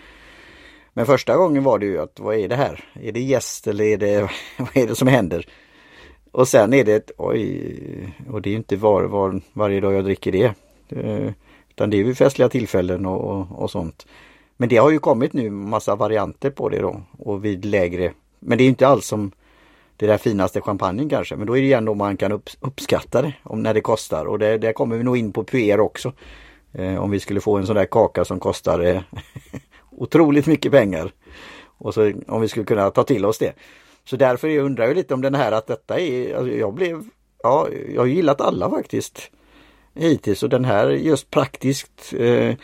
men 0.94 1.06
första 1.06 1.38
gången 1.38 1.64
var 1.64 1.80
det 1.80 1.86
ju 1.86 2.02
att 2.02 2.20
vad 2.20 2.36
är 2.36 2.48
det 2.48 2.56
här? 2.56 2.84
Är 2.94 3.12
det 3.12 3.20
gäst 3.20 3.68
eller 3.68 3.86
är 3.86 3.98
det, 3.98 4.22
vad 4.58 4.78
är 4.78 4.88
det 4.88 4.96
som 4.96 5.08
händer? 5.08 5.46
Och 6.32 6.48
sen 6.48 6.74
är 6.74 6.84
det 6.84 6.94
ett, 6.94 7.12
oj, 7.18 8.14
och 8.30 8.42
det 8.42 8.50
är 8.50 8.56
inte 8.56 8.76
var, 8.76 9.04
var, 9.04 9.42
varje 9.54 9.80
dag 9.80 9.94
jag 9.94 10.04
dricker 10.04 10.32
det. 10.32 10.54
Eh, 10.90 11.32
utan 11.70 11.90
det 11.90 12.00
är 12.00 12.04
vid 12.04 12.18
festliga 12.18 12.50
tillfällen 12.50 13.06
och, 13.06 13.22
och, 13.22 13.62
och, 13.64 13.72
sånt. 13.72 14.08
Men 14.58 14.70
det 14.70 14.78
har 14.78 14.92
ju 14.92 15.00
kommit 15.00 15.34
nu 15.34 15.50
massa 15.50 15.96
varianter 15.96 16.50
på 16.50 16.70
det 16.70 16.80
då 16.80 17.02
och 17.18 17.46
vid 17.46 17.66
lägre. 17.66 18.14
Men 18.40 18.58
det 18.58 18.64
är 18.64 18.68
inte 18.68 18.88
alls 18.88 19.08
som 19.08 19.32
det 19.98 20.08
där 20.08 20.18
finaste 20.18 20.62
champagnen 20.62 21.10
kanske. 21.10 21.36
Men 21.36 21.48
då 21.48 21.58
är 21.58 21.62
det 21.62 21.74
ändå 21.74 21.94
man 21.94 22.18
kan 22.18 22.32
upp, 22.32 22.50
uppskatta 22.60 23.22
det 23.22 23.34
om 23.44 23.64
när 23.64 23.74
det 23.74 23.82
kostar 23.82 24.26
och 24.26 24.40
det, 24.40 24.58
där 24.58 24.74
kommer 24.74 24.98
vi 24.98 25.04
nog 25.04 25.18
in 25.18 25.32
på 25.32 25.44
puer 25.44 25.80
också. 25.80 26.14
Eh, 26.74 27.04
om 27.04 27.12
vi 27.12 27.20
skulle 27.20 27.42
få 27.42 27.58
en 27.58 27.66
sån 27.66 27.76
där 27.76 27.86
kaka 27.86 28.26
som 28.26 28.40
kostar 28.40 28.80
eh, 28.80 29.02
otroligt 30.00 30.47
mycket 30.47 30.72
pengar. 30.72 31.12
Och 31.78 31.93
så 31.93 32.14
om 32.28 32.41
vi 32.41 32.47
skulle 32.47 32.66
kunna 32.66 32.91
ta 32.91 33.04
till 33.04 33.26
oss 33.26 33.38
det. 33.38 33.54
Så 34.04 34.16
därför 34.16 34.58
undrar 34.58 34.86
jag 34.86 34.95
lite 34.95 35.14
om 35.14 35.22
den 35.22 35.36
här 35.36 35.52
att 35.52 35.68
detta 35.68 36.00
är, 36.00 36.36
alltså 36.36 36.54
jag 36.54 36.74
blev, 36.74 37.04
ja 37.43 37.68
jag 37.93 38.02
har 38.02 38.08
gillat 38.08 38.41
alla 38.41 38.70
faktiskt 38.70 39.32
hittills 39.95 40.43
och 40.43 40.50
den 40.50 40.66
här 40.66 40.89
just 40.89 41.30
praktiskt 41.30 42.14
eh, 42.18 42.56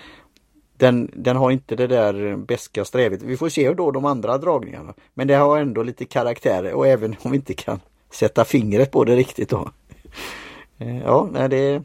den, 0.77 1.11
den 1.13 1.35
har 1.35 1.51
inte 1.51 1.75
det 1.75 1.87
där 1.87 2.35
beska 2.35 2.85
strävet. 2.85 3.23
Vi 3.23 3.37
får 3.37 3.49
se 3.49 3.73
då 3.73 3.91
de 3.91 4.05
andra 4.05 4.37
dragningarna. 4.37 4.93
Men 5.13 5.27
det 5.27 5.33
har 5.33 5.57
ändå 5.57 5.83
lite 5.83 6.05
karaktär 6.05 6.73
och 6.73 6.87
även 6.87 7.15
om 7.21 7.31
vi 7.31 7.37
inte 7.37 7.53
kan 7.53 7.79
sätta 8.11 8.45
fingret 8.45 8.91
på 8.91 9.03
det 9.03 9.15
riktigt 9.15 9.49
då. 9.49 9.69
Eh, 10.77 10.99
ja, 10.99 11.29
det 11.49 11.83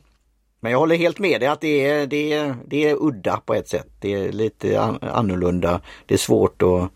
men 0.61 0.73
jag 0.73 0.79
håller 0.79 0.97
helt 0.97 1.19
med 1.19 1.41
dig 1.41 1.49
att 1.49 1.61
det 1.61 1.87
är, 1.87 2.07
det, 2.07 2.33
är, 2.33 2.57
det 2.67 2.91
är 2.91 2.97
udda 3.01 3.37
på 3.37 3.55
ett 3.55 3.69
sätt. 3.69 3.89
Det 3.99 4.15
är 4.15 4.33
lite 4.33 4.81
annorlunda. 5.01 5.81
Det 6.07 6.15
är 6.15 6.19
svårt 6.19 6.63
att 6.63 6.91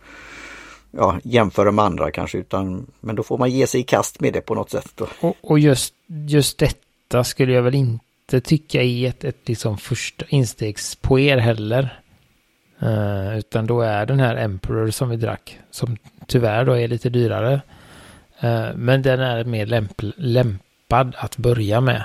ja, 0.91 1.19
jämföra 1.25 1.73
med 1.73 1.85
andra 1.85 2.11
kanske 2.11 2.39
utan 2.39 2.87
men 3.01 3.17
då 3.17 3.23
får 3.23 3.39
man 3.39 3.51
ge 3.51 3.67
sig 3.67 3.81
i 3.81 3.85
kast 3.85 4.21
med 4.21 4.33
det 4.33 4.41
på 4.41 4.55
något 4.55 4.71
sätt. 4.71 5.01
Och, 5.21 5.37
och 5.41 5.59
just, 5.59 5.95
just 6.29 6.59
detta 6.59 7.25
skulle 7.25 7.53
jag 7.53 7.63
väl 7.63 7.75
inte 7.75 8.41
tycka 8.41 8.83
är 8.83 9.09
ett, 9.09 9.25
ett 9.25 9.49
liksom 9.49 9.79
första 9.79 10.25
instegspoer 10.29 11.37
heller. 11.37 12.01
Uh, 12.83 13.39
utan 13.39 13.67
då 13.67 13.81
är 13.81 14.07
den 14.07 14.21
här 14.21 14.37
Emperor 14.37 14.91
som 14.91 15.09
vi 15.09 15.17
drack, 15.17 15.59
som 15.71 15.97
tyvärr 16.27 16.65
då 16.65 16.73
är 16.73 16.89
lite 16.89 17.09
dyrare. 17.09 17.61
Uh, 18.45 18.77
men 18.77 19.03
den 19.03 19.21
är 19.21 19.45
mer 19.45 19.67
lämp 19.67 20.03
lämpad 20.17 21.15
att 21.19 21.37
börja 21.37 21.81
med. 21.81 22.05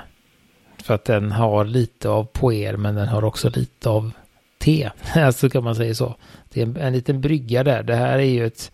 För 0.83 0.93
att 0.93 1.05
den 1.05 1.31
har 1.31 1.65
lite 1.65 2.09
av 2.09 2.23
poer 2.23 2.77
men 2.77 2.95
den 2.95 3.07
har 3.07 3.23
också 3.23 3.49
lite 3.49 3.89
av 3.89 4.11
te. 4.57 4.89
alltså 5.15 5.49
kan 5.49 5.63
man 5.63 5.75
säga 5.75 5.95
så. 5.95 6.15
Det 6.49 6.61
är 6.61 6.65
en, 6.65 6.77
en 6.77 6.93
liten 6.93 7.21
brygga 7.21 7.63
där. 7.63 7.83
Det 7.83 7.95
här 7.95 8.19
är 8.19 8.23
ju 8.23 8.45
ett... 8.45 8.71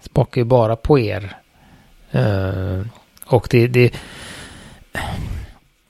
Smakar 0.00 0.40
ju 0.40 0.44
bara 0.44 0.76
poer. 0.76 1.36
Uh, 2.14 2.82
och 3.26 3.48
det, 3.50 3.66
det... 3.66 3.94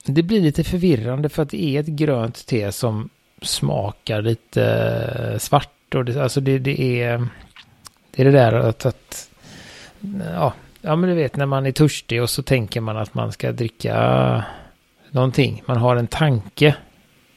Det 0.04 0.22
blir 0.22 0.40
lite 0.40 0.64
förvirrande 0.64 1.28
för 1.28 1.42
att 1.42 1.50
det 1.50 1.64
är 1.64 1.80
ett 1.80 1.86
grönt 1.86 2.46
te 2.46 2.72
som 2.72 3.08
smakar 3.42 4.22
lite 4.22 4.64
eh, 5.32 5.38
svart. 5.38 5.94
Och 5.94 6.04
det, 6.04 6.22
alltså 6.22 6.40
det, 6.40 6.58
det 6.58 7.02
är... 7.02 7.28
Det 8.10 8.22
är 8.22 8.24
det 8.24 8.32
där 8.38 8.52
att, 8.52 8.86
att 8.86 9.30
ja, 10.34 10.52
ja, 10.80 10.96
men 10.96 11.10
du 11.10 11.16
vet 11.16 11.36
när 11.36 11.46
man 11.46 11.66
är 11.66 11.72
törstig 11.72 12.22
och 12.22 12.30
så 12.30 12.42
tänker 12.42 12.80
man 12.80 12.96
att 12.96 13.14
man 13.14 13.32
ska 13.32 13.52
dricka 13.52 14.44
någonting. 15.10 15.62
Man 15.66 15.76
har 15.76 15.96
en 15.96 16.06
tanke 16.06 16.76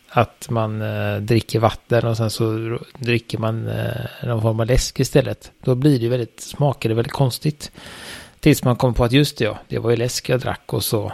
att 0.09 0.49
man 0.49 0.81
eh, 0.81 1.17
dricker 1.17 1.59
vatten 1.59 2.05
och 2.05 2.17
sen 2.17 2.29
så 2.29 2.77
dricker 2.97 3.37
man 3.37 3.67
eh, 3.67 4.05
någon 4.23 4.41
form 4.41 4.59
av 4.59 4.65
läsk 4.65 4.99
istället. 4.99 5.51
Då 5.63 5.75
blir 5.75 5.99
det 5.99 6.09
väldigt, 6.09 6.39
smakar 6.39 6.89
det 6.89 6.95
väldigt 6.95 7.13
konstigt. 7.13 7.71
Tills 8.39 8.63
man 8.63 8.75
kommer 8.75 8.93
på 8.93 9.03
att 9.03 9.11
just 9.11 9.37
det 9.37 9.43
ja, 9.43 9.59
det 9.67 9.79
var 9.79 9.89
ju 9.89 9.95
läsk 9.95 10.29
jag 10.29 10.39
drack 10.39 10.73
och 10.73 10.83
så 10.83 11.11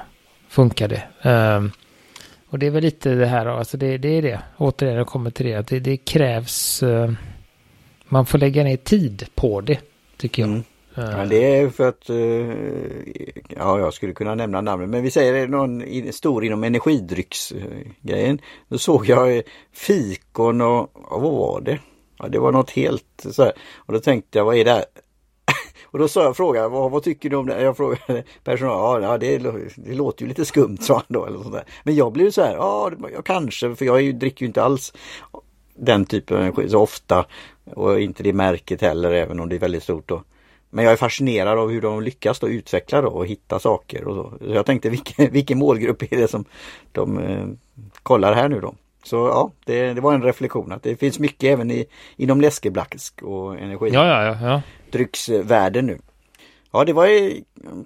funkar 0.50 0.88
det. 0.88 1.04
Um, 1.22 1.32
ehm, 1.32 1.72
och 2.50 2.60
det 2.60 2.68
är 2.68 2.72
väl 2.72 2.84
lite 2.84 3.16
det 3.16 3.26
här, 3.26 3.46
alltså 3.46 3.78
det, 3.78 3.98
det 3.98 4.10
är 4.10 4.22
det. 4.22 4.40
Återigen, 4.58 4.98
jag 4.98 5.08
kommer 5.08 5.32
till 5.32 5.46
det, 5.46 5.56
att 5.56 5.68
det, 5.68 5.80
det 5.80 5.98
krävs, 5.98 6.84
uh, 6.84 7.12
man 8.06 8.26
får 8.26 8.38
lägga 8.38 8.64
ner 8.64 8.78
tid 8.78 9.26
på 9.36 9.62
det, 9.62 9.80
tycker 10.18 10.42
jag. 10.42 10.50
Mm. 10.50 10.64
Eh. 11.00 11.20
Ja, 11.20 11.26
det 11.26 11.58
är 11.58 11.70
för 11.70 11.88
att, 11.90 12.10
eh, 12.10 12.16
ja 13.58 13.80
jag 13.80 13.94
skulle 13.94 14.14
kunna 14.14 14.36
nämna 14.36 14.62
namnet, 14.62 14.90
men 14.90 15.04
vi 15.04 15.12
säger 15.12 15.48
någon 15.48 15.84
stor 16.14 16.46
inom 16.46 16.64
energidrycksgrejen. 16.64 18.42
Då 18.68 18.78
såg 18.78 19.06
jag 19.06 19.38
eh, 19.38 19.44
fikon 19.74 20.62
och, 20.62 20.90
vad 20.94 21.22
var 21.22 21.62
det? 21.62 21.80
Ja, 22.18 22.28
det 22.28 22.40
var 22.40 22.52
något 22.52 22.72
helt 22.72 23.26
så 23.32 23.44
här. 23.44 23.54
Och 23.76 23.94
då 23.94 24.00
tänkte 24.00 24.38
jag, 24.38 24.46
vad 24.46 24.56
är 24.56 24.66
det 24.66 24.72
här? 24.72 24.86
Och 25.92 26.00
då 26.00 26.08
sa 26.08 26.24
jag, 26.24 26.38
frågade, 26.38 26.68
vad, 26.68 26.92
vad 26.92 27.04
tycker 27.04 27.30
du 27.30 27.36
om 27.36 27.48
det? 27.48 27.62
Jag 27.62 27.78
frågade 27.78 28.24
personalen, 28.44 29.10
ja 29.10 29.18
det, 29.18 29.38
det 29.76 29.94
låter 29.94 30.22
ju 30.22 30.28
lite 30.28 30.46
skumt 30.46 30.78
sa 30.82 30.94
han 30.94 31.04
då. 31.08 31.26
Eller 31.26 31.38
sånt 31.40 31.54
där. 31.54 31.64
Men 31.84 31.96
jag 31.96 32.12
blev 32.12 32.32
så 32.32 32.42
här, 32.42 32.54
ja 32.54 32.92
jag 33.14 33.26
kanske, 33.26 33.76
för 33.76 33.86
jag 33.86 34.16
dricker 34.16 34.42
ju 34.42 34.48
inte 34.48 34.64
alls 34.64 34.94
den 35.76 36.06
typen 36.06 36.38
av 36.38 36.44
energi 36.44 36.70
så 36.70 36.80
ofta. 36.80 37.26
Och 37.66 38.02
inte 38.02 38.24
det 38.24 38.34
märket 38.34 38.82
heller, 38.82 39.12
även 39.12 39.40
om 39.40 39.50
det 39.50 39.56
är 39.56 39.60
väldigt 39.60 39.84
stort. 39.84 40.08
Då. 40.10 40.24
Men 40.70 40.86
jag 40.86 40.92
är 40.92 40.98
fascinerad 40.98 41.60
av 41.60 41.70
hur 41.70 41.82
de 41.82 42.02
lyckas 42.02 42.40
då 42.40 42.50
utveckla 42.50 43.02
då 43.02 43.10
och 43.10 43.28
hitta 43.28 43.60
saker 43.60 44.08
och 44.08 44.16
så. 44.16 44.46
så 44.46 44.54
jag 44.54 44.66
tänkte 44.66 44.90
vilken, 44.90 45.32
vilken 45.32 45.60
målgrupp 45.60 46.02
är 46.14 46.18
det 46.18 46.28
som 46.28 46.46
de 46.92 47.20
eh, 47.20 47.48
kollar 48.04 48.34
här 48.34 48.50
nu 48.50 48.62
då. 48.62 48.76
Så 49.04 49.16
ja, 49.16 49.52
det, 49.66 49.94
det, 49.94 50.02
var 50.02 50.14
en 50.14 50.24
reflektion 50.24 50.72
att 50.72 50.84
det 50.84 50.96
finns 50.96 51.20
mycket 51.20 51.44
även 51.54 51.72
i, 51.72 51.86
inom 52.18 52.42
läskeblask 52.42 53.22
och 53.22 53.60
energi. 53.60 53.90
Ja, 53.94 54.08
ja, 54.08 54.26
ja, 54.26 54.38
ja. 54.42 54.62
Drycksvärlden 54.92 55.86
nu. 55.86 56.00
Ja, 56.72 56.86
det 56.86 56.94
var 56.94 57.08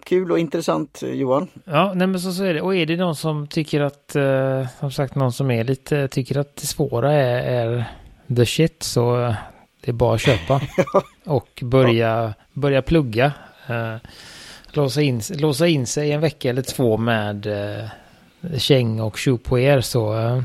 kul 0.03 0.31
och 0.31 0.39
intressant 0.39 1.03
Johan. 1.05 1.47
Ja, 1.65 1.93
nej 1.95 2.07
men 2.07 2.19
så, 2.19 2.31
så 2.31 2.43
är 2.43 2.53
det. 2.53 2.61
Och 2.61 2.75
är 2.75 2.85
det 2.85 2.95
någon 2.95 3.15
som 3.15 3.47
tycker 3.47 3.81
att, 3.81 4.15
eh, 4.15 4.67
som 4.79 4.91
sagt, 4.91 5.15
någon 5.15 5.31
som 5.31 5.51
är 5.51 5.63
lite, 5.63 6.07
tycker 6.07 6.37
att 6.37 6.55
det 6.55 6.67
svåra 6.67 7.13
är, 7.13 7.65
är 7.67 7.85
the 8.35 8.45
shit 8.45 8.83
så 8.83 9.35
det 9.83 9.91
är 9.91 9.93
bara 9.93 10.15
att 10.15 10.21
köpa. 10.21 10.61
och 11.25 11.59
börja, 11.61 12.33
börja 12.53 12.81
plugga. 12.81 13.31
Uh, 13.69 13.95
låsa, 14.71 15.01
in, 15.01 15.21
låsa 15.29 15.67
in 15.67 15.87
sig 15.87 16.11
en 16.11 16.21
vecka 16.21 16.49
eller 16.49 16.61
två 16.61 16.97
med 16.97 17.47
käng 18.57 19.01
och 19.01 19.17
tjopoer 19.17 19.81
så 19.81 20.13
uh, 20.13 20.43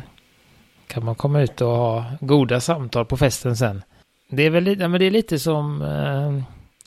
kan 0.86 1.04
man 1.04 1.14
komma 1.14 1.40
ut 1.40 1.60
och 1.60 1.68
ha 1.68 2.04
goda 2.20 2.60
samtal 2.60 3.04
på 3.04 3.16
festen 3.16 3.56
sen. 3.56 3.82
Det 4.30 4.42
är 4.42 4.50
väl 4.50 4.64
lite, 4.64 4.82
ja, 4.82 4.88
men 4.88 5.00
det 5.00 5.06
är 5.06 5.10
lite 5.10 5.38
som, 5.38 5.80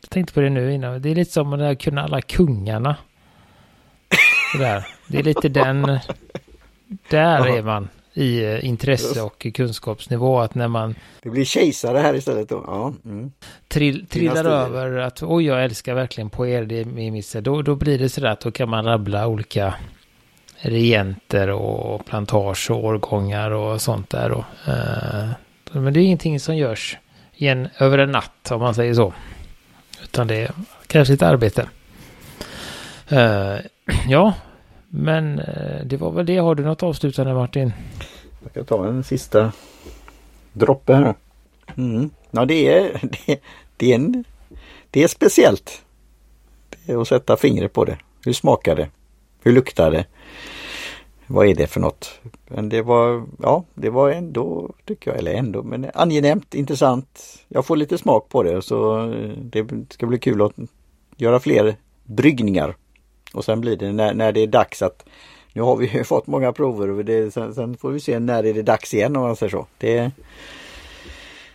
jag 0.01 0.09
tänkte 0.09 0.33
på 0.33 0.41
det 0.41 0.49
nu 0.49 0.73
innan, 0.73 1.01
det 1.01 1.09
är 1.09 1.15
lite 1.15 1.31
som 1.31 1.53
att 1.53 1.79
kunna 1.79 2.03
alla 2.03 2.21
kungarna. 2.21 2.95
Där. 4.57 4.87
Det 5.07 5.19
är 5.19 5.23
lite 5.23 5.49
den, 5.49 5.99
där 7.09 7.47
är 7.47 7.63
man 7.63 7.87
i 8.13 8.43
eh, 8.43 8.65
intresse 8.65 9.21
och 9.21 9.47
kunskapsnivå. 9.53 10.39
Att 10.39 10.55
när 10.55 10.67
man... 10.67 10.95
Det 11.21 11.29
blir 11.29 11.45
kejsare 11.45 11.97
här 11.97 12.13
istället 12.13 12.49
då. 12.49 12.63
Ja. 12.67 12.93
Mm. 13.05 13.31
Trill, 13.67 14.05
trillar 14.07 14.45
över 14.45 14.97
att 14.97 15.23
oj, 15.23 15.45
jag 15.45 15.63
älskar 15.63 15.93
verkligen 15.93 16.29
på 16.29 16.47
er, 16.47 16.63
det 16.63 16.79
är 16.79 16.85
miss. 16.85 17.35
Då, 17.39 17.61
då 17.61 17.75
blir 17.75 17.99
det 17.99 18.09
sådär 18.09 18.29
att 18.29 18.41
då 18.41 18.51
kan 18.51 18.69
man 18.69 18.85
rabbla 18.85 19.27
olika 19.27 19.73
regenter 20.61 21.49
och 21.49 22.05
plantage 22.05 22.71
och 22.71 22.85
årgångar 22.85 23.51
och 23.51 23.81
sånt 23.81 24.09
där. 24.09 24.31
Och, 24.31 24.45
uh, 24.67 25.29
men 25.71 25.93
det 25.93 25.99
är 25.99 26.03
ingenting 26.03 26.39
som 26.39 26.57
görs 26.57 26.97
igen 27.35 27.69
över 27.77 27.97
en 27.97 28.11
natt 28.11 28.51
om 28.51 28.59
man 28.59 28.75
säger 28.75 28.93
så. 28.93 29.13
Utan 30.03 30.27
det 30.27 30.35
är 30.35 30.51
kanske 30.87 31.13
ett 31.13 31.21
arbete. 31.21 31.69
Uh, 33.11 33.57
ja, 34.07 34.33
men 34.93 35.39
eh, 35.39 35.85
det 35.85 35.97
var 35.97 36.11
väl 36.11 36.25
det. 36.25 36.37
Har 36.37 36.55
du 36.55 36.63
något 36.63 36.83
avslutande 36.83 37.33
Martin? 37.33 37.73
Jag 38.43 38.51
ska 38.51 38.63
ta 38.63 38.87
en 38.87 39.03
sista 39.03 39.51
droppe 40.53 40.93
här. 40.93 41.15
Mm. 41.77 42.09
Ja, 42.31 42.45
det 42.45 42.67
är, 42.67 42.99
det, 43.27 43.41
det, 43.77 43.91
är 43.91 43.95
en, 43.95 44.23
det 44.91 45.03
är 45.03 45.07
speciellt. 45.07 45.81
Det 46.85 46.91
är 46.91 47.01
att 47.01 47.07
sätta 47.07 47.37
fingret 47.37 47.73
på 47.73 47.85
det. 47.85 47.97
Hur 48.25 48.33
smakar 48.33 48.75
det? 48.75 48.89
Hur 49.43 49.51
luktar 49.51 49.91
det? 49.91 50.05
Vad 51.27 51.47
är 51.47 51.55
det 51.55 51.67
för 51.67 51.79
något? 51.79 52.19
Men 52.47 52.69
det 52.69 52.81
var, 52.81 53.23
ja, 53.41 53.63
det 53.73 53.89
var 53.89 54.09
ändå, 54.09 54.73
tycker 54.85 55.11
jag, 55.11 55.19
eller 55.19 55.33
ändå, 55.33 55.63
men 55.63 55.87
angenämt, 55.93 56.55
intressant. 56.55 57.39
Jag 57.47 57.65
får 57.65 57.75
lite 57.75 57.97
smak 57.97 58.29
på 58.29 58.43
det 58.43 58.61
så 58.61 59.11
eh, 59.13 59.29
det 59.37 59.67
ska 59.89 60.05
bli 60.05 60.19
kul 60.19 60.41
att 60.41 60.53
göra 61.17 61.39
fler 61.39 61.75
bryggningar. 62.03 62.75
Och 63.33 63.45
sen 63.45 63.61
blir 63.61 63.77
det 63.77 63.91
när, 63.91 64.13
när 64.13 64.31
det 64.31 64.39
är 64.39 64.47
dags 64.47 64.81
att 64.81 65.05
nu 65.53 65.61
har 65.61 65.75
vi 65.75 66.03
fått 66.03 66.27
många 66.27 66.53
prover 66.53 66.89
och 66.89 67.05
det, 67.05 67.33
sen, 67.33 67.53
sen, 67.53 67.77
får 67.77 67.91
vi 67.91 67.99
se 67.99 68.19
när 68.19 68.43
är 68.43 68.53
det 68.53 68.61
dags 68.61 68.93
igen 68.93 69.15
om 69.15 69.21
man 69.21 69.35
säger 69.35 69.49
så. 69.49 69.67
Det, 69.77 70.11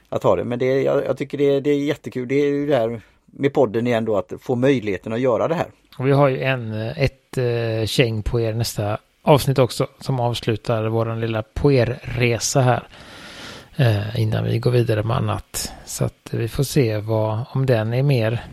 att 0.08 0.22
ha 0.22 0.36
det. 0.36 0.44
Men 0.44 0.58
det, 0.58 0.82
jag, 0.82 1.04
jag 1.04 1.16
tycker 1.16 1.38
det, 1.38 1.60
det 1.60 1.70
är 1.70 1.78
jättekul. 1.78 2.28
Det 2.28 2.34
är 2.34 2.46
ju 2.46 2.66
det 2.66 2.76
här 2.76 3.00
med 3.26 3.52
podden 3.52 3.86
igen 3.86 4.04
då 4.04 4.16
att 4.16 4.32
få 4.40 4.54
möjligheten 4.54 5.12
att 5.12 5.20
göra 5.20 5.48
det 5.48 5.54
här. 5.54 5.66
Och 5.98 6.06
vi 6.06 6.12
har 6.12 6.28
ju 6.28 6.42
en, 6.42 6.72
ett 6.72 7.38
eh, 7.38 7.86
käng 7.86 8.22
på 8.22 8.40
er 8.40 8.52
nästa 8.52 8.98
avsnitt 9.22 9.58
också 9.58 9.86
som 10.00 10.20
avslutar 10.20 10.86
våran 10.86 11.20
lilla 11.20 11.42
poerresa 11.42 12.60
här. 12.60 12.88
Eh, 13.76 14.20
innan 14.20 14.44
vi 14.44 14.58
går 14.58 14.70
vidare 14.70 15.02
med 15.02 15.16
annat. 15.16 15.72
Så 15.84 16.04
att 16.04 16.28
vi 16.30 16.48
får 16.48 16.64
se 16.64 16.98
vad, 16.98 17.44
om 17.52 17.66
den 17.66 17.94
är 17.94 18.02
mer 18.02 18.44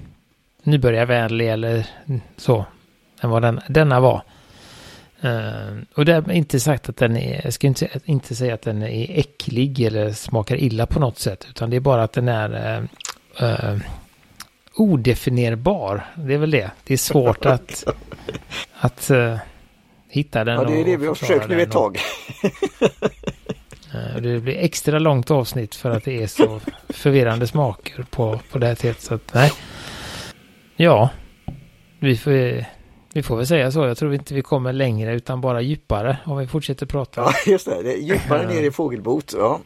nybörjarvänlig 0.64 1.50
eller 1.50 1.88
så 2.38 2.66
än 3.24 3.30
vad 3.30 3.42
den, 3.42 3.62
denna 3.68 4.00
var. 4.00 4.24
Uh, 5.26 5.82
och 5.96 6.06
det 6.06 6.14
är 6.14 6.32
inte 6.32 6.60
sagt 6.60 6.90
att 6.90 6.98
den 6.98 7.18
är, 7.18 7.42
jag 7.44 7.54
ska 7.54 7.68
inte, 7.68 7.88
inte 8.06 8.36
säga 8.36 8.54
att 8.54 8.62
den 8.62 8.84
är 8.84 9.20
äcklig 9.20 9.82
eller 9.82 10.12
smakar 10.12 10.56
illa 10.56 10.86
på 10.86 11.00
något 11.00 11.20
sätt, 11.20 11.46
utan 11.50 11.70
det 11.70 11.76
är 11.76 11.80
bara 11.80 12.04
att 12.04 12.14
den 12.14 12.28
är 12.28 12.80
uh, 13.42 13.44
uh, 13.44 13.78
odefinierbar. 14.76 16.06
Det 16.16 16.34
är 16.34 16.38
väl 16.38 16.52
det. 16.52 16.72
Det 16.84 16.94
är 16.94 16.98
svårt 16.98 17.46
att, 17.46 17.84
att 18.80 19.12
hitta 20.10 20.44
den. 20.44 20.56
Ja, 20.56 20.64
det 20.64 20.82
är 20.82 20.86
det 20.86 20.98
vi 20.98 21.08
har 21.08 21.16
försökt 21.16 21.50
nu 21.50 21.62
ett 21.62 21.72
tag. 21.72 22.00
det 24.22 24.40
blir 24.40 24.58
extra 24.58 25.00
långt 25.00 25.32
avsnitt 25.32 25.76
för 25.76 25.90
att 25.90 26.04
det 26.04 26.24
är 26.24 26.28
så 26.28 26.60
förvirrande 26.90 27.48
smaker 27.48 28.06
på, 28.10 28.40
på 28.52 28.58
det 28.58 28.68
här 28.68 28.76
teet. 28.76 29.02
Så 29.02 29.16
att, 29.16 29.34
nej. 29.34 29.52
Ja, 30.76 31.10
vi 32.00 32.18
får, 32.18 32.66
vi 33.14 33.24
får 33.24 33.38
väl 33.38 33.48
säga 33.48 33.72
så. 33.72 33.86
Jag 33.86 33.98
tror 33.98 34.14
inte 34.14 34.34
vi 34.34 34.42
kommer 34.42 34.74
längre 34.74 35.14
utan 35.14 35.42
bara 35.42 35.62
djupare 35.62 36.18
om 36.26 36.38
vi 36.38 36.48
fortsätter 36.48 36.86
prata. 36.86 37.22
Ja, 37.22 37.34
just 37.52 37.66
det. 37.66 37.84
det 37.84 37.94
djupare 37.94 38.48
ner 38.48 38.64
i 38.64 38.72
fågelbot. 38.72 39.34
Ja. 39.38 39.60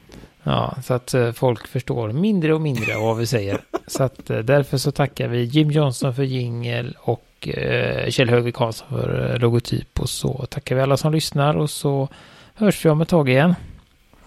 Ja, 0.43 0.75
så 0.83 0.93
att 0.93 1.13
eh, 1.13 1.31
folk 1.31 1.67
förstår 1.67 2.11
mindre 2.11 2.53
och 2.53 2.61
mindre 2.61 2.95
av 2.95 3.01
vad 3.01 3.17
vi 3.17 3.25
säger. 3.25 3.61
Så 3.87 4.03
att 4.03 4.29
eh, 4.29 4.39
därför 4.39 4.77
så 4.77 4.91
tackar 4.91 5.27
vi 5.27 5.43
Jim 5.43 5.71
Johnson 5.71 6.15
för 6.15 6.23
jingel 6.23 6.97
och 6.99 7.47
eh, 7.47 8.09
Kjell 8.09 8.29
Högvik 8.29 8.55
Karlsson 8.55 8.87
för 8.89 9.37
logotyp. 9.39 9.99
Och 9.99 10.09
så 10.09 10.45
tackar 10.49 10.75
vi 10.75 10.81
alla 10.81 10.97
som 10.97 11.13
lyssnar 11.13 11.53
och 11.57 11.69
så 11.69 12.07
hörs 12.53 12.85
vi 12.85 12.89
om 12.89 13.01
ett 13.01 13.09
tag 13.09 13.29
igen. 13.29 13.55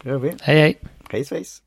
Det 0.02 0.08
gör 0.08 0.18
vi. 0.18 0.32
Hej 0.40 0.58
hej! 0.60 0.78
Hej 1.10 1.24
svejs! 1.24 1.62